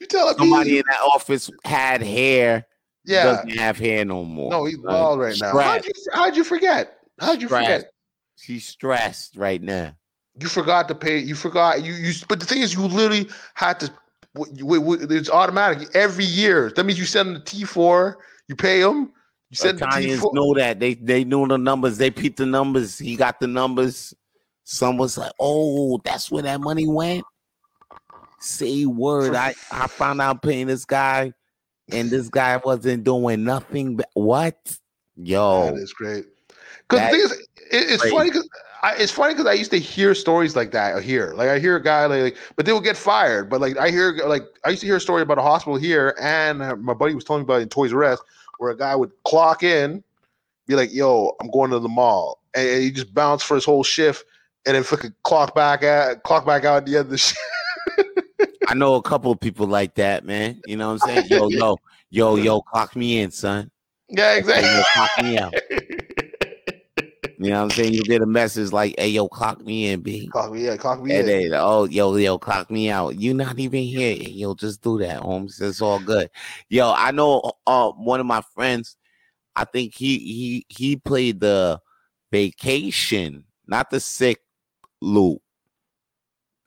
you 0.00 0.06
tell 0.06 0.28
me. 0.28 0.34
Somebody 0.38 0.78
in 0.78 0.84
that 0.88 1.00
office 1.00 1.50
had 1.64 2.02
hair, 2.02 2.66
yeah. 3.04 3.24
doesn't 3.24 3.50
have 3.50 3.78
hair 3.78 4.04
no 4.04 4.24
more. 4.24 4.50
No, 4.50 4.64
he's 4.66 4.78
bald 4.78 5.18
right 5.20 5.36
now. 5.40 5.58
How'd 5.58 5.84
you, 5.84 5.92
how'd 6.12 6.36
you 6.36 6.44
forget? 6.44 6.98
How'd 7.18 7.40
you 7.40 7.48
Stressed. 7.48 7.66
forget? 7.66 7.90
She's 8.36 8.66
stressed 8.66 9.36
right 9.36 9.62
now. 9.62 9.96
You 10.40 10.48
forgot 10.48 10.88
to 10.88 10.94
pay. 10.94 11.18
You 11.18 11.34
forgot. 11.34 11.84
You 11.84 11.92
you. 11.92 12.12
But 12.28 12.40
the 12.40 12.46
thing 12.46 12.62
is, 12.62 12.74
you 12.74 12.80
literally 12.80 13.28
had 13.54 13.80
to. 13.80 13.92
It's 14.36 15.30
automatic 15.30 15.88
every 15.94 16.24
year. 16.24 16.72
That 16.74 16.84
means 16.84 16.98
you 16.98 17.04
send 17.04 17.28
them 17.28 17.34
the 17.34 17.40
T 17.40 17.64
four. 17.64 18.18
You 18.48 18.56
pay 18.56 18.80
them. 18.80 19.12
You 19.50 19.56
send 19.56 19.78
the 19.78 19.86
T 19.86 20.16
four. 20.16 20.32
know 20.34 20.54
that 20.54 20.80
they 20.80 20.94
they 20.94 21.22
knew 21.22 21.46
the 21.46 21.56
numbers. 21.56 21.98
They 21.98 22.10
peeped 22.10 22.38
the 22.38 22.46
numbers. 22.46 22.98
He 22.98 23.14
got 23.14 23.38
the 23.38 23.46
numbers. 23.46 24.12
Some 24.64 24.96
was 24.96 25.16
like, 25.16 25.32
"Oh, 25.38 26.00
that's 26.04 26.30
where 26.30 26.42
that 26.42 26.60
money 26.60 26.88
went." 26.88 27.24
Say 28.40 28.86
word. 28.86 29.36
I 29.36 29.54
I 29.70 29.86
found 29.86 30.20
out 30.20 30.42
paying 30.42 30.66
this 30.66 30.84
guy, 30.84 31.32
and 31.92 32.10
this 32.10 32.28
guy 32.28 32.56
wasn't 32.56 33.04
doing 33.04 33.44
nothing. 33.44 33.96
But 33.96 34.10
what? 34.14 34.78
Yo, 35.16 35.66
That 35.66 35.74
is 35.74 35.92
great. 35.92 36.26
Because 36.88 37.10
the 37.10 37.16
thing 37.16 37.20
is, 37.20 37.32
it, 37.32 37.46
it's 37.70 38.02
crazy. 38.02 38.16
funny 38.16 38.30
because 38.30 38.48
it's 38.98 39.12
funny 39.12 39.34
because 39.34 39.46
I 39.46 39.52
used 39.52 39.70
to 39.70 39.78
hear 39.78 40.14
stories 40.14 40.56
like 40.56 40.70
that 40.72 41.02
here. 41.02 41.32
Like 41.36 41.48
I 41.48 41.58
hear 41.58 41.76
a 41.76 41.82
guy 41.82 42.06
like, 42.06 42.22
like, 42.22 42.36
but 42.56 42.66
they 42.66 42.72
will 42.72 42.80
get 42.80 42.96
fired. 42.96 43.48
But 43.48 43.60
like 43.60 43.76
I 43.78 43.90
hear 43.90 44.12
like 44.26 44.42
I 44.64 44.70
used 44.70 44.80
to 44.80 44.86
hear 44.86 44.96
a 44.96 45.00
story 45.00 45.22
about 45.22 45.38
a 45.38 45.42
hospital 45.42 45.76
here, 45.76 46.14
and 46.20 46.58
my 46.82 46.94
buddy 46.94 47.14
was 47.14 47.24
telling 47.24 47.42
me 47.42 47.44
about 47.44 47.62
in 47.62 47.68
Toys 47.68 47.92
R 47.92 48.04
Us, 48.04 48.20
where 48.58 48.70
a 48.70 48.76
guy 48.76 48.94
would 48.96 49.12
clock 49.24 49.62
in, 49.62 50.02
be 50.66 50.74
like, 50.74 50.92
"Yo, 50.92 51.34
I'm 51.40 51.50
going 51.50 51.70
to 51.70 51.78
the 51.78 51.88
mall," 51.88 52.40
and, 52.54 52.68
and 52.68 52.82
he 52.82 52.90
just 52.90 53.14
bounced 53.14 53.46
for 53.46 53.54
his 53.54 53.64
whole 53.64 53.84
shift, 53.84 54.24
and 54.66 54.74
then 54.74 54.82
fucking 54.82 55.14
clock 55.22 55.54
back 55.54 55.82
at 55.82 56.22
clock 56.24 56.44
back 56.44 56.64
out 56.64 56.78
at 56.78 56.86
the 56.86 56.96
end 56.96 57.06
of 57.06 57.10
the 57.10 57.18
shift. 57.18 57.40
I 58.66 58.74
know 58.74 58.94
a 58.94 59.02
couple 59.02 59.30
of 59.30 59.38
people 59.40 59.66
like 59.66 59.94
that, 59.96 60.24
man. 60.24 60.60
You 60.66 60.76
know 60.76 60.92
what 60.92 61.02
I'm 61.04 61.08
saying? 61.08 61.26
Yo, 61.28 61.48
yo, 61.48 61.76
yo, 62.10 62.36
yo, 62.36 62.60
clock 62.60 62.96
me 62.96 63.20
in, 63.20 63.30
son. 63.30 63.70
yeah, 64.08 64.34
exactly. 64.34 64.84
clock 64.94 65.10
me 65.22 65.38
out. 65.38 65.54
You 67.44 67.50
know 67.50 67.58
what 67.58 67.64
I'm 67.64 67.70
saying? 67.70 67.92
You 67.92 68.04
get 68.04 68.22
a 68.22 68.26
message 68.26 68.72
like, 68.72 68.94
"Hey, 68.98 69.08
yo, 69.08 69.28
clock 69.28 69.60
me 69.60 69.88
in, 69.90 70.00
b." 70.00 70.28
clock 70.30 70.52
me, 70.52 70.64
yeah, 70.64 70.76
clock 70.76 71.02
me 71.02 71.18
And 71.18 71.20
in. 71.20 71.26
then, 71.28 71.50
oh, 71.54 71.84
yo, 71.84 72.16
yo, 72.16 72.38
clock 72.38 72.70
me 72.70 72.90
out. 72.90 73.20
You're 73.20 73.34
not 73.34 73.58
even 73.58 73.82
here. 73.82 74.16
Yo, 74.16 74.54
just 74.54 74.80
do 74.82 74.98
that, 74.98 75.20
Holmes. 75.20 75.60
It's 75.60 75.82
all 75.82 75.98
good. 75.98 76.30
Yo, 76.70 76.90
I 76.92 77.10
know 77.10 77.52
uh 77.66 77.90
one 77.90 78.20
of 78.20 78.26
my 78.26 78.40
friends, 78.54 78.96
I 79.54 79.64
think 79.64 79.94
he 79.94 80.18
he 80.18 80.66
he 80.68 80.96
played 80.96 81.40
the 81.40 81.80
vacation, 82.32 83.44
not 83.66 83.90
the 83.90 84.00
sick 84.00 84.38
loop. 85.02 85.42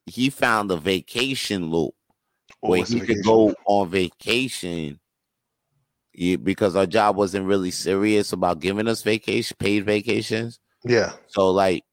He 0.06 0.30
found 0.30 0.70
the 0.70 0.78
vacation 0.78 1.72
loop 1.72 1.96
Oh, 2.64 2.70
where 2.70 2.84
he 2.84 3.00
could 3.02 3.24
go 3.24 3.56
on 3.66 3.90
vacation. 3.90 5.00
Because 6.14 6.76
our 6.76 6.88
job 6.88 7.16
wasn't 7.16 7.46
really 7.46 7.70
serious 7.72 8.32
about 8.34 8.60
giving 8.60 8.88
us 8.88 9.04
vacation, 9.04 9.56
paid 9.60 9.86
vacations. 9.86 10.60
Yeah, 10.90 11.14
So 11.28 11.52
like 11.52 11.84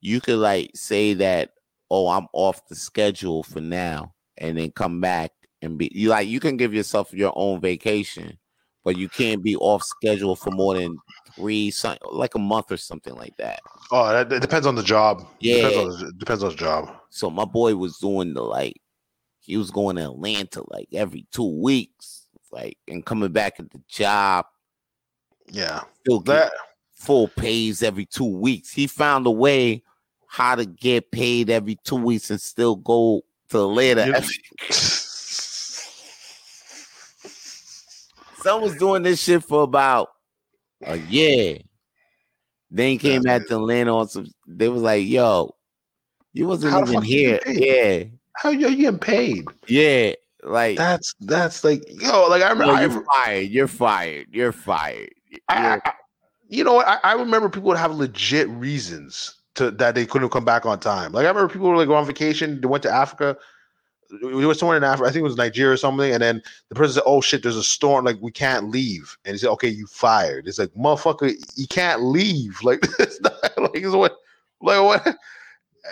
you 0.00 0.20
could 0.20 0.38
like 0.38 0.70
say 0.74 1.14
that, 1.14 1.50
oh, 1.90 2.08
I'm 2.08 2.26
off 2.32 2.66
the 2.68 2.74
schedule 2.74 3.42
for 3.42 3.60
now, 3.60 4.14
and 4.38 4.58
then 4.58 4.72
come 4.72 5.00
back 5.00 5.30
and 5.62 5.78
be 5.78 5.90
you 5.94 6.08
like 6.10 6.28
you 6.28 6.40
can 6.40 6.56
give 6.56 6.74
yourself 6.74 7.12
your 7.12 7.32
own 7.36 7.60
vacation, 7.60 8.38
but 8.84 8.96
you 8.96 9.08
can't 9.08 9.42
be 9.42 9.56
off 9.56 9.82
schedule 9.82 10.36
for 10.36 10.50
more 10.50 10.74
than 10.74 10.96
three 11.34 11.72
like 12.10 12.34
a 12.34 12.38
month 12.38 12.70
or 12.70 12.76
something 12.76 13.14
like 13.14 13.36
that. 13.38 13.60
Oh, 13.90 14.12
that, 14.12 14.28
that 14.28 14.40
depends 14.42 14.66
on 14.66 14.74
the 14.74 14.82
job. 14.82 15.26
Yeah. 15.40 15.56
depends 15.56 15.76
on 15.76 15.88
the, 16.06 16.12
depends 16.18 16.42
on 16.42 16.50
the 16.50 16.56
job. 16.56 16.90
So 17.10 17.30
my 17.30 17.44
boy 17.44 17.76
was 17.76 17.98
doing 17.98 18.34
the 18.34 18.42
like 18.42 18.80
he 19.40 19.56
was 19.56 19.70
going 19.70 19.96
to 19.96 20.04
Atlanta 20.04 20.62
like 20.68 20.88
every 20.92 21.26
two 21.32 21.60
weeks, 21.62 22.26
like 22.50 22.76
and 22.88 23.04
coming 23.04 23.32
back 23.32 23.54
at 23.58 23.70
the 23.70 23.80
job, 23.88 24.46
Yeah, 25.50 25.82
still 26.00 26.20
that 26.22 26.52
full 27.02 27.28
pays 27.28 27.82
every 27.82 28.06
two 28.06 28.24
weeks. 28.24 28.72
He 28.72 28.86
found 28.86 29.26
a 29.26 29.30
way 29.30 29.82
how 30.26 30.54
to 30.54 30.64
get 30.64 31.10
paid 31.10 31.50
every 31.50 31.76
two 31.84 31.96
weeks 31.96 32.30
and 32.30 32.40
still 32.40 32.76
go 32.76 33.22
to 33.50 33.58
the 33.58 33.66
know- 34.06 34.20
Some 38.42 38.62
was 38.62 38.76
doing 38.76 39.02
this 39.02 39.22
shit 39.22 39.44
for 39.44 39.62
about 39.62 40.10
a 40.84 40.96
year. 40.96 41.58
Then 42.70 42.98
came 42.98 43.22
back 43.22 43.46
to 43.48 43.56
Atlanta 43.56 43.96
on 43.96 44.08
some. 44.08 44.26
They 44.46 44.68
was 44.68 44.82
like, 44.82 45.06
"Yo, 45.06 45.54
you 46.32 46.46
wasn't 46.48 46.72
How 46.72 46.82
even 46.82 47.02
here." 47.02 47.38
Yeah, 47.46 48.04
how 48.34 48.48
you 48.50 48.68
you 48.68 48.76
getting 48.76 48.98
paid? 48.98 49.44
yeah. 49.68 50.14
Like, 50.44 50.76
That's 50.76 51.14
that's 51.20 51.62
like 51.62 51.84
yo, 51.88 52.26
like 52.28 52.42
I 52.42 52.48
yo, 52.48 52.52
remember. 52.54 52.74
I, 52.74 52.80
you're 52.82 53.04
fired. 53.04 53.48
You're 53.50 53.68
fired. 53.68 54.26
You're 54.32 54.52
fired. 54.52 55.10
I, 55.48 55.62
You're- 55.68 55.80
I- 55.84 55.92
you 56.52 56.62
know 56.64 56.74
what? 56.74 56.86
I, 56.86 56.98
I 57.02 57.12
remember 57.14 57.48
people 57.48 57.68
would 57.68 57.78
have 57.78 57.94
legit 57.94 58.48
reasons 58.50 59.36
to 59.54 59.70
that 59.70 59.94
they 59.94 60.04
couldn't 60.04 60.28
come 60.28 60.44
back 60.44 60.66
on 60.66 60.78
time. 60.78 61.12
Like 61.12 61.24
I 61.24 61.28
remember 61.28 61.50
people 61.50 61.68
were 61.68 61.76
like 61.76 61.88
on 61.88 62.06
vacation. 62.06 62.60
They 62.60 62.66
went 62.66 62.82
to 62.82 62.90
Africa. 62.90 63.36
We 64.22 64.44
were 64.44 64.52
somewhere 64.52 64.76
in 64.76 64.84
Africa. 64.84 65.08
I 65.08 65.12
think 65.12 65.20
it 65.20 65.24
was 65.24 65.36
Nigeria 65.36 65.72
or 65.72 65.78
something. 65.78 66.12
And 66.12 66.22
then 66.22 66.42
the 66.68 66.74
person 66.74 66.94
said, 66.94 67.04
"Oh 67.06 67.22
shit, 67.22 67.42
there's 67.42 67.56
a 67.56 67.62
storm. 67.62 68.04
Like 68.04 68.18
we 68.20 68.30
can't 68.30 68.68
leave." 68.68 69.16
And 69.24 69.32
he 69.32 69.38
said, 69.38 69.48
"Okay, 69.52 69.68
you 69.68 69.86
fired." 69.86 70.46
It's 70.46 70.58
like 70.58 70.70
motherfucker, 70.74 71.32
you 71.56 71.66
can't 71.68 72.02
leave. 72.02 72.58
Like 72.62 72.80
it's 72.98 73.18
not 73.22 73.32
like 73.56 73.76
it's 73.76 73.94
what 73.94 74.18
like 74.60 74.82
what. 74.82 75.06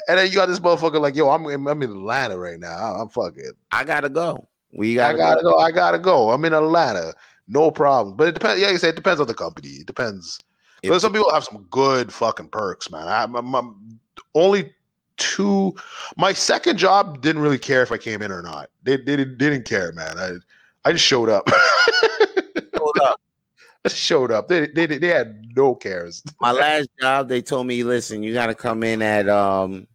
And 0.09 0.19
then 0.19 0.29
you 0.29 0.35
got 0.35 0.47
this 0.47 0.61
motherfucker 0.61 1.01
like, 1.01 1.17
yo, 1.17 1.31
I'm 1.31 1.47
in- 1.47 1.67
I'm 1.67 1.83
in 1.83 1.91
Atlanta 1.91 2.39
right 2.39 2.61
now. 2.61 2.95
I'm 2.97 3.09
fucking. 3.09 3.53
I 3.73 3.85
gotta 3.85 4.11
go. 4.11 4.47
We 4.73 5.01
I 5.01 5.13
gotta, 5.13 5.19
gotta 5.19 5.43
go. 5.43 5.51
go. 5.53 5.59
I 5.59 5.71
gotta 5.71 5.99
go. 5.99 6.31
I'm 6.31 6.45
in 6.45 6.53
Atlanta. 6.53 7.15
No 7.49 7.71
problem. 7.71 8.17
But 8.17 8.29
it 8.29 8.35
depends. 8.35 8.61
Yeah, 8.61 8.67
like 8.69 8.77
I 8.77 8.79
said, 8.79 8.91
it 8.91 8.97
depends 8.97 9.21
on 9.21 9.27
the 9.27 9.35
company. 9.35 9.69
It 9.69 9.87
depends. 9.87 10.39
But 10.83 11.01
some 11.01 11.13
people 11.13 11.31
have 11.33 11.45
some 11.45 11.67
good 11.71 12.13
fucking 12.13 12.49
perks, 12.49 12.91
man. 12.91 13.07
I, 13.07 13.25
I'm, 13.25 13.55
I'm 13.55 14.01
only 14.35 14.73
two. 15.17 15.75
My 16.17 16.33
second 16.33 16.79
job 16.79 17.21
didn't 17.21 17.43
really 17.43 17.59
care 17.59 17.83
if 17.83 17.93
I 17.93 17.99
came 17.99 18.23
in 18.23 18.33
or 18.33 18.43
not. 18.43 18.71
They, 18.83 18.97
they 18.97 19.17
didn't, 19.17 19.39
they 19.39 19.51
didn't 19.51 19.67
care, 19.67 19.93
man. 19.93 20.19
I 20.19 20.33
I 20.85 20.93
just 20.93 21.05
showed 21.05 21.29
up. 21.29 21.49
Hold 22.77 22.99
up. 23.03 23.21
I 23.85 23.89
showed 23.89 24.31
up. 24.31 24.49
They, 24.49 24.67
they 24.67 24.87
they 24.87 25.09
had 25.09 25.45
no 25.57 25.75
cares. 25.75 26.23
My 26.41 26.53
last 26.53 26.89
job, 27.01 27.29
they 27.29 27.43
told 27.43 27.67
me, 27.67 27.83
listen, 27.83 28.23
you 28.23 28.33
gotta 28.33 28.55
come 28.55 28.83
in 28.83 29.03
at 29.03 29.29
um 29.29 29.87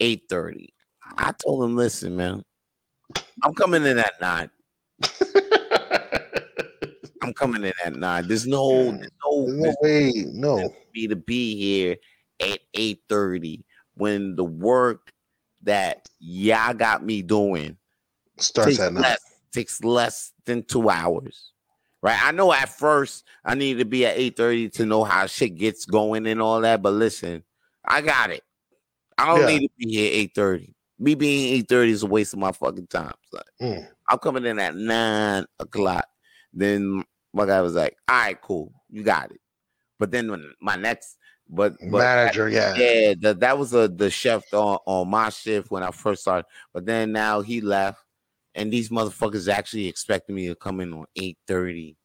eight 0.00 0.24
thirty. 0.28 0.72
I 1.16 1.32
told 1.32 1.62
them, 1.62 1.76
listen, 1.76 2.16
man, 2.16 2.44
I'm 3.42 3.54
coming 3.54 3.84
in 3.84 3.98
at 3.98 4.20
nine. 4.20 4.50
I'm 7.24 7.32
coming 7.32 7.64
in 7.64 7.72
at 7.84 7.94
nine. 7.94 8.28
There's 8.28 8.46
no, 8.46 8.90
there's 8.92 9.10
no, 9.24 9.46
no 9.46 9.74
way, 9.80 10.12
no. 10.32 10.74
me 10.94 11.06
to 11.08 11.16
be 11.16 11.56
here 11.56 11.96
at 12.40 12.60
8:30 12.76 13.64
when 13.94 14.36
the 14.36 14.44
work 14.44 15.12
that 15.62 16.08
y'all 16.18 16.74
got 16.74 17.04
me 17.04 17.22
doing 17.22 17.76
Starts 18.38 18.78
at 18.78 18.92
nine. 18.92 19.02
less, 19.02 19.18
takes 19.52 19.82
less 19.82 20.32
than 20.44 20.62
two 20.64 20.90
hours. 20.90 21.52
Right. 22.02 22.18
I 22.22 22.32
know 22.32 22.52
at 22.52 22.68
first 22.68 23.24
I 23.44 23.54
need 23.54 23.78
to 23.78 23.86
be 23.86 24.04
at 24.04 24.18
8:30 24.18 24.72
to 24.74 24.86
know 24.86 25.04
how 25.04 25.26
shit 25.26 25.54
gets 25.56 25.86
going 25.86 26.26
and 26.26 26.42
all 26.42 26.60
that, 26.60 26.82
but 26.82 26.92
listen, 26.92 27.42
I 27.84 28.02
got 28.02 28.30
it. 28.30 28.42
I 29.16 29.26
don't 29.26 29.40
Yeah. 29.40 29.46
need 29.58 29.68
to 29.68 29.70
be 29.78 29.90
here 29.96 30.10
8:30. 30.12 30.74
Me 30.98 31.14
being 31.14 31.54
8:30 31.54 31.90
is 31.90 32.02
a 32.02 32.06
waste 32.06 32.34
of 32.34 32.40
my 32.40 32.52
fucking 32.52 32.88
time. 32.88 33.14
son. 33.32 33.42
Mm. 33.62 33.88
I'm 34.10 34.18
coming 34.18 34.44
in 34.44 34.58
at 34.58 34.76
nine 34.76 35.46
o'clock. 35.58 36.06
Then 36.52 37.04
my 37.34 37.46
guy 37.46 37.60
was 37.60 37.74
like, 37.74 37.96
all 38.08 38.16
right, 38.16 38.40
cool, 38.40 38.72
you 38.88 39.02
got 39.02 39.30
it. 39.30 39.40
But 39.98 40.10
then 40.10 40.30
when 40.30 40.52
my 40.60 40.76
next 40.76 41.18
but, 41.48 41.74
but 41.90 41.98
Manager, 41.98 42.48
yeah. 42.48 42.74
yeah, 42.76 43.14
that 43.20 43.40
that 43.40 43.58
was 43.58 43.74
a 43.74 43.88
the 43.88 44.10
chef 44.10 44.52
on, 44.54 44.78
on 44.86 45.08
my 45.08 45.28
shift 45.28 45.70
when 45.70 45.82
I 45.82 45.90
first 45.90 46.22
started. 46.22 46.46
But 46.72 46.86
then 46.86 47.12
now 47.12 47.42
he 47.42 47.60
left, 47.60 48.02
and 48.54 48.72
these 48.72 48.88
motherfuckers 48.88 49.52
actually 49.52 49.88
expecting 49.88 50.34
me 50.34 50.48
to 50.48 50.54
come 50.54 50.80
in 50.80 50.92
on 50.94 51.04
eight 51.16 51.36
thirty. 51.46 51.96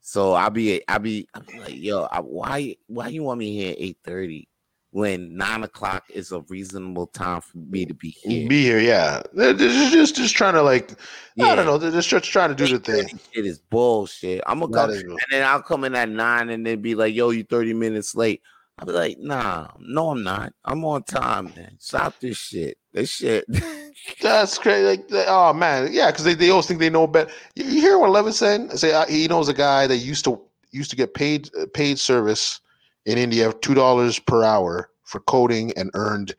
So 0.00 0.32
I'll 0.32 0.50
be 0.50 0.82
I'll 0.88 0.98
be 0.98 1.28
I'll 1.32 1.42
be 1.42 1.58
like, 1.58 1.76
yo, 1.76 2.08
I, 2.10 2.20
why 2.20 2.76
why 2.86 3.08
you 3.08 3.22
want 3.22 3.38
me 3.38 3.56
here 3.56 3.72
at 3.72 3.80
eight 3.80 3.98
thirty 4.04 4.48
when 4.90 5.36
nine 5.36 5.62
o'clock 5.62 6.04
is 6.08 6.32
a 6.32 6.40
reasonable 6.48 7.06
time 7.08 7.40
for 7.40 7.58
me 7.58 7.84
to 7.84 7.94
be 7.94 8.10
here? 8.22 8.48
Be 8.48 8.62
here, 8.62 8.78
yeah. 8.78 9.22
They're 9.34 9.52
just, 9.52 9.92
just 9.92 10.16
just 10.16 10.34
trying 10.36 10.54
to 10.54 10.62
like, 10.62 10.92
I 11.40 11.54
don't 11.54 11.66
know. 11.66 11.76
They're 11.78 12.00
just 12.00 12.24
trying 12.24 12.48
to 12.50 12.54
do 12.54 12.66
the 12.66 12.78
thing. 12.78 13.18
It 13.34 13.44
is 13.46 13.58
bullshit. 13.58 14.42
I'm 14.46 14.60
gonna 14.60 14.72
come 14.72 14.90
and 15.10 15.18
then 15.30 15.46
I'll 15.46 15.62
come 15.62 15.84
in 15.84 15.94
at 15.94 16.08
nine 16.08 16.48
and 16.50 16.66
then 16.66 16.80
be 16.80 16.94
like, 16.94 17.14
yo, 17.14 17.30
you 17.30 17.44
30 17.44 17.74
minutes 17.74 18.14
late. 18.14 18.42
I'll 18.78 18.86
be 18.86 18.92
like, 18.92 19.18
nah, 19.18 19.68
no, 19.78 20.10
I'm 20.10 20.22
not. 20.22 20.52
I'm 20.64 20.84
on 20.84 21.02
time, 21.04 21.46
man. 21.56 21.76
Stop 21.78 22.18
this 22.20 22.36
shit. 22.36 22.76
This 22.92 23.10
shit. 23.10 23.44
That's 24.22 24.58
crazy. 24.58 24.86
Like, 24.86 25.08
they- 25.08 25.24
oh 25.26 25.52
man, 25.52 25.92
yeah, 25.92 26.10
because 26.10 26.24
they, 26.24 26.34
they 26.34 26.50
always 26.50 26.66
think 26.66 26.80
they 26.80 26.90
know 26.90 27.06
better. 27.06 27.30
You, 27.54 27.64
you 27.64 27.80
hear 27.80 27.98
what 27.98 28.10
Levin 28.10 28.32
said? 28.32 28.78
Say 28.78 28.92
uh, 28.92 29.06
he 29.06 29.28
knows 29.28 29.48
a 29.48 29.54
guy 29.54 29.86
that 29.86 29.96
used 29.98 30.24
to 30.26 30.40
used 30.70 30.90
to 30.90 30.96
get 30.96 31.14
paid 31.14 31.48
uh, 31.58 31.66
paid 31.72 31.98
service 31.98 32.60
in 33.06 33.18
India 33.18 33.52
two 33.54 33.74
dollars 33.74 34.18
per 34.18 34.44
hour 34.44 34.90
for 35.04 35.20
coding 35.20 35.72
and 35.76 35.90
earned 35.94 36.34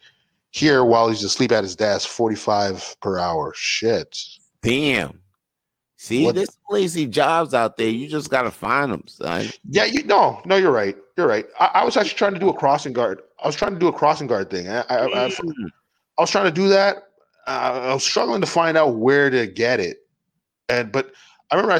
here 0.52 0.84
while 0.86 1.10
he's 1.10 1.24
asleep 1.24 1.52
at 1.52 1.64
his 1.64 1.76
desk 1.76 2.08
forty 2.08 2.36
five 2.36 2.96
per 3.02 3.18
hour. 3.18 3.54
Shit. 3.56 4.20
Damn. 4.62 5.20
See, 6.00 6.24
What- 6.26 6.36
there's 6.36 6.56
lazy 6.70 7.08
jobs 7.08 7.54
out 7.56 7.78
there. 7.78 7.90
You 7.90 8.08
just 8.08 8.30
gotta 8.30 8.52
find 8.52 8.92
them, 8.92 9.04
son. 9.08 9.48
Yeah, 9.70 9.86
you 9.86 10.04
no, 10.04 10.42
no, 10.46 10.56
you're 10.56 10.72
right. 10.72 10.96
You're 11.18 11.28
right. 11.28 11.46
I, 11.60 11.66
I 11.76 11.84
was 11.86 11.98
actually 11.98 12.16
trying 12.18 12.34
to 12.36 12.40
do 12.40 12.50
a 12.50 12.54
crossing 12.54 12.94
guard. 12.94 13.22
I 13.44 13.48
was 13.48 13.56
trying 13.56 13.74
to 13.74 13.80
do 13.80 13.88
a 13.88 13.94
crossing 13.94 14.28
guard 14.28 14.50
thing. 14.52 14.68
I, 14.70 14.82
I, 14.82 15.06
I, 15.06 15.30
Mm. 15.30 15.70
I 16.20 16.22
was 16.22 16.30
trying 16.32 16.46
to 16.46 16.52
do 16.52 16.68
that. 16.70 16.98
Uh, 17.48 17.80
I 17.90 17.94
was 17.94 18.04
struggling 18.04 18.42
to 18.42 18.48
find 18.48 18.76
out 18.78 18.96
where 18.98 19.30
to 19.30 19.48
get 19.48 19.80
it, 19.80 19.98
and 20.70 20.92
but 20.92 21.12
I 21.50 21.56
remember 21.56 21.74
I 21.74 21.80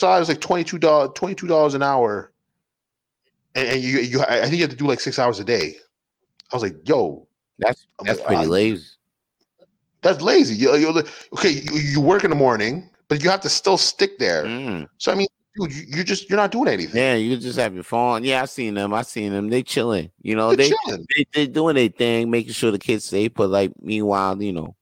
saw 0.00 0.16
it 0.16 0.20
was 0.20 0.28
like 0.28 0.40
twenty 0.40 0.64
two 0.64 0.78
dollars 0.78 1.10
twenty 1.14 1.34
two 1.34 1.46
dollars 1.46 1.74
an 1.74 1.82
hour, 1.82 2.31
and, 3.54 3.68
and 3.68 3.82
you 3.82 3.98
you 4.00 4.22
I 4.22 4.42
think 4.42 4.54
you 4.54 4.62
have 4.62 4.70
to 4.70 4.76
do 4.76 4.86
like 4.86 5.00
six 5.00 5.18
hours 5.18 5.38
a 5.40 5.44
day. 5.44 5.76
I 6.52 6.56
was 6.56 6.62
like, 6.62 6.76
yo, 6.86 7.26
That's 7.58 7.86
I'm 7.98 8.06
that's 8.06 8.18
like, 8.20 8.28
pretty 8.28 8.44
ah, 8.46 8.48
lazy. 8.48 8.84
That's 10.02 10.20
lazy. 10.20 10.56
You, 10.56 10.74
you 10.76 11.02
okay? 11.34 11.50
You, 11.50 11.78
you 11.78 12.00
work 12.00 12.24
in 12.24 12.30
the 12.30 12.36
morning, 12.36 12.90
but 13.08 13.22
you 13.22 13.30
have 13.30 13.40
to 13.42 13.48
still 13.48 13.78
stick 13.78 14.18
there. 14.18 14.44
Mm. 14.44 14.88
So 14.98 15.12
I 15.12 15.14
mean, 15.14 15.28
dude, 15.56 15.72
you, 15.72 15.84
you 15.88 16.04
just 16.04 16.28
you're 16.28 16.36
not 16.36 16.50
doing 16.50 16.68
anything. 16.68 16.96
Yeah, 16.96 17.14
you 17.14 17.36
just 17.36 17.58
have 17.58 17.74
your 17.74 17.84
phone. 17.84 18.24
Yeah, 18.24 18.42
I 18.42 18.46
seen 18.46 18.74
them. 18.74 18.92
I 18.92 19.02
seen 19.02 19.32
them. 19.32 19.48
They 19.48 19.62
chilling. 19.62 20.10
You 20.20 20.34
know, 20.34 20.48
You're 20.48 20.56
they, 20.56 20.72
they 21.16 21.26
they 21.32 21.46
doing 21.46 21.76
their 21.76 21.88
thing, 21.88 22.30
making 22.30 22.52
sure 22.52 22.70
the 22.70 22.78
kids 22.78 23.04
safe. 23.04 23.32
But 23.34 23.50
like 23.50 23.72
meanwhile, 23.80 24.42
you 24.42 24.52
know, 24.52 24.76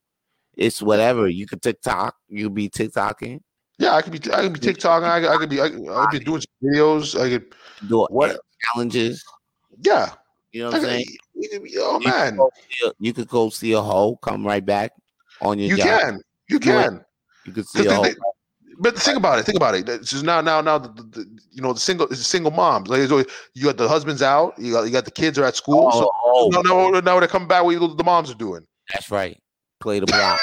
it's 0.55 0.81
whatever. 0.81 1.29
You 1.29 1.47
could 1.47 1.63
TikTok. 1.63 2.17
You 2.29 2.45
could 2.47 2.55
be 2.55 2.71
TikToking. 2.71 3.41
Yeah, 3.79 3.95
I 3.95 4.03
could 4.03 4.13
be 4.13 4.33
I 4.33 4.43
could 4.43 4.55
be 4.55 4.61
TikToking. 4.61 5.05
I 5.05 5.21
could, 5.21 5.31
I 5.31 5.37
could 5.37 5.51
be 5.51 5.61
I, 5.61 5.67
I 5.67 6.07
could 6.07 6.19
be 6.19 6.25
doing 6.25 6.41
some 6.41 6.71
videos. 6.71 7.21
I 7.21 7.29
could 7.29 7.55
Do 7.89 8.07
What- 8.11 8.41
challenges? 8.65 9.25
yeah. 9.83 10.13
You 10.53 10.63
know 10.65 10.71
what 10.71 10.77
I'm 10.79 10.83
saying? 10.83 11.07
you 11.35 11.49
could 11.49 11.63
oh 11.79 12.01
You 12.01 12.09
man, 12.09 12.37
go 12.37 12.51
see 12.69 12.87
a- 12.89 12.93
You 12.99 13.13
could 13.13 13.29
go 13.29 13.51
see 13.51 13.73
a 13.73 13.81
hoe, 13.81 14.17
come 14.17 14.45
right 14.45 14.65
back 14.67 14.93
on 15.41 15.59
your 15.61 15.69
you 15.69 15.77
job. 15.77 15.87
can, 16.01 16.21
you 16.49 16.59
can. 16.59 17.05
You 17.47 17.53
could 17.53 17.69
see 17.69 17.81
a 17.83 17.85
'Cause 17.85 17.93
hoe. 17.95 18.03
they- 18.03 18.15
But 18.81 18.99
think 18.99 19.17
about 19.17 19.39
it. 19.39 19.45
Think 19.45 19.57
about 19.57 19.75
it. 19.77 19.89
It's 19.89 20.11
just 20.11 20.25
now, 20.25 20.41
now, 20.41 20.61
now. 20.61 20.79
The, 20.79 20.89
the, 20.89 21.39
you 21.53 21.63
know, 21.63 21.73
the 21.73 21.79
single, 21.81 22.07
it's 22.09 22.27
single 22.27 22.51
moms. 22.51 22.89
Like 22.89 23.09
always- 23.11 23.27
you 23.55 23.65
got 23.65 23.77
the 23.77 23.87
husbands 23.89 24.23
out. 24.23 24.59
You 24.59 24.73
got 24.73 24.83
you 24.87 24.91
got 24.91 25.05
the 25.05 25.11
kids 25.13 25.39
are 25.39 25.45
at 25.45 25.55
school. 25.55 25.89
Oh, 25.93 26.01
so 26.01 26.11
oh, 26.25 26.49
now, 26.65 26.91
now, 26.91 27.01
now 27.01 27.21
they 27.21 27.27
come 27.29 27.47
back. 27.47 27.63
What 27.63 27.79
the 27.97 28.05
moms 28.05 28.31
are 28.31 28.35
doing? 28.35 28.67
that's 28.93 29.09
right. 29.11 29.41
Play 29.79 30.01
the 30.01 30.07
block. 30.07 30.41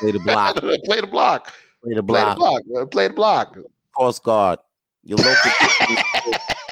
Play 0.00 0.10
the 0.12 0.18
block. 0.18 0.56
play 0.84 1.00
the 1.00 1.06
block. 1.06 1.52
Play 1.82 1.94
the 1.94 2.02
Play 2.02 2.20
the 2.20 2.34
block. 2.34 2.36
block. 2.36 2.90
Play 2.90 3.08
the 3.08 3.14
block. 3.14 3.56
Cross 3.96 4.18
guard. 4.18 4.58
Your 5.04 5.16
local. 5.18 5.50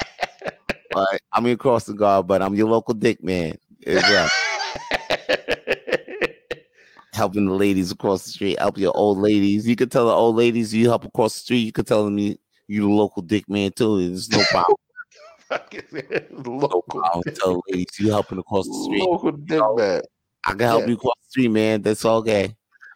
Right, 0.95 1.21
I'm 1.33 1.47
your 1.47 1.57
crossing 1.57 1.97
guard, 1.97 2.27
but 2.27 2.43
I'm 2.43 2.55
your 2.55 2.69
local 2.69 2.95
dick 2.95 3.23
man. 3.23 3.57
It's 3.81 4.03
right. 4.03 4.31
helping 7.13 7.47
the 7.47 7.55
ladies 7.55 7.93
across 7.93 8.25
the 8.25 8.31
street, 8.31 8.59
help 8.59 8.79
your 8.79 8.97
old 8.97 9.19
ladies. 9.19 9.67
You 9.67 9.77
can 9.77 9.89
tell 9.89 10.07
the 10.07 10.13
old 10.13 10.37
ladies 10.37 10.75
you 10.75 10.89
help 10.89 11.05
across 11.05 11.35
the 11.35 11.41
street. 11.41 11.61
You 11.61 11.73
can 11.73 11.85
tell 11.85 12.05
them 12.05 12.19
you 12.19 12.37
you 12.67 12.83
the 12.83 12.89
local 12.89 13.23
dick 13.23 13.49
man 13.49 13.73
too. 13.73 14.09
There's 14.09 14.31
no 14.31 14.43
problem. 14.51 14.77
local, 16.45 17.03
I'll 17.05 17.23
tell 17.23 17.55
the 17.55 17.61
ladies 17.69 17.87
you 17.99 18.11
helping 18.11 18.39
across 18.39 18.67
the 18.67 18.83
street. 18.85 19.03
local 19.03 19.33
dick 19.33 19.61
man. 19.77 20.03
I 20.47 20.51
can 20.51 20.61
help 20.61 20.83
Yeah. 20.83 20.89
you 20.89 20.95
across 20.95 21.15
the 21.23 21.29
street, 21.31 21.49
man. 21.49 21.83
That's 21.83 22.05
all 22.05 22.19
okay. 22.19 22.55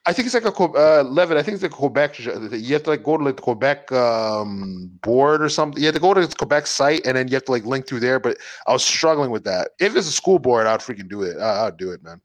I 0.08 0.12
think 0.14 0.24
it's 0.24 0.34
like 0.34 0.46
a 0.46 0.50
uh, 0.50 1.02
Levin. 1.02 1.36
I 1.36 1.42
think 1.42 1.56
it's 1.56 1.62
a 1.64 1.68
Quebec. 1.68 2.18
You 2.18 2.72
have 2.72 2.82
to 2.84 2.90
like 2.90 3.02
go 3.02 3.18
to 3.18 3.24
like 3.24 3.36
the 3.36 3.42
Quebec 3.42 3.92
um, 3.92 4.90
board 5.02 5.42
or 5.42 5.50
something. 5.50 5.78
You 5.82 5.86
have 5.88 5.94
to 5.96 6.00
go 6.00 6.14
to 6.14 6.26
the 6.26 6.34
Quebec 6.34 6.66
site 6.66 7.04
and 7.06 7.14
then 7.14 7.28
you 7.28 7.34
have 7.34 7.44
to 7.44 7.52
like 7.52 7.66
link 7.66 7.86
through 7.86 8.00
there. 8.00 8.18
But 8.18 8.38
I 8.66 8.72
was 8.72 8.82
struggling 8.82 9.30
with 9.30 9.44
that. 9.44 9.72
If 9.78 9.94
it's 9.94 10.08
a 10.08 10.12
school 10.12 10.38
board, 10.38 10.66
I'd 10.66 10.80
freaking 10.80 11.10
do 11.10 11.20
it. 11.24 11.36
I, 11.38 11.66
I'd 11.66 11.76
do 11.76 11.90
it, 11.90 12.02
man. 12.02 12.22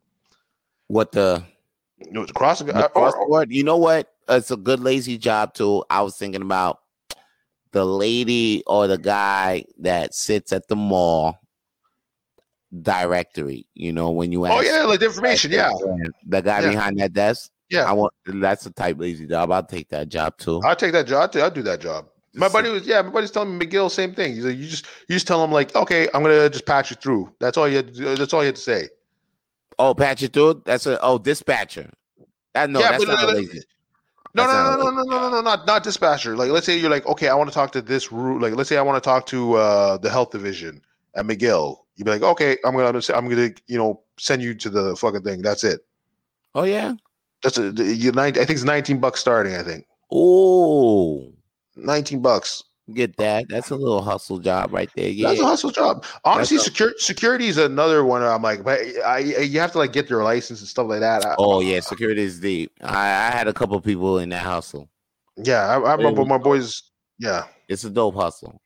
What 0.88 1.12
the, 1.12 1.44
No, 2.10 2.22
it's 2.22 2.32
crossing. 2.32 2.68
the 2.68 2.86
uh, 2.86 2.88
or- 2.96 3.28
board? 3.28 3.52
You 3.52 3.66
know 3.66 3.78
what? 3.78 4.14
It's 4.30 4.52
a 4.52 4.56
good 4.56 4.80
lazy 4.80 5.18
job 5.18 5.54
too. 5.54 5.84
I 5.90 6.04
was 6.04 6.16
thinking 6.16 6.42
about 6.42 6.80
the 7.74 7.86
lady 7.86 8.64
or 8.66 8.88
the 8.88 8.98
guy 8.98 9.66
that 9.80 10.14
sits 10.14 10.54
at 10.54 10.70
the 10.70 10.78
mall 10.78 11.38
directory. 12.82 13.68
You 13.74 13.92
know 13.92 14.12
when 14.12 14.32
you 14.32 14.46
ask, 14.46 14.54
oh 14.56 14.62
yeah, 14.62 14.84
like 14.84 15.02
the 15.02 15.08
information. 15.08 15.52
Yeah, 15.52 15.70
the 16.26 16.42
guy 16.42 16.62
Yeah. 16.62 16.70
behind 16.70 16.98
that 17.00 17.12
desk. 17.12 17.50
Yeah. 17.74 17.90
I 17.90 17.94
want 17.94 18.14
that's 18.26 18.64
the 18.64 18.70
type 18.70 19.00
lazy 19.00 19.26
job. 19.26 19.52
I'll 19.52 19.64
take 19.64 19.90
that 19.90 20.10
job 20.10 20.38
too. 20.38 20.62
I'll 20.64 20.76
take 20.76 20.92
that 20.94 21.08
job. 21.08 21.32
I'll 21.36 21.50
do 21.50 21.64
that 21.64 21.82
job. 21.82 22.06
My 22.36 22.50
buddy 22.50 22.70
was 22.70 22.86
yeah. 22.86 23.02
My 23.02 23.10
buddy's 23.10 23.32
telling 23.32 23.58
me 23.58 23.66
McGill 23.66 23.92
same 23.92 24.14
thing. 24.14 24.36
He's 24.36 24.46
like, 24.46 24.58
you 24.58 24.68
just 24.68 24.86
you 25.08 25.16
just 25.16 25.28
tell 25.28 25.44
him 25.44 25.52
like, 25.52 25.76
okay, 25.76 26.08
I'm 26.14 26.24
gonna 26.24 26.50
just 26.50 26.66
patch 26.66 26.90
you 26.90 26.98
through. 26.98 27.34
That's 27.40 27.58
all 27.58 27.68
you. 27.68 27.78
Had 27.78 27.88
to 27.88 27.94
do, 27.94 28.16
that's 28.16 28.34
all 28.34 28.42
you 28.42 28.48
had 28.48 28.56
to 28.56 28.62
say. 28.62 28.90
Oh, 29.78 29.94
patch 29.94 30.24
it 30.24 30.34
through. 30.34 30.64
That's 30.66 30.86
a 30.86 31.00
oh 31.02 31.18
dispatcher. 31.18 31.92
That 32.54 32.70
no, 32.70 32.80
Yeah, 32.80 32.92
that's 32.92 33.06
not 33.06 33.22
no, 33.22 33.28
no, 33.28 33.34
lazy. 33.34 33.62
No, 34.36 34.48
no, 34.48 34.52
no, 34.52 34.78
no, 34.78 34.90
no, 34.90 35.04
no, 35.04 35.20
no, 35.20 35.30
no, 35.30 35.42
not 35.42 35.68
not 35.68 35.84
dispatcher. 35.84 36.36
Like, 36.36 36.50
let's 36.50 36.66
say 36.66 36.78
you're 36.78 36.90
like, 36.90 37.06
okay, 37.06 37.30
I 37.30 37.36
want 37.36 37.50
to 37.50 37.54
talk 37.54 37.72
to 37.74 37.82
this 37.82 38.12
route. 38.12 38.42
Like, 38.42 38.56
let's 38.56 38.70
say 38.70 38.78
I 38.78 38.82
want 38.82 39.02
to 39.02 39.08
talk 39.08 39.28
to 39.28 39.54
uh 39.54 39.98
the 39.98 40.10
health 40.10 40.32
division 40.32 40.82
at 41.16 41.26
McGill. 41.26 41.78
You'd 41.96 42.06
be 42.06 42.12
like, 42.12 42.24
okay, 42.24 42.58
I'm 42.66 42.76
gonna 42.76 43.00
I'm 43.14 43.30
gonna 43.30 43.50
you 43.68 43.78
know 43.78 44.02
send 44.18 44.42
you 44.42 44.56
to 44.56 44.70
the 44.70 44.96
fucking 44.96 45.22
thing. 45.22 45.42
That's 45.42 45.64
it. 45.64 45.82
Oh 46.56 46.64
yeah. 46.64 46.94
That's 47.44 47.58
a 47.58 47.72
you 47.72 48.12
nine. 48.12 48.34
I 48.34 48.46
think 48.46 48.52
it's 48.52 48.64
19 48.64 49.00
bucks 49.00 49.20
starting. 49.20 49.56
I 49.56 49.64
think 49.64 49.86
Oh, 50.12 51.32
19 51.76 52.22
bucks. 52.22 52.64
get 52.94 53.16
that. 53.18 53.46
That's 53.50 53.70
a 53.72 53.76
little 53.76 54.02
hustle 54.02 54.40
job 54.40 54.72
right 54.74 54.90
there. 54.96 55.10
Yeah. 55.10 55.30
That's 55.30 55.40
a 55.42 55.46
hustle 55.46 55.72
job. 55.72 56.06
Honestly, 56.24 56.58
security 56.58 56.98
security 57.00 57.48
is 57.48 57.58
another 57.58 58.04
one. 58.06 58.22
I'm 58.24 58.42
like, 58.42 58.64
but 58.64 58.80
I, 59.06 59.16
I 59.16 59.18
you 59.20 59.60
have 59.60 59.72
to 59.74 59.78
like 59.80 59.92
get 59.94 60.10
your 60.10 60.24
license 60.24 60.60
and 60.62 60.70
stuff 60.70 60.88
like 60.88 61.00
that. 61.02 61.26
I, 61.26 61.36
oh 61.38 61.60
yeah, 61.62 61.80
security 61.80 62.22
is 62.24 62.40
deep. 62.40 62.72
I, 62.82 62.98
I 62.98 63.32
had 63.32 63.48
a 63.48 63.54
couple 63.54 63.80
people 63.82 64.20
in 64.20 64.30
that 64.30 64.44
hustle. 64.44 64.90
yeah, 65.38 65.66
I, 65.68 65.80
I 65.80 65.96
remember 65.96 66.26
my 66.26 66.38
boys. 66.38 66.84
Yeah, 67.20 67.44
It's 67.70 67.84
a 67.84 67.90
dope 67.90 68.16
hustle. 68.16 68.60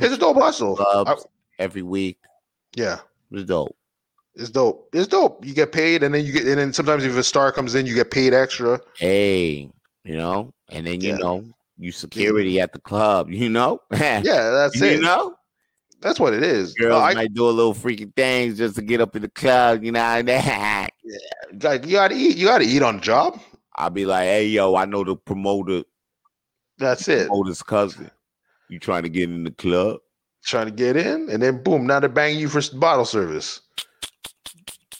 it's 0.00 0.14
a 0.14 0.18
dope 0.18 0.36
hustle. 0.36 0.76
Clubs 0.76 1.26
every 1.58 1.82
week. 1.82 2.18
yeah. 2.76 2.98
It's 3.30 3.44
dope. 3.44 3.76
It's 4.38 4.50
dope. 4.50 4.88
It's 4.92 5.08
dope. 5.08 5.44
You 5.44 5.52
get 5.52 5.72
paid, 5.72 6.04
and 6.04 6.14
then 6.14 6.24
you 6.24 6.32
get, 6.32 6.46
and 6.46 6.58
then 6.58 6.72
sometimes 6.72 7.04
if 7.04 7.16
a 7.16 7.24
star 7.24 7.50
comes 7.50 7.74
in, 7.74 7.86
you 7.86 7.94
get 7.94 8.12
paid 8.12 8.32
extra. 8.32 8.80
Hey, 8.96 9.68
You 10.04 10.16
know, 10.16 10.54
and 10.70 10.86
then 10.86 11.00
you 11.00 11.10
Yeah. 11.10 11.16
know 11.18 11.44
you 11.76 11.90
security 11.92 12.60
at 12.60 12.72
the 12.72 12.78
club. 12.78 13.30
You 13.30 13.48
know, 13.48 13.80
Yeah, 13.90 14.20
that's 14.22 14.80
you 14.80 14.86
it. 14.86 14.92
You 14.96 15.00
know, 15.02 15.34
That's 16.00 16.20
what 16.20 16.34
it 16.34 16.44
is. 16.44 16.74
girls 16.74 16.92
No, 17.00 17.04
I, 17.04 17.14
might 17.14 17.34
do 17.34 17.48
a 17.48 17.50
little 17.50 17.74
freaky 17.74 18.06
things 18.16 18.58
just 18.58 18.76
to 18.76 18.82
get 18.82 19.00
up 19.00 19.16
in 19.16 19.22
the 19.22 19.28
club. 19.28 19.82
You 19.82 19.90
know, 19.90 20.00
and 20.00 20.28
then 20.28 20.88
like 21.60 21.84
you 21.84 21.92
gotta 21.92 22.14
eat. 22.14 22.36
You 22.36 22.46
gotta 22.46 22.64
eat 22.64 22.82
on 22.82 22.96
the 22.96 23.02
job. 23.02 23.40
I'll 23.74 23.90
be 23.90 24.06
like, 24.06 24.24
"Hey, 24.24 24.46
yo, 24.46 24.76
I 24.76 24.84
know 24.84 25.02
the 25.02 25.16
promoter, 25.16 25.82
That's 26.78 27.08
it. 27.08 27.26
promoter's 27.26 27.62
cousin. 27.62 28.10
You 28.68 28.78
trying 28.78 29.02
to 29.02 29.08
get 29.08 29.30
in 29.30 29.42
the 29.42 29.50
club?" 29.50 29.98
Trying 30.44 30.66
to 30.66 30.72
get 30.72 30.96
in, 30.96 31.28
and 31.28 31.42
then 31.42 31.62
boom, 31.64 31.86
now 31.88 31.98
they're 31.98 32.08
banging 32.08 32.38
you 32.38 32.48
for 32.48 32.62
bottle 32.78 33.04
service. 33.04 33.62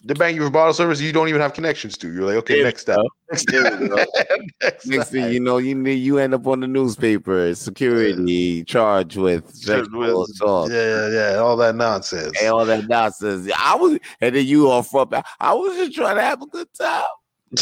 They 0.04 0.14
bank 0.14 0.36
you 0.36 0.44
for 0.44 0.50
bottle 0.50 0.72
service 0.72 1.00
you 1.00 1.12
don't 1.12 1.28
even 1.28 1.40
have 1.40 1.54
connections 1.54 1.98
to. 1.98 2.12
You're 2.12 2.24
like, 2.24 2.36
okay, 2.36 2.56
There 2.56 2.64
next 2.64 2.82
step. 2.82 3.00
Next. 4.62 4.86
Next 4.86 5.10
thing 5.10 5.32
you 5.32 5.40
know, 5.40 5.58
you 5.58 5.76
you 5.84 6.18
end 6.18 6.34
up 6.34 6.46
on 6.46 6.60
the 6.60 6.68
newspaper, 6.68 7.54
security 7.54 8.64
charged 8.64 9.16
with 9.16 9.52
sexual 9.54 10.24
assault. 10.24 10.70
Yeah, 10.70 11.08
yeah, 11.08 11.36
all 11.36 11.56
that 11.56 11.74
nonsense. 11.74 12.40
And 12.40 12.50
all 12.50 12.64
that 12.64 12.88
nonsense. 12.88 13.50
I 13.56 13.74
was, 13.74 13.98
and 14.20 14.34
then 14.34 14.46
you 14.46 14.68
all 14.68 14.82
front. 14.82 15.12
I 15.40 15.52
was 15.52 15.76
just 15.76 15.94
trying 15.94 16.16
to 16.16 16.22
have 16.22 16.40
a 16.42 16.46
good 16.46 16.68
time. 16.74 17.02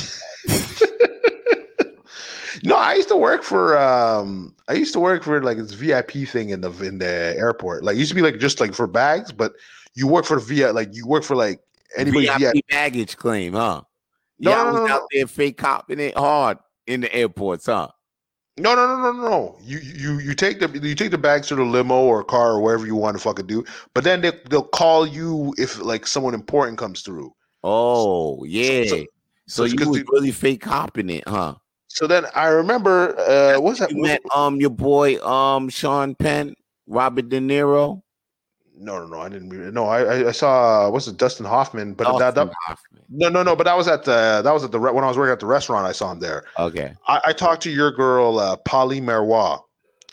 no, 2.64 2.76
I 2.76 2.95
used 2.95 3.09
to 3.09 3.16
work 3.16 3.43
for 3.43 3.78
um 3.78 4.55
I 4.68 4.74
used 4.74 4.93
to 4.95 5.01
work 5.01 5.22
for 5.22 5.43
like 5.43 5.59
this 5.59 5.72
VIP 5.72 6.28
thing 6.28 6.51
in 6.51 6.61
the 6.61 6.70
in 6.82 6.99
the 6.99 7.34
airport. 7.37 7.84
Like 7.84 7.97
it 7.97 8.01
used 8.01 8.11
to 8.11 8.16
be 8.16 8.22
like 8.22 8.39
just 8.39 8.61
like 8.61 8.74
for 8.74 8.87
bags, 8.87 9.32
but 9.32 9.53
you 9.95 10.07
work 10.07 10.24
for 10.24 10.41
the 10.41 10.43
VIP 10.43 10.74
like 10.74 10.95
you 10.95 11.07
work 11.07 11.24
for 11.24 11.37
like 11.37 11.61
anybody 11.97 12.26
VIP 12.26 12.39
VIP. 12.55 12.66
baggage 12.68 13.16
claim, 13.16 13.53
huh? 13.53 13.82
No, 14.39 14.51
yeah, 14.51 14.57
no, 14.62 14.68
I 14.68 14.70
was 14.72 14.91
out 14.91 15.03
there 15.12 15.26
fake 15.26 15.57
copping 15.57 16.01
it 16.01 16.16
hard 16.16 16.59
in 16.87 17.01
the 17.01 17.14
airports, 17.14 17.66
huh? 17.66 17.89
No, 18.59 18.74
no, 18.74 18.87
no, 18.87 18.97
no, 18.97 19.12
no, 19.12 19.28
no. 19.28 19.59
You 19.62 19.78
you 19.78 20.18
you 20.18 20.34
take 20.34 20.61
the 20.61 20.68
you 20.87 20.95
take 20.95 21.11
the 21.11 21.18
bags 21.18 21.49
to 21.49 21.55
the 21.55 21.62
limo 21.62 22.03
or 22.05 22.24
car 22.24 22.53
or 22.53 22.61
wherever 22.61 22.87
you 22.87 22.97
want 22.97 23.16
to 23.16 23.22
fucking 23.22 23.47
do. 23.47 23.64
But 23.95 24.05
then 24.05 24.22
they 24.22 24.32
they'll 24.49 24.62
call 24.62 25.07
you 25.07 25.55
if 25.59 25.78
like 25.80 26.07
someone 26.07 26.32
important 26.34 26.78
comes 26.78 27.03
through. 27.03 27.32
Oh, 27.62 28.45
yeah. 28.45 28.84
So, 28.84 28.97
so- 28.97 29.05
so 29.49 29.64
you 29.64 29.76
was 29.89 29.99
the- 29.99 30.05
really 30.11 30.32
fake 30.32 30.62
copping 30.62 31.11
it, 31.11 31.24
huh? 31.28 31.57
So 31.89 32.07
then 32.07 32.26
I 32.34 32.47
remember 32.49 33.18
uh 33.18 33.61
what's 33.61 33.78
that? 33.80 33.91
You 33.91 34.03
met 34.03 34.20
um 34.34 34.61
your 34.61 34.70
boy 34.70 35.18
um 35.26 35.68
Sean 35.68 36.14
Penn, 36.14 36.55
Robert 36.87 37.28
De 37.28 37.41
Niro, 37.41 38.03
No, 38.79 38.99
no, 39.01 39.07
no. 39.07 39.20
I 39.20 39.29
didn't. 39.29 39.49
re- 39.49 39.70
No, 39.70 39.87
I 39.87 40.03
I, 40.03 40.29
I 40.29 40.33
saw 40.33 40.91
what's 40.91 41.07
it, 41.07 41.16
Dustin 41.16 41.47
Hoffman, 41.47 41.95
but 41.95 42.07
that, 42.18 42.35
Dustin 42.35 42.49
that 42.49 42.55
Hoffman. 42.66 43.03
no, 43.09 43.29
no, 43.29 43.43
no. 43.43 43.57
But 43.57 43.64
that 43.64 43.77
was 43.77 43.89
at 43.89 44.05
the 44.05 44.43
that 44.45 44.53
was 44.53 44.64
at 44.64 44.72
the 44.72 44.79
re- 44.79 44.93
when 44.93 45.05
I 45.05 45.09
was 45.09 45.16
working 45.16 45.33
at 45.33 45.41
the 45.41 45.47
restaurant. 45.47 45.87
I 45.87 45.93
saw 45.93 46.12
him 46.12 46.20
there. 46.20 46.45
Okay, 46.59 46.95
I, 47.09 47.20
I 47.27 47.33
talked 47.33 47.62
to 47.62 47.70
your 47.70 47.91
girl, 47.91 48.39
uh, 48.39 48.57
Pauline 48.57 49.05
Marois. 49.07 49.61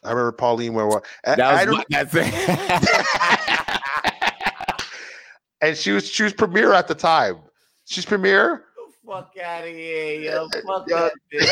I 0.04 0.10
remember 0.12 0.32
Pauline 0.34 0.76
and, 0.76 1.02
that 1.26 1.40
I 1.42 1.66
was 1.66 1.68
don't- 1.76 1.86
my, 1.92 2.04
that's 2.04 2.14
it. 2.16 3.80
and 5.62 5.78
she 5.78 5.92
was 5.92 6.08
she 6.10 6.24
was 6.24 6.34
premier 6.34 6.74
at 6.74 6.88
the 6.88 6.96
time. 6.96 7.40
She's 7.86 8.06
premier. 8.06 8.64
Fuck 9.06 9.34
out 9.44 9.64
of 9.64 9.70
here, 9.70 10.22
yo! 10.22 10.48
Fuck 10.66 10.88
Yo. 10.88 10.96
that 10.96 11.14
bitch! 11.32 11.48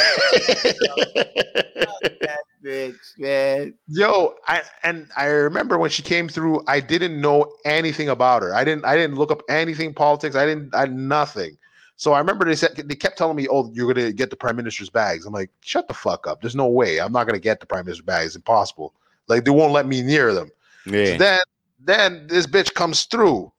Fuck 1.86 2.14
that 2.22 2.40
bitch, 2.64 3.20
man! 3.20 3.74
Yo, 3.88 4.36
I 4.48 4.62
and 4.84 5.10
I 5.18 5.26
remember 5.26 5.78
when 5.78 5.90
she 5.90 6.02
came 6.02 6.30
through, 6.30 6.64
I 6.68 6.80
didn't 6.80 7.20
know 7.20 7.54
anything 7.66 8.08
about 8.08 8.42
her. 8.42 8.56
I 8.56 8.64
didn't 8.64 8.86
I 8.86 8.96
didn't 8.96 9.18
look 9.18 9.32
up 9.32 9.42
anything 9.50 9.94
politics. 9.94 10.36
I 10.36 10.46
didn't 10.46 10.74
I 10.74 10.86
nothing. 10.86 11.58
So 11.98 12.14
I 12.14 12.20
remember 12.20 12.46
they 12.46 12.56
said 12.56 12.72
they 12.78 12.96
kept 12.96 13.18
telling 13.18 13.36
me, 13.36 13.48
"Oh, 13.50 13.70
you're 13.74 13.94
gonna 13.94 14.14
get 14.14 14.30
the 14.30 14.38
prime 14.38 14.56
minister's 14.56 14.90
bags." 14.90 15.26
I'm 15.26 15.34
like, 15.34 15.52
"Shut 15.60 15.90
the 15.90 15.94
fuck 15.94 16.28
up! 16.28 16.42
There's 16.42 16.56
no 16.56 16.68
way. 16.68 17.00
I'm 17.00 17.12
not 17.12 17.28
gonna 17.28 17.38
get 17.38 17.60
the 17.60 17.66
prime 17.66 17.86
minister's 17.86 18.06
bags. 18.06 18.28
It's 18.28 18.36
impossible. 18.38 18.94
Like 19.28 19.44
they 19.44 19.52
won't 19.52 19.74
let 19.74 19.88
me 19.88 20.02
near 20.02 20.34
them." 20.34 20.52
Yeah, 20.86 21.18
Then 21.18 21.40
then 21.80 22.28
this 22.28 22.48
bitch 22.48 22.74
comes 22.74 23.04
through, 23.04 23.52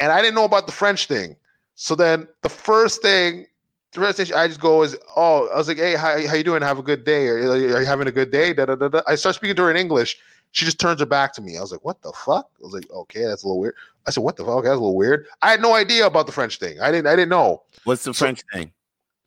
and 0.00 0.10
I 0.10 0.20
didn't 0.22 0.34
know 0.34 0.44
about 0.44 0.66
the 0.66 0.72
French 0.72 1.06
thing. 1.06 1.36
So 1.80 1.94
then 1.94 2.26
the 2.42 2.48
first 2.48 3.02
thing, 3.02 3.46
the 3.92 4.00
first 4.00 4.16
thing 4.16 4.34
I 4.34 4.48
just 4.48 4.58
go 4.60 4.82
is, 4.82 4.96
oh, 5.16 5.48
I 5.54 5.56
was 5.56 5.68
like, 5.68 5.76
hey, 5.76 5.94
how, 5.94 6.08
how 6.26 6.34
you 6.34 6.42
doing? 6.42 6.60
Have 6.60 6.80
a 6.80 6.82
good 6.82 7.04
day. 7.04 7.28
Are, 7.28 7.38
you- 7.56 7.72
are 7.76 7.80
you 7.80 7.86
having 7.86 8.08
a 8.08 8.12
good 8.12 8.32
day? 8.32 8.52
Da, 8.52 8.66
da, 8.66 8.74
da, 8.74 8.88
da. 8.88 9.00
I 9.06 9.14
start 9.14 9.36
speaking 9.36 9.54
to 9.54 9.62
her 9.62 9.70
in 9.70 9.76
English. 9.76 10.18
She 10.50 10.64
just 10.64 10.80
turns 10.80 10.98
her 10.98 11.06
back 11.06 11.32
to 11.34 11.40
me. 11.40 11.56
I 11.56 11.60
was 11.60 11.70
like, 11.70 11.84
what 11.84 12.02
the 12.02 12.12
fuck? 12.12 12.50
I 12.58 12.62
was 12.64 12.72
like, 12.72 12.90
okay, 12.90 13.24
that's 13.26 13.44
a 13.44 13.46
little 13.46 13.60
weird. 13.60 13.76
I 14.08 14.10
said, 14.10 14.24
what 14.24 14.36
the 14.36 14.44
fuck? 14.44 14.64
That's 14.64 14.72
a 14.72 14.80
little 14.80 14.96
weird. 14.96 15.26
I 15.40 15.52
had 15.52 15.62
no 15.62 15.74
idea 15.74 16.04
about 16.04 16.26
the 16.26 16.32
French 16.32 16.58
thing. 16.58 16.80
I 16.80 16.90
didn't. 16.90 17.06
I 17.06 17.14
didn't 17.14 17.28
know 17.28 17.62
what's 17.84 18.02
the 18.02 18.12
So- 18.12 18.24
French 18.24 18.42
thing? 18.52 18.72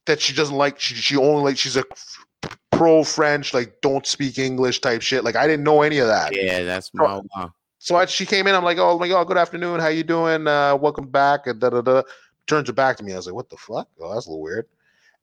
that 0.08 0.20
she 0.20 0.34
doesn't 0.34 0.58
like. 0.58 0.78
She 0.80 0.96
she 0.96 1.16
only 1.16 1.44
like 1.44 1.58
she's 1.58 1.78
a 1.78 1.86
pro 2.72 3.04
French, 3.04 3.54
like 3.54 3.80
don't 3.82 4.06
speak 4.06 4.40
English 4.40 4.82
type 4.82 5.02
shit. 5.04 5.24
Like 5.24 5.36
I 5.38 5.46
didn't 5.48 5.64
know 5.64 5.84
any 5.84 6.00
of 6.00 6.08
that. 6.08 6.36
Yeah, 6.36 6.64
that's 6.64 6.92
my. 6.94 7.22
Uh, 7.36 7.50
So 7.78 7.96
I, 7.96 8.06
she 8.08 8.26
came 8.26 8.48
in. 8.48 8.56
I'm 8.56 8.64
like, 8.64 8.80
oh 8.80 8.98
my 9.00 9.08
god, 9.08 9.26
good 9.28 9.38
afternoon. 9.38 9.80
How 9.80 9.88
you 9.90 10.04
doing? 10.04 10.48
Uh, 10.48 10.76
welcome 10.76 11.08
back. 11.08 11.46
And 11.48 11.60
da 11.62 11.70
da 11.70 11.82
da. 11.82 12.02
Turns 12.48 12.68
her 12.68 12.74
back 12.74 12.98
to 12.98 13.04
me. 13.04 13.14
I 13.14 13.16
was 13.18 13.26
like, 13.26 13.36
what 13.36 13.50
the 13.50 13.58
fuck? 13.58 13.88
Oh, 14.02 14.14
that's 14.14 14.26
a 14.26 14.30
little 14.30 14.42
weird. 14.42 14.68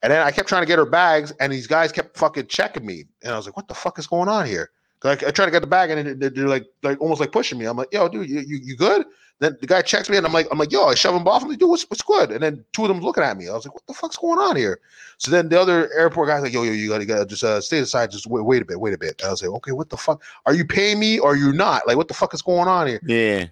And 0.02 0.12
then 0.12 0.24
I 0.24 0.30
kept 0.30 0.48
trying 0.48 0.62
to 0.62 0.66
get 0.66 0.78
her 0.78 0.86
bags, 0.86 1.32
and 1.40 1.52
these 1.52 1.66
guys 1.66 1.90
kept 1.92 2.16
fucking 2.16 2.46
checking 2.46 2.86
me. 2.86 3.04
And 3.22 3.32
I 3.32 3.36
was 3.36 3.46
like, 3.46 3.56
what 3.56 3.66
the 3.68 3.74
fuck 3.74 3.98
is 3.98 4.06
going 4.06 4.28
on 4.28 4.46
here? 4.46 4.70
Like 5.04 5.24
I 5.24 5.30
tried 5.30 5.46
to 5.46 5.50
get 5.52 5.60
the 5.60 5.66
bag, 5.66 5.90
and 5.90 6.20
they- 6.20 6.28
they're 6.28 6.48
like, 6.48 6.66
like 6.82 7.00
almost 7.00 7.20
like 7.20 7.32
pushing 7.32 7.58
me. 7.58 7.66
I'm 7.66 7.76
like, 7.76 7.92
yo, 7.92 8.08
dude, 8.08 8.28
you, 8.28 8.40
you, 8.40 8.58
you 8.62 8.76
good? 8.76 9.04
Then 9.40 9.56
the 9.60 9.68
guy 9.68 9.82
checks 9.82 10.08
me, 10.10 10.16
and 10.16 10.26
I'm 10.26 10.32
like, 10.32 10.48
I'm 10.50 10.58
like, 10.58 10.72
yo, 10.72 10.86
I 10.86 10.94
shove 10.96 11.14
him 11.14 11.26
off. 11.28 11.42
I'm 11.44 11.48
like, 11.48 11.58
dude, 11.60 11.68
what's, 11.68 11.84
what's 11.88 12.02
good? 12.02 12.32
And 12.32 12.42
then 12.42 12.64
two 12.72 12.82
of 12.82 12.88
them 12.88 13.00
looking 13.00 13.22
at 13.22 13.36
me. 13.36 13.48
I 13.48 13.52
was 13.52 13.64
like, 13.64 13.74
what 13.74 13.86
the 13.86 13.94
fuck's 13.94 14.16
going 14.16 14.38
on 14.40 14.56
here? 14.56 14.80
So 15.18 15.30
then 15.30 15.48
the 15.48 15.60
other 15.60 15.92
airport 15.94 16.28
guy's 16.28 16.42
like, 16.42 16.52
yo, 16.52 16.64
yo, 16.64 16.72
you 16.72 16.88
gotta, 16.88 17.02
you 17.04 17.06
gotta 17.06 17.26
just 17.26 17.44
uh, 17.44 17.60
stay 17.60 17.78
aside, 17.78 18.10
just 18.10 18.26
wait, 18.26 18.44
wait 18.44 18.62
a 18.62 18.64
bit, 18.64 18.80
wait 18.80 18.94
a 18.94 18.98
bit. 18.98 19.20
And 19.20 19.28
I 19.28 19.30
was 19.30 19.40
like, 19.42 19.52
okay, 19.52 19.70
what 19.72 19.90
the 19.90 19.96
fuck? 19.96 20.22
Are 20.46 20.54
you 20.54 20.64
paying 20.64 20.98
me 20.98 21.20
or 21.20 21.36
you 21.36 21.52
not? 21.52 21.86
Like, 21.86 21.96
what 21.96 22.08
the 22.08 22.14
fuck 22.14 22.34
is 22.34 22.42
going 22.42 22.66
on 22.66 22.88
here? 22.88 23.00
yeah, 23.06 23.44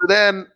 So 0.00 0.06
then 0.08 0.46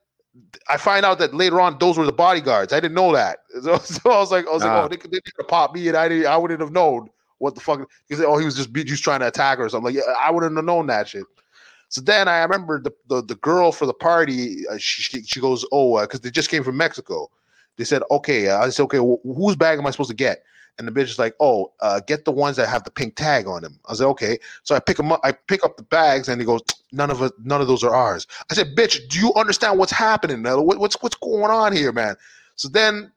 I 0.69 0.77
find 0.77 1.05
out 1.05 1.19
that 1.19 1.35
later 1.35 1.61
on 1.61 1.79
those 1.79 1.97
were 1.99 2.07
the 2.07 2.13
bodyguards. 2.13 2.73
I 2.73 2.81
didn't 2.81 2.95
know 2.95 3.13
that. 3.13 3.39
So, 3.63 3.79
so 3.79 4.11
I 4.11 4.19
was 4.19 4.31
like, 4.31 4.47
I 4.47 4.51
was 4.51 4.65
like, 4.65 4.73
oh, 4.73 4.89
they, 4.89 4.97
could- 4.97 5.11
they 5.11 5.21
could 5.21 5.49
popped 5.49 5.75
me, 5.75 5.89
and 5.89 5.97
I 5.97 6.09
didn't, 6.09 6.27
I 6.27 6.37
wouldn't 6.37 6.61
have 6.61 6.73
known 6.73 7.09
what 7.39 7.55
the 7.55 7.61
fuck. 7.61 7.89
He 8.09 8.15
said, 8.15 8.27
oh, 8.27 8.39
he 8.39 8.45
was 8.45 8.57
just 8.57 8.73
be- 8.73 8.85
just 8.85 9.03
trying 9.05 9.21
to 9.21 9.27
attack 9.29 9.59
her 9.59 9.65
or 9.65 9.69
something. 9.69 9.95
Like, 9.95 10.05
yeah, 10.07 10.13
I 10.21 10.31
wouldn't 10.31 10.55
have 10.57 10.65
known 10.65 10.87
that 10.89 11.09
shit. 11.09 11.25
So 11.89 12.01
then 12.03 12.29
I 12.29 12.43
remember 12.43 12.81
the 12.81 12.93
the, 13.09 13.23
the 13.23 13.35
girl 13.37 13.73
for 13.73 13.87
the 13.87 13.95
party. 13.95 14.67
Uh, 14.69 14.77
she, 14.79 15.03
she 15.03 15.23
she 15.23 15.41
goes, 15.41 15.65
oh, 15.73 16.01
because 16.03 16.21
they 16.21 16.31
just 16.31 16.51
came 16.51 16.63
from 16.63 16.77
Mexico. 16.77 17.31
They 17.77 17.85
said, 17.85 18.03
okay. 18.11 18.49
Uh, 18.49 18.59
I 18.59 18.69
said, 18.71 18.83
okay, 18.85 18.99
wh- 18.99 19.23
whose 19.25 19.57
bag 19.57 19.79
am 19.79 19.87
I 19.87 19.91
supposed 19.91 20.11
to 20.11 20.17
get? 20.17 20.43
And 20.79 20.87
the 20.87 20.93
bitch 20.93 21.05
is 21.05 21.19
like, 21.19 21.35
oh, 21.41 21.73
uh, 21.81 22.01
get 22.07 22.25
the 22.25 22.31
ones 22.31 22.57
that 22.57 22.69
have 22.69 22.85
the 22.85 22.91
pink 22.91 23.17
tag 23.17 23.47
on 23.49 23.63
them. 23.63 23.81
I 23.87 23.93
was 23.93 24.01
like, 24.01 24.09
okay. 24.11 24.39
So 24.63 24.77
I 24.77 24.79
pick 24.79 24.97
them 24.97 25.11
up. 25.11 25.21
I 25.25 25.33
pick 25.33 25.65
up 25.65 25.77
the 25.77 25.83
bags, 25.83 26.29
and 26.29 26.41
he 26.41 26.47
goes, 26.47 26.61
none 26.93 27.11
of 27.11 27.21
us, 27.21 27.33
none 27.43 27.61
of 27.61 27.67
those 27.67 27.83
are 27.83 27.95
ours. 27.95 28.27
I 28.51 28.55
said, 28.55 28.77
bitch, 28.77 29.09
do 29.09 29.19
you 29.19 29.33
understand 29.35 29.79
what's 29.79 29.93
happening? 29.93 30.43
What, 30.43 30.79
what's 30.79 31.01
what's 31.03 31.17
going 31.17 31.51
on 31.51 31.73
here, 31.73 31.93
man? 31.93 32.15
So 32.55 32.69
then 32.69 33.11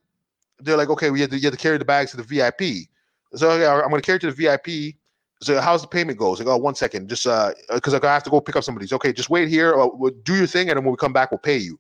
they're 0.60 0.78
like, 0.78 0.90
okay, 0.90 1.12
we 1.12 1.22
have 1.22 1.30
to, 1.32 1.40
you 1.40 1.52
to 1.52 1.58
carry 1.58 1.78
the 1.78 1.86
bags 1.86 2.12
to 2.12 2.18
the 2.18 2.24
VIP. 2.24 2.88
So 3.34 3.52
okay, 3.52 3.66
I'm 3.66 3.90
going 3.90 4.02
to 4.02 4.06
carry 4.06 4.18
it 4.18 4.22
to 4.22 4.32
the 4.32 4.34
VIP. 4.34 4.96
So 5.42 5.60
how's 5.60 5.82
the 5.82 5.88
payment 5.88 6.20
goes? 6.20 6.40
Like, 6.40 6.48
oh, 6.48 6.58
one 6.58 6.76
second, 6.76 7.10
just 7.10 7.26
uh, 7.26 7.54
because 7.74 7.94
I 7.94 8.06
have 8.06 8.24
to 8.24 8.30
go 8.30 8.42
pick 8.42 8.56
up 8.56 8.64
somebody's. 8.64 8.94
Okay, 8.94 9.12
just 9.12 9.30
wait 9.30 9.50
here. 9.50 9.74
Uh, 9.80 9.88
we'll 9.92 10.14
do 10.24 10.36
your 10.36 10.48
thing, 10.48 10.70
and 10.70 10.78
then 10.78 10.84
when 10.84 10.92
we 10.92 10.98
come 10.98 11.14
back, 11.14 11.32
we'll 11.32 11.40
pay 11.40 11.58
you. 11.58 11.80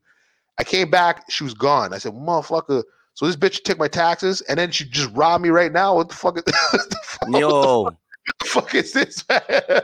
I 0.57 0.63
came 0.63 0.89
back, 0.89 1.29
she 1.29 1.43
was 1.43 1.53
gone. 1.53 1.93
I 1.93 1.97
said, 1.97 2.13
motherfucker. 2.13 2.84
So 3.14 3.26
this 3.26 3.36
bitch 3.36 3.64
took 3.64 3.78
my 3.78 3.88
taxes, 3.88 4.41
and 4.41 4.57
then 4.57 4.72
she 4.72 4.86
just 4.86 5.12
robbed 5.14 5.43
me 5.43 5.49
right 5.49 5.72
now. 5.72 5.95
What 5.95 6.09
the 6.09 6.16
fuck? 6.16 6.38
Is, 6.38 6.43
what 6.72 6.89
the 6.89 6.99
fuck, 7.03 7.39
yo, 7.39 7.84
what 7.84 7.95
the 8.39 8.45
fuck 8.45 8.76
is 8.76 8.93
this, 8.93 9.24
man? 9.30 9.41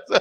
so, 0.08 0.20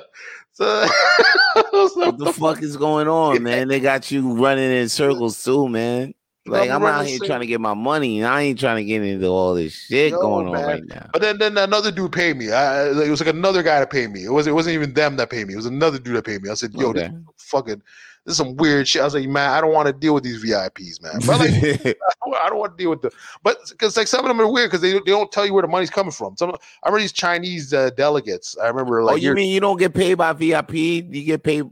so, 0.52 0.66
I 0.66 1.68
was 1.72 1.96
like, 1.96 2.06
what 2.06 2.18
the 2.18 2.32
fuck 2.32 2.62
is 2.62 2.76
going 2.76 3.08
on, 3.08 3.42
man? 3.42 3.68
They 3.68 3.80
got 3.80 4.10
you 4.10 4.32
running 4.32 4.70
in 4.70 4.88
circles 4.88 5.42
too, 5.42 5.68
man. 5.68 6.14
Like 6.48 6.70
I'm 6.70 6.82
I'm 6.84 7.00
out 7.00 7.06
here 7.06 7.18
trying 7.18 7.40
to 7.40 7.46
get 7.46 7.60
my 7.60 7.74
money, 7.74 8.18
and 8.20 8.26
I 8.26 8.42
ain't 8.42 8.58
trying 8.58 8.76
to 8.76 8.84
get 8.84 9.02
into 9.02 9.26
all 9.26 9.54
this 9.54 9.74
shit 9.74 10.12
No, 10.12 10.20
going 10.20 10.48
on 10.48 10.52
right 10.54 10.84
now. 10.86 11.10
But 11.12 11.22
then, 11.22 11.38
then 11.38 11.56
another 11.58 11.90
dude 11.90 12.12
paid 12.12 12.36
me. 12.36 12.52
I, 12.52 12.84
I- 12.88 13.04
it 13.04 13.10
was 13.10 13.20
like 13.20 13.34
another 13.34 13.62
guy 13.62 13.80
to 13.80 13.86
pay 13.86 14.06
me. 14.06 14.24
It 14.24 14.30
was 14.30 14.46
it 14.46 14.52
wasn't 14.52 14.74
even 14.74 14.94
them 14.94 15.16
that 15.16 15.30
paid 15.30 15.46
me. 15.46 15.54
It 15.54 15.56
was 15.56 15.66
another 15.66 15.98
dude 15.98 16.16
that 16.16 16.24
paid 16.24 16.42
me. 16.42 16.50
I 16.50 16.54
said, 16.54 16.72
"Yo, 16.74 16.88
Okay. 16.90 17.08
this 17.08 17.10
fucking 17.38 17.82
this 18.24 18.32
is 18.32 18.36
some 18.36 18.56
weird 18.56 18.86
shit." 18.86 19.02
I 19.02 19.04
was 19.04 19.14
like, 19.14 19.28
"Man, 19.28 19.50
I 19.50 19.60
don't 19.60 19.72
want 19.72 19.86
to 19.86 19.92
deal 19.92 20.14
with 20.14 20.24
these 20.24 20.42
VIPs, 20.44 21.02
man." 21.02 21.20
But 21.26 21.40
like, 21.40 21.96
I 22.40 22.48
don't 22.48 22.58
want 22.58 22.76
to 22.76 22.82
deal 22.82 22.90
with 22.90 23.02
the. 23.02 23.10
But 23.42 23.58
because 23.70 23.96
like 23.96 24.06
some 24.06 24.20
of 24.24 24.28
them 24.28 24.40
are 24.40 24.50
weird 24.50 24.70
because 24.70 24.82
they, 24.82 24.92
they 24.92 24.98
don't 25.12 25.30
tell 25.32 25.44
you 25.46 25.52
where 25.52 25.62
the 25.62 25.68
money's 25.68 25.90
coming 25.90 26.12
from. 26.12 26.36
Some 26.36 26.50
I 26.50 26.88
remember 26.88 27.00
these 27.02 27.12
Chinese 27.12 27.72
uh, 27.74 27.90
delegates. 27.90 28.56
I 28.58 28.68
remember 28.68 29.02
like 29.02 29.14
oh, 29.14 29.16
you 29.16 29.32
mean 29.34 29.52
you 29.52 29.60
don't 29.60 29.78
get 29.78 29.94
paid 29.94 30.14
by 30.14 30.32
VIP? 30.32 30.74
You 30.74 31.02
get 31.24 31.42
paid. 31.42 31.64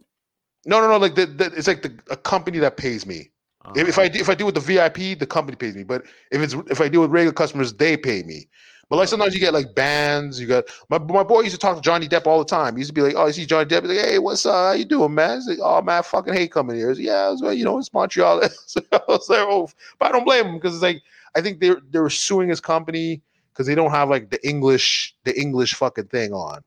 no 0.67 0.81
no 0.81 0.89
no 0.89 0.97
like 0.97 1.15
the, 1.15 1.27
the, 1.27 1.47
it's 1.57 1.69
like 1.69 1.83
the 1.83 1.97
a 2.11 2.17
company 2.17 2.59
that 2.59 2.77
pays 2.77 3.07
me. 3.07 3.31
If, 3.75 3.89
if 3.89 3.99
I 3.99 4.05
uh-huh. 4.05 4.13
do- 4.13 4.21
if 4.21 4.29
I 4.29 4.35
deal 4.35 4.47
with 4.47 4.55
the 4.55 4.61
VIP, 4.61 5.19
the 5.19 5.27
company 5.27 5.57
pays 5.57 5.75
me. 5.75 5.85
But 5.85 6.05
if 6.31 6.41
it's 6.41 6.55
if 6.71 6.81
I 6.81 6.89
deal 6.89 7.01
with 7.01 7.11
regular 7.11 7.33
customers, 7.33 7.73
they 7.73 7.97
pay 7.97 8.23
me. 8.23 8.49
But 8.89 8.97
like 8.97 9.09
sometimes 9.09 9.35
you 9.35 9.41
get 9.41 9.55
like 9.55 9.75
bands. 9.75 10.41
You 10.41 10.47
got 10.47 10.65
my 10.91 10.99
my 10.99 11.23
boy 11.23 11.41
used 11.41 11.55
to 11.55 11.59
talk 11.59 11.77
to 11.77 11.83
Johnny 11.83 12.07
Depp 12.07 12.27
all 12.27 12.39
the 12.39 12.45
time. 12.45 12.77
He 12.77 12.81
used 12.81 12.91
to 12.91 12.95
be 12.95 13.01
like, 13.01 13.15
oh, 13.17 13.27
you 13.27 13.33
see 13.33 13.47
Johnny 13.47 13.65
Depp, 13.65 13.83
He's 13.83 13.97
like, 13.97 14.07
hey, 14.07 14.19
what's 14.19 14.45
up? 14.45 14.55
How 14.55 14.73
you 14.73 14.85
doing, 14.85 15.15
man? 15.15 15.39
He's 15.39 15.49
like, 15.49 15.59
oh 15.63 15.81
man, 15.83 15.99
I 15.99 16.03
fucking 16.03 16.35
hate 16.35 16.53
coming 16.53 16.77
here. 16.77 16.91
He's 16.91 16.99
like, 16.99 17.07
yeah, 17.07 17.29
was 17.31 17.41
like, 17.41 17.59
you 17.59 17.65
know, 17.65 17.79
it's 17.79 17.93
Montreal. 17.93 18.43
so 18.67 18.81
I 18.93 19.01
was 19.09 19.29
like, 19.29 19.41
oh, 19.41 19.69
but 19.99 20.09
I 20.09 20.13
don't 20.13 20.25
blame 20.25 20.47
him 20.47 20.55
because 20.57 20.75
it's 20.75 20.83
like 20.83 21.03
I 21.35 21.41
think 21.41 21.61
they 21.61 21.75
they 21.91 21.99
were 21.99 22.11
suing 22.11 22.49
his 22.49 22.61
company 22.61 23.23
because 23.53 23.67
they 23.67 23.75
don't 23.75 23.91
have 23.91 24.11
like 24.11 24.31
the 24.31 24.47
English 24.47 25.15
the 25.25 25.39
English 25.41 25.75
fucking 25.75 26.09
thing 26.09 26.33
on. 26.33 26.63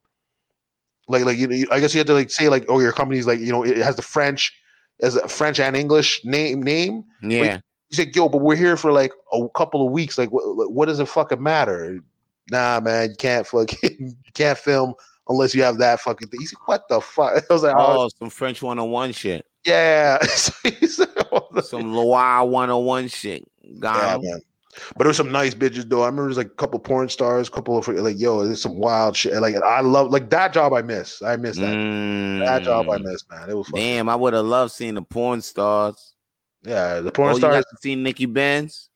Like 1.07 1.23
like 1.23 1.37
you, 1.37 1.47
know, 1.47 1.65
I 1.71 1.79
guess 1.79 1.93
you 1.93 1.99
had 1.99 2.07
to 2.07 2.13
like 2.13 2.31
say 2.31 2.49
like 2.49 2.65
oh 2.67 2.79
your 2.79 2.91
company's 2.91 3.27
like 3.27 3.39
you 3.39 3.51
know 3.51 3.63
it 3.63 3.77
has 3.77 3.95
the 3.95 4.01
French 4.01 4.53
as 5.01 5.15
a 5.15 5.27
French 5.27 5.59
and 5.59 5.75
English 5.75 6.23
name 6.25 6.61
name. 6.61 7.03
Yeah. 7.21 7.59
He's 7.89 7.97
said, 7.97 8.15
yo, 8.15 8.27
but 8.27 8.39
we're 8.39 8.55
here 8.55 8.75
for 8.75 8.91
like 8.91 9.13
a 9.31 9.47
couple 9.55 9.85
of 9.85 9.91
weeks. 9.91 10.17
Like 10.17 10.31
what, 10.31 10.71
what 10.71 10.87
does 10.87 10.99
it 10.99 11.07
fucking 11.07 11.41
matter? 11.41 11.99
Nah, 12.51 12.79
man, 12.79 13.11
you 13.11 13.15
can't 13.15 13.45
fucking 13.45 13.77
you 13.99 14.31
can't 14.33 14.57
film 14.57 14.93
unless 15.29 15.53
you 15.53 15.63
have 15.63 15.77
that 15.79 15.99
fucking 15.99 16.27
thing. 16.29 16.39
He's 16.39 16.53
like, 16.53 16.67
what 16.67 16.87
the 16.89 17.01
fuck? 17.01 17.43
I 17.49 17.53
was 17.53 17.63
like, 17.63 17.75
oh, 17.77 18.03
oh 18.03 18.09
some 18.19 18.29
French 18.29 18.61
101 18.61 19.11
shit. 19.13 19.45
Yeah. 19.65 20.21
some 21.61 21.93
Loi 21.93 22.43
101 22.43 23.07
shit. 23.09 23.47
Got 23.79 24.23
yeah, 24.23 24.29
man. 24.29 24.41
But 24.89 24.99
there 24.99 25.07
was 25.07 25.17
some 25.17 25.31
nice 25.31 25.53
bitches 25.53 25.89
though. 25.89 26.03
I 26.03 26.07
remember 26.07 26.25
there's 26.25 26.37
like 26.37 26.47
a 26.47 26.51
couple 26.51 26.79
porn 26.79 27.09
stars, 27.09 27.47
a 27.47 27.51
couple 27.51 27.77
of 27.77 27.87
like, 27.87 28.19
yo, 28.19 28.45
there's 28.45 28.61
some 28.61 28.77
wild 28.77 29.15
shit. 29.15 29.33
Like 29.33 29.55
I 29.55 29.81
love 29.81 30.11
like 30.11 30.29
that 30.29 30.53
job 30.53 30.73
I 30.73 30.81
miss. 30.81 31.21
I 31.21 31.35
miss 31.35 31.57
that. 31.57 31.75
Mm. 31.75 32.39
That 32.39 32.63
job 32.63 32.89
I 32.89 32.97
miss, 32.97 33.23
man. 33.29 33.49
It 33.49 33.55
was 33.55 33.67
fun. 33.67 33.79
Damn, 33.79 34.09
I 34.09 34.15
would 34.15 34.33
have 34.33 34.45
loved 34.45 34.71
seeing 34.71 34.95
the 34.95 35.01
porn 35.01 35.41
stars. 35.41 36.13
Yeah, 36.63 36.99
the 36.99 37.11
porn 37.11 37.33
oh, 37.33 37.37
stars. 37.37 37.65
Seen 37.81 38.03
Nikki 38.03 38.25
Benz? 38.25 38.89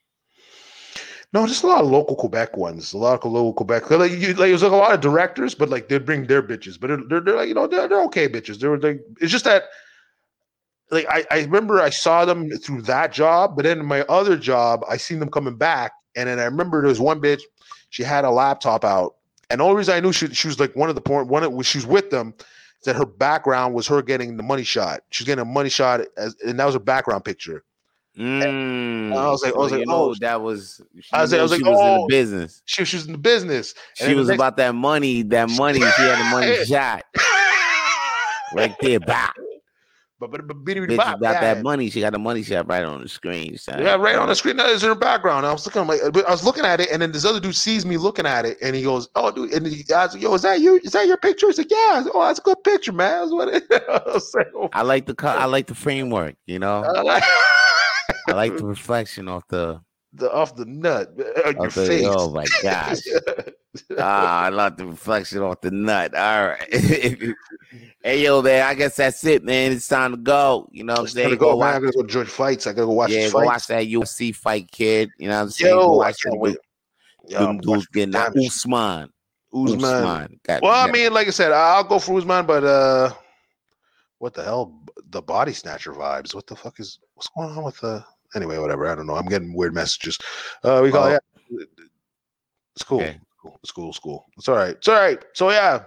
No, 1.34 1.47
just 1.47 1.63
a 1.63 1.67
lot 1.67 1.82
of 1.82 1.88
local 1.88 2.15
Quebec 2.15 2.57
ones. 2.57 2.91
A 2.91 2.97
lot 2.97 3.23
of 3.23 3.32
local 3.32 3.53
Quebec. 3.53 3.89
Like, 3.89 4.11
you, 4.11 4.34
like 4.34 4.49
it 4.49 4.53
was 4.53 4.63
like 4.63 4.71
a 4.73 4.75
lot 4.75 4.93
of 4.93 4.99
directors, 4.99 5.55
but 5.55 5.69
like 5.69 5.88
they'd 5.88 6.05
bring 6.05 6.27
their 6.27 6.43
bitches, 6.43 6.77
but 6.79 6.88
they're, 6.88 7.01
they're, 7.07 7.21
they're 7.21 7.36
like 7.38 7.47
you 7.47 7.53
know 7.53 7.67
they're, 7.67 7.88
they're 7.88 8.03
okay 8.03 8.27
bitches. 8.27 8.59
They 8.59 8.67
were 8.67 8.79
like 8.79 9.01
it's 9.21 9.32
just 9.32 9.45
that 9.45 9.63
like 10.91 11.07
I, 11.09 11.25
I 11.31 11.39
remember 11.39 11.81
I 11.81 11.89
saw 11.89 12.25
them 12.25 12.49
through 12.57 12.83
that 12.83 13.11
job, 13.13 13.55
but 13.55 13.63
then 13.63 13.79
in 13.79 13.85
my 13.85 14.01
other 14.01 14.37
job, 14.37 14.83
I 14.89 14.97
seen 14.97 15.19
them 15.19 15.31
coming 15.31 15.55
back. 15.55 15.93
And 16.15 16.27
then 16.27 16.39
I 16.39 16.43
remember 16.43 16.81
there 16.81 16.89
was 16.89 16.99
one 16.99 17.21
bitch, 17.21 17.41
she 17.89 18.03
had 18.03 18.25
a 18.25 18.29
laptop 18.29 18.83
out. 18.83 19.15
And 19.49 19.59
the 19.59 19.65
only 19.65 19.77
reason 19.77 19.95
I 19.95 19.99
knew 20.01 20.11
she, 20.11 20.27
she 20.33 20.47
was 20.47 20.59
like 20.59 20.75
one 20.75 20.89
of 20.89 20.95
the 20.95 21.01
porn 21.01 21.27
one 21.27 21.43
of 21.43 21.65
she 21.65 21.77
was 21.77 21.87
with 21.87 22.09
them 22.09 22.33
that 22.83 22.95
her 22.95 23.05
background 23.05 23.73
was 23.73 23.87
her 23.87 24.01
getting 24.01 24.37
the 24.37 24.43
money 24.43 24.63
shot. 24.63 25.01
She's 25.09 25.25
getting 25.25 25.41
a 25.41 25.45
money 25.45 25.69
shot 25.69 26.01
as 26.17 26.35
and 26.45 26.59
that 26.59 26.65
was 26.65 26.75
her 26.75 26.79
background 26.79 27.23
picture. 27.25 27.63
Mm. 28.17 29.15
I 29.15 29.29
was 29.29 29.41
like, 29.41 29.53
I 29.53 29.57
was 29.57 29.71
like, 29.71 29.85
oh, 29.87 30.13
that 30.19 30.41
was. 30.41 30.81
I 31.13 31.21
was, 31.21 31.31
like, 31.31 31.39
I 31.39 31.43
was 31.43 31.51
like, 31.51 31.59
she 31.59 31.63
was 31.63 31.79
oh, 31.79 31.95
in 31.95 32.01
the 32.01 32.07
business. 32.09 32.61
She, 32.65 32.83
she 32.83 32.97
was 32.97 33.05
in 33.05 33.13
the 33.13 33.17
business. 33.17 33.73
And 34.01 34.09
she 34.09 34.15
was 34.15 34.27
next- 34.27 34.37
about 34.37 34.57
that 34.57 34.75
money. 34.75 35.21
That 35.23 35.49
money. 35.51 35.79
she 35.79 35.85
had 35.85 36.19
the 36.19 36.29
money 36.29 36.65
shot 36.65 37.03
right 38.53 38.75
there. 38.81 38.99
Bah. 38.99 39.31
But 40.22 40.30
but 40.30 40.47
but 40.47 40.63
Bitch 40.63 40.93
about 40.93 41.19
that 41.19 41.63
money. 41.63 41.89
She 41.89 41.99
got 41.99 42.13
the 42.13 42.19
money 42.19 42.43
shot 42.43 42.67
right 42.67 42.84
on 42.84 43.01
the 43.01 43.09
screen. 43.09 43.57
Son. 43.57 43.82
Yeah, 43.82 43.95
right 43.95 44.15
on 44.15 44.28
the 44.28 44.36
screen. 44.36 44.55
That 44.55 44.69
is 44.69 44.84
in 44.84 44.89
her 44.89 44.95
background. 44.95 45.47
I 45.47 45.51
was 45.51 45.65
looking, 45.65 45.82
I'm 45.82 45.88
like, 45.88 45.99
I 46.03 46.32
was 46.32 46.43
looking 46.43 46.63
at 46.63 46.80
it, 46.80 46.89
and 46.91 47.01
then 47.01 47.11
this 47.11 47.26
other 47.26 47.39
dude 47.39 47.55
sees 47.55 47.88
me 47.88 47.97
looking 47.97 48.28
at 48.28 48.45
it, 48.45 48.59
and 48.61 48.76
he 48.76 48.84
goes, 48.84 49.09
"Oh, 49.15 49.32
dude," 49.32 49.51
and 49.51 49.65
he 49.65 49.82
goes, 49.82 50.15
"Yo, 50.15 50.32
is 50.36 50.43
that 50.43 50.59
you? 50.59 50.80
Is 50.84 50.91
that 50.91 51.07
your 51.07 51.17
picture?" 51.17 51.47
He's 51.47 51.57
like, 51.57 51.72
"Yeah." 51.72 52.03
oh, 52.13 52.24
that's 52.28 52.38
a 52.38 52.43
good 52.43 52.63
picture, 52.63 52.91
man. 52.91 53.22
That's 53.22 53.32
what 53.32 53.47
it 53.47 53.63
is. 54.15 54.36
I 54.74 54.84
like 54.84 55.07
the 55.07 55.15
I 55.28 55.45
like 55.45 55.65
the 55.65 55.76
framework. 55.76 56.36
You 56.45 56.59
know, 56.59 56.84
I 56.95 57.01
like, 57.01 57.24
I 58.28 58.34
like 58.34 58.57
the 58.57 58.65
reflection 58.65 59.28
off 59.28 59.47
the 59.47 59.82
the 60.14 60.32
off 60.32 60.55
the 60.55 60.66
nut 60.66 61.14
uh, 61.18 61.49
on 61.49 61.55
your 61.55 61.68
the, 61.68 61.88
face. 61.88 62.05
Oh 62.05 62.32
my 62.32 62.45
gosh. 62.62 62.99
ah, 63.97 64.41
I 64.43 64.49
love 64.49 64.78
the 64.78 64.86
reflection 64.86 65.39
off 65.39 65.62
the 65.62 65.72
nut. 65.72 66.16
All 66.16 66.47
right. 66.47 67.34
Hey 68.03 68.24
yo, 68.24 68.41
man, 68.41 68.64
I 68.64 68.74
guess 68.74 68.95
that's 68.95 69.24
it, 69.26 69.43
man. 69.43 69.72
It's 69.72 69.88
time 69.88 70.12
to 70.12 70.18
go. 70.18 70.68
You 70.72 70.84
know 70.84 70.93
what 70.93 71.01
I'm 71.01 71.07
saying? 71.07 71.30
Go, 71.38 71.51
go, 71.51 71.55
watch, 71.57 71.76
I 71.76 71.80
gotta 71.80 71.91
go 71.91 72.03
judge 72.03 72.28
fights. 72.28 72.66
I 72.66 72.72
gotta 72.72 72.88
go 72.88 72.93
watch. 72.93 73.12
Yeah, 73.12 73.30
go 73.30 73.45
watch 73.45 73.68
that 73.68 73.86
UFC 73.86 74.36
fight, 74.36 74.72
kid. 74.72 75.12
You 75.20 75.30
know 75.30 75.36
what 75.36 75.41
I'm 75.43 75.49
saying? 75.51 75.76
Yo, 75.76 75.82
go 75.82 75.97
watch 75.97 76.26
I 76.26 76.30
can't. 76.32 76.57
Them 77.30 77.57
dudes 77.59 77.86
getting 77.88 78.16
out. 78.16 78.36
Usman. 78.36 79.09
Usman. 79.53 79.86
Usman. 79.86 80.39
Got, 80.43 80.64
well, 80.64 80.74
I 80.74 80.91
mean, 80.91 81.14
like 81.14 81.28
I 81.28 81.30
said, 81.30 81.51
I'll 81.51 81.84
go 81.84 81.99
for 81.99 82.18
Usman, 82.18 82.47
but 82.47 82.64
uh, 82.64 83.14
what 84.18 84.34
the 84.34 84.43
hell? 84.43 84.82
The 85.12 85.22
body 85.22 85.53
snatcher 85.53 85.93
vibes. 85.93 86.34
What 86.34 86.47
the 86.47 86.55
fuck 86.55 86.80
is 86.80 86.99
what's 87.14 87.30
going 87.38 87.55
on 87.55 87.64
with 87.64 87.80
the? 87.82 88.03
Anyway, 88.36 88.57
whatever. 88.57 88.88
I 88.88 88.95
don't 88.95 89.07
know. 89.07 89.15
I'm 89.15 89.27
getting 89.27 89.53
weird 89.53 89.73
messages. 89.73 90.17
Uh, 90.63 90.82
we 90.84 90.91
got 90.91 91.07
oh. 91.07 91.11
yeah. 91.11 91.65
It's 92.75 92.84
cool. 92.84 93.01
Okay. 93.01 93.19
Cool. 93.41 93.59
It's 93.63 93.71
cool. 93.71 93.89
It's 93.89 93.99
cool. 93.99 94.25
It's 94.38 94.47
all 94.47 94.55
right. 94.55 94.75
It's 94.75 94.88
all 94.88 94.95
right. 94.95 95.23
So 95.34 95.49
yeah, 95.49 95.84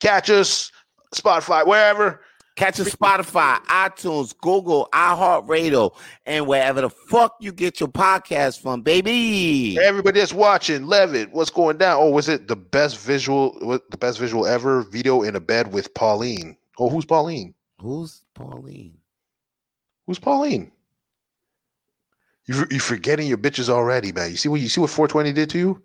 catch 0.00 0.30
us 0.30 0.72
Spotify, 1.14 1.66
wherever. 1.66 2.20
Catch 2.56 2.78
us 2.78 2.94
Spotify, 2.94 3.56
iTunes, 3.64 4.32
Google, 4.38 4.88
iHeartRadio, 4.92 5.92
and 6.24 6.46
wherever 6.46 6.82
the 6.82 6.90
fuck 6.90 7.34
you 7.40 7.50
get 7.50 7.80
your 7.80 7.88
podcast 7.88 8.60
from, 8.60 8.82
baby. 8.82 9.76
Everybody 9.82 10.20
that's 10.20 10.32
watching, 10.32 10.86
Levitt, 10.86 11.32
what's 11.32 11.50
going 11.50 11.78
down? 11.78 12.00
Oh, 12.00 12.10
was 12.10 12.28
it 12.28 12.46
the 12.46 12.54
best 12.54 12.98
visual, 13.00 13.56
what 13.60 13.90
the 13.90 13.96
best 13.96 14.20
visual 14.20 14.46
ever 14.46 14.82
video 14.82 15.22
in 15.22 15.34
a 15.34 15.40
bed 15.40 15.72
with 15.72 15.92
Pauline? 15.94 16.56
Oh, 16.78 16.88
who's 16.88 17.04
Pauline? 17.04 17.54
Who's 17.80 18.22
Pauline? 18.34 18.98
Who's 20.06 20.20
Pauline? 20.20 20.70
You 22.46 22.66
you 22.70 22.78
forgetting 22.78 23.26
your 23.26 23.38
bitches 23.38 23.68
already, 23.70 24.12
man. 24.12 24.30
You 24.30 24.36
see 24.36 24.48
what 24.48 24.60
you 24.60 24.68
see 24.68 24.80
what 24.80 24.90
420 24.90 25.32
did 25.32 25.50
to 25.50 25.58
you? 25.58 25.82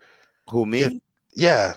Who 0.50 0.66
me? 0.66 0.80
Yeah. 0.80 0.90
yeah. 1.34 1.74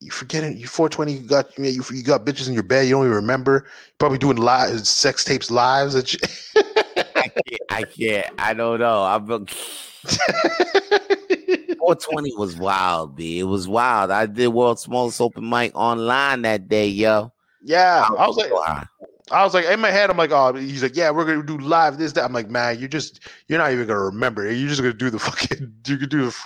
You 0.00 0.10
forgetting 0.10 0.56
you 0.58 0.66
420 0.66 1.12
you 1.12 1.20
got 1.26 1.58
you, 1.58 1.82
you 1.90 2.02
got 2.02 2.24
bitches 2.26 2.48
in 2.48 2.54
your 2.54 2.62
bed 2.62 2.86
you 2.86 2.92
don't 2.92 3.04
even 3.04 3.16
remember. 3.16 3.66
Probably 3.98 4.18
doing 4.18 4.36
live 4.36 4.86
sex 4.86 5.24
tapes 5.24 5.50
lives 5.50 5.96
I 5.96 6.02
can't, 6.02 7.62
I 7.70 7.82
can't 7.82 8.26
I 8.38 8.54
don't 8.54 8.78
know. 8.78 9.02
I'm 9.02 9.26
420 11.78 12.36
was 12.36 12.56
wild 12.56 13.16
B. 13.16 13.40
It 13.40 13.44
was 13.44 13.66
wild. 13.66 14.12
I 14.12 14.26
did 14.26 14.48
world's 14.48 14.82
smallest 14.82 15.20
open 15.20 15.48
mic 15.48 15.72
online 15.74 16.42
that 16.42 16.68
day 16.68 16.86
yo. 16.88 17.32
Yeah. 17.64 18.06
I 18.16 18.26
was 18.28 18.36
like 18.36 18.52
I 19.30 19.42
was 19.44 19.54
like 19.54 19.64
in 19.64 19.80
my 19.80 19.90
head 19.90 20.08
I'm 20.08 20.16
like 20.16 20.30
oh 20.30 20.54
he's 20.54 20.82
like 20.82 20.96
yeah 20.96 21.10
we're 21.10 21.24
gonna 21.24 21.42
do 21.42 21.58
live 21.58 21.98
this 21.98 22.12
that 22.12 22.24
I'm 22.24 22.32
like 22.32 22.48
man 22.48 22.78
you're 22.78 22.88
just 22.88 23.20
you're 23.48 23.58
not 23.58 23.72
even 23.72 23.86
gonna 23.86 24.00
remember 24.00 24.50
you're 24.50 24.68
just 24.68 24.80
gonna 24.80 24.94
do 24.94 25.10
the 25.10 25.18
fucking 25.20 25.72
you 25.86 25.96
could 25.96 26.10
do 26.10 26.26
the 26.26 26.36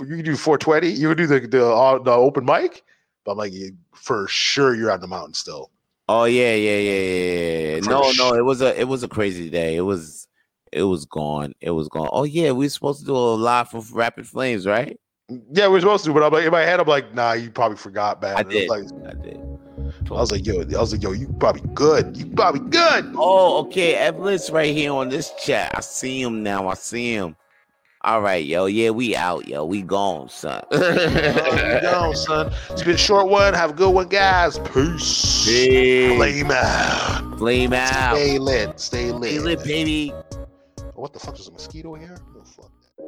you 0.00 0.16
can 0.16 0.24
do 0.24 0.36
420. 0.36 0.88
You 0.88 1.08
can 1.08 1.16
do 1.16 1.26
the 1.26 1.40
the, 1.46 1.66
uh, 1.66 1.98
the 1.98 2.10
open 2.10 2.44
mic, 2.44 2.82
but 3.24 3.32
I'm 3.32 3.38
like, 3.38 3.52
for 3.94 4.26
sure, 4.28 4.74
you're 4.74 4.90
on 4.90 5.00
the 5.00 5.06
mountain 5.06 5.34
still. 5.34 5.70
Oh 6.08 6.24
yeah, 6.24 6.54
yeah, 6.54 6.78
yeah, 6.78 7.00
yeah. 7.00 7.74
yeah. 7.74 7.80
No, 7.80 8.10
sure. 8.12 8.32
no, 8.32 8.38
it 8.38 8.44
was 8.44 8.60
a 8.60 8.78
it 8.78 8.88
was 8.88 9.02
a 9.02 9.08
crazy 9.08 9.50
day. 9.50 9.76
It 9.76 9.82
was 9.82 10.26
it 10.72 10.84
was 10.84 11.04
gone. 11.04 11.54
It 11.60 11.70
was 11.70 11.88
gone. 11.88 12.08
Oh 12.12 12.24
yeah, 12.24 12.52
we 12.52 12.66
are 12.66 12.70
supposed 12.70 13.00
to 13.00 13.06
do 13.06 13.16
a 13.16 13.34
live 13.34 13.70
for 13.70 13.82
Rapid 13.92 14.26
Flames, 14.26 14.66
right? 14.66 14.98
Yeah, 15.52 15.68
we 15.68 15.78
are 15.78 15.80
supposed 15.80 16.04
to, 16.04 16.12
but 16.12 16.22
I'm 16.22 16.32
like 16.32 16.44
in 16.44 16.52
my 16.52 16.62
head, 16.62 16.80
I'm 16.80 16.86
like, 16.86 17.14
nah, 17.14 17.32
you 17.32 17.50
probably 17.50 17.76
forgot, 17.76 18.20
man. 18.20 18.36
I 18.36 18.42
did. 18.42 18.68
Like, 18.68 18.84
I 19.06 19.14
did. 19.14 19.51
I 20.12 20.20
was 20.20 20.32
like, 20.32 20.46
yo, 20.46 20.60
I 20.60 20.80
was 20.80 20.92
like, 20.92 21.02
yo, 21.02 21.12
you 21.12 21.28
probably 21.40 21.62
good. 21.74 22.16
You 22.16 22.26
probably 22.26 22.68
good. 22.68 23.12
Oh, 23.16 23.58
okay. 23.64 23.94
Evelyn's 23.94 24.50
right 24.50 24.74
here 24.74 24.92
on 24.92 25.08
this 25.08 25.32
chat. 25.42 25.72
I 25.74 25.80
see 25.80 26.20
him 26.20 26.42
now. 26.42 26.68
I 26.68 26.74
see 26.74 27.14
him. 27.14 27.36
All 28.04 28.20
right, 28.20 28.44
yo. 28.44 28.66
Yeah, 28.66 28.90
we 28.90 29.14
out, 29.14 29.46
yo. 29.46 29.64
We 29.64 29.82
gone, 29.82 30.28
son. 30.28 30.62
oh, 30.72 31.74
we 31.74 31.80
gone, 31.80 32.16
son. 32.16 32.52
It's 32.70 32.82
been 32.82 32.94
a 32.94 32.98
short 32.98 33.28
one. 33.28 33.54
Have 33.54 33.70
a 33.70 33.74
good 33.74 33.90
one, 33.90 34.08
guys. 34.08 34.58
Peace. 34.58 35.44
Peace. 35.46 36.16
Flame 36.16 36.50
out. 36.50 37.38
Flame 37.38 37.72
out. 37.72 38.16
Stay 38.16 38.38
lit. 38.38 38.80
Stay 38.80 39.12
lit. 39.12 39.30
Stay 39.30 39.38
lit, 39.38 39.64
baby. 39.64 40.12
What 40.94 41.12
the 41.12 41.20
fuck? 41.20 41.34
There's 41.34 41.48
a 41.48 41.52
mosquito 41.52 41.94
here? 41.94 42.16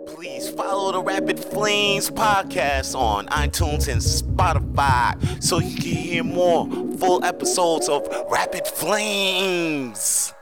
Please 0.07 0.51
follow 0.51 0.93
the 0.93 1.03
Rapid 1.03 1.39
Flames 1.39 2.11
podcast 2.11 2.95
on 2.99 3.27
iTunes 3.29 3.89
and 3.89 4.01
Spotify 4.03 5.43
so 5.43 5.59
you 5.59 5.77
can 5.77 5.93
hear 5.93 6.25
more 6.25 6.69
full 6.99 7.25
episodes 7.25 7.89
of 7.89 8.07
Rapid 8.31 8.67
Flames. 8.67 10.35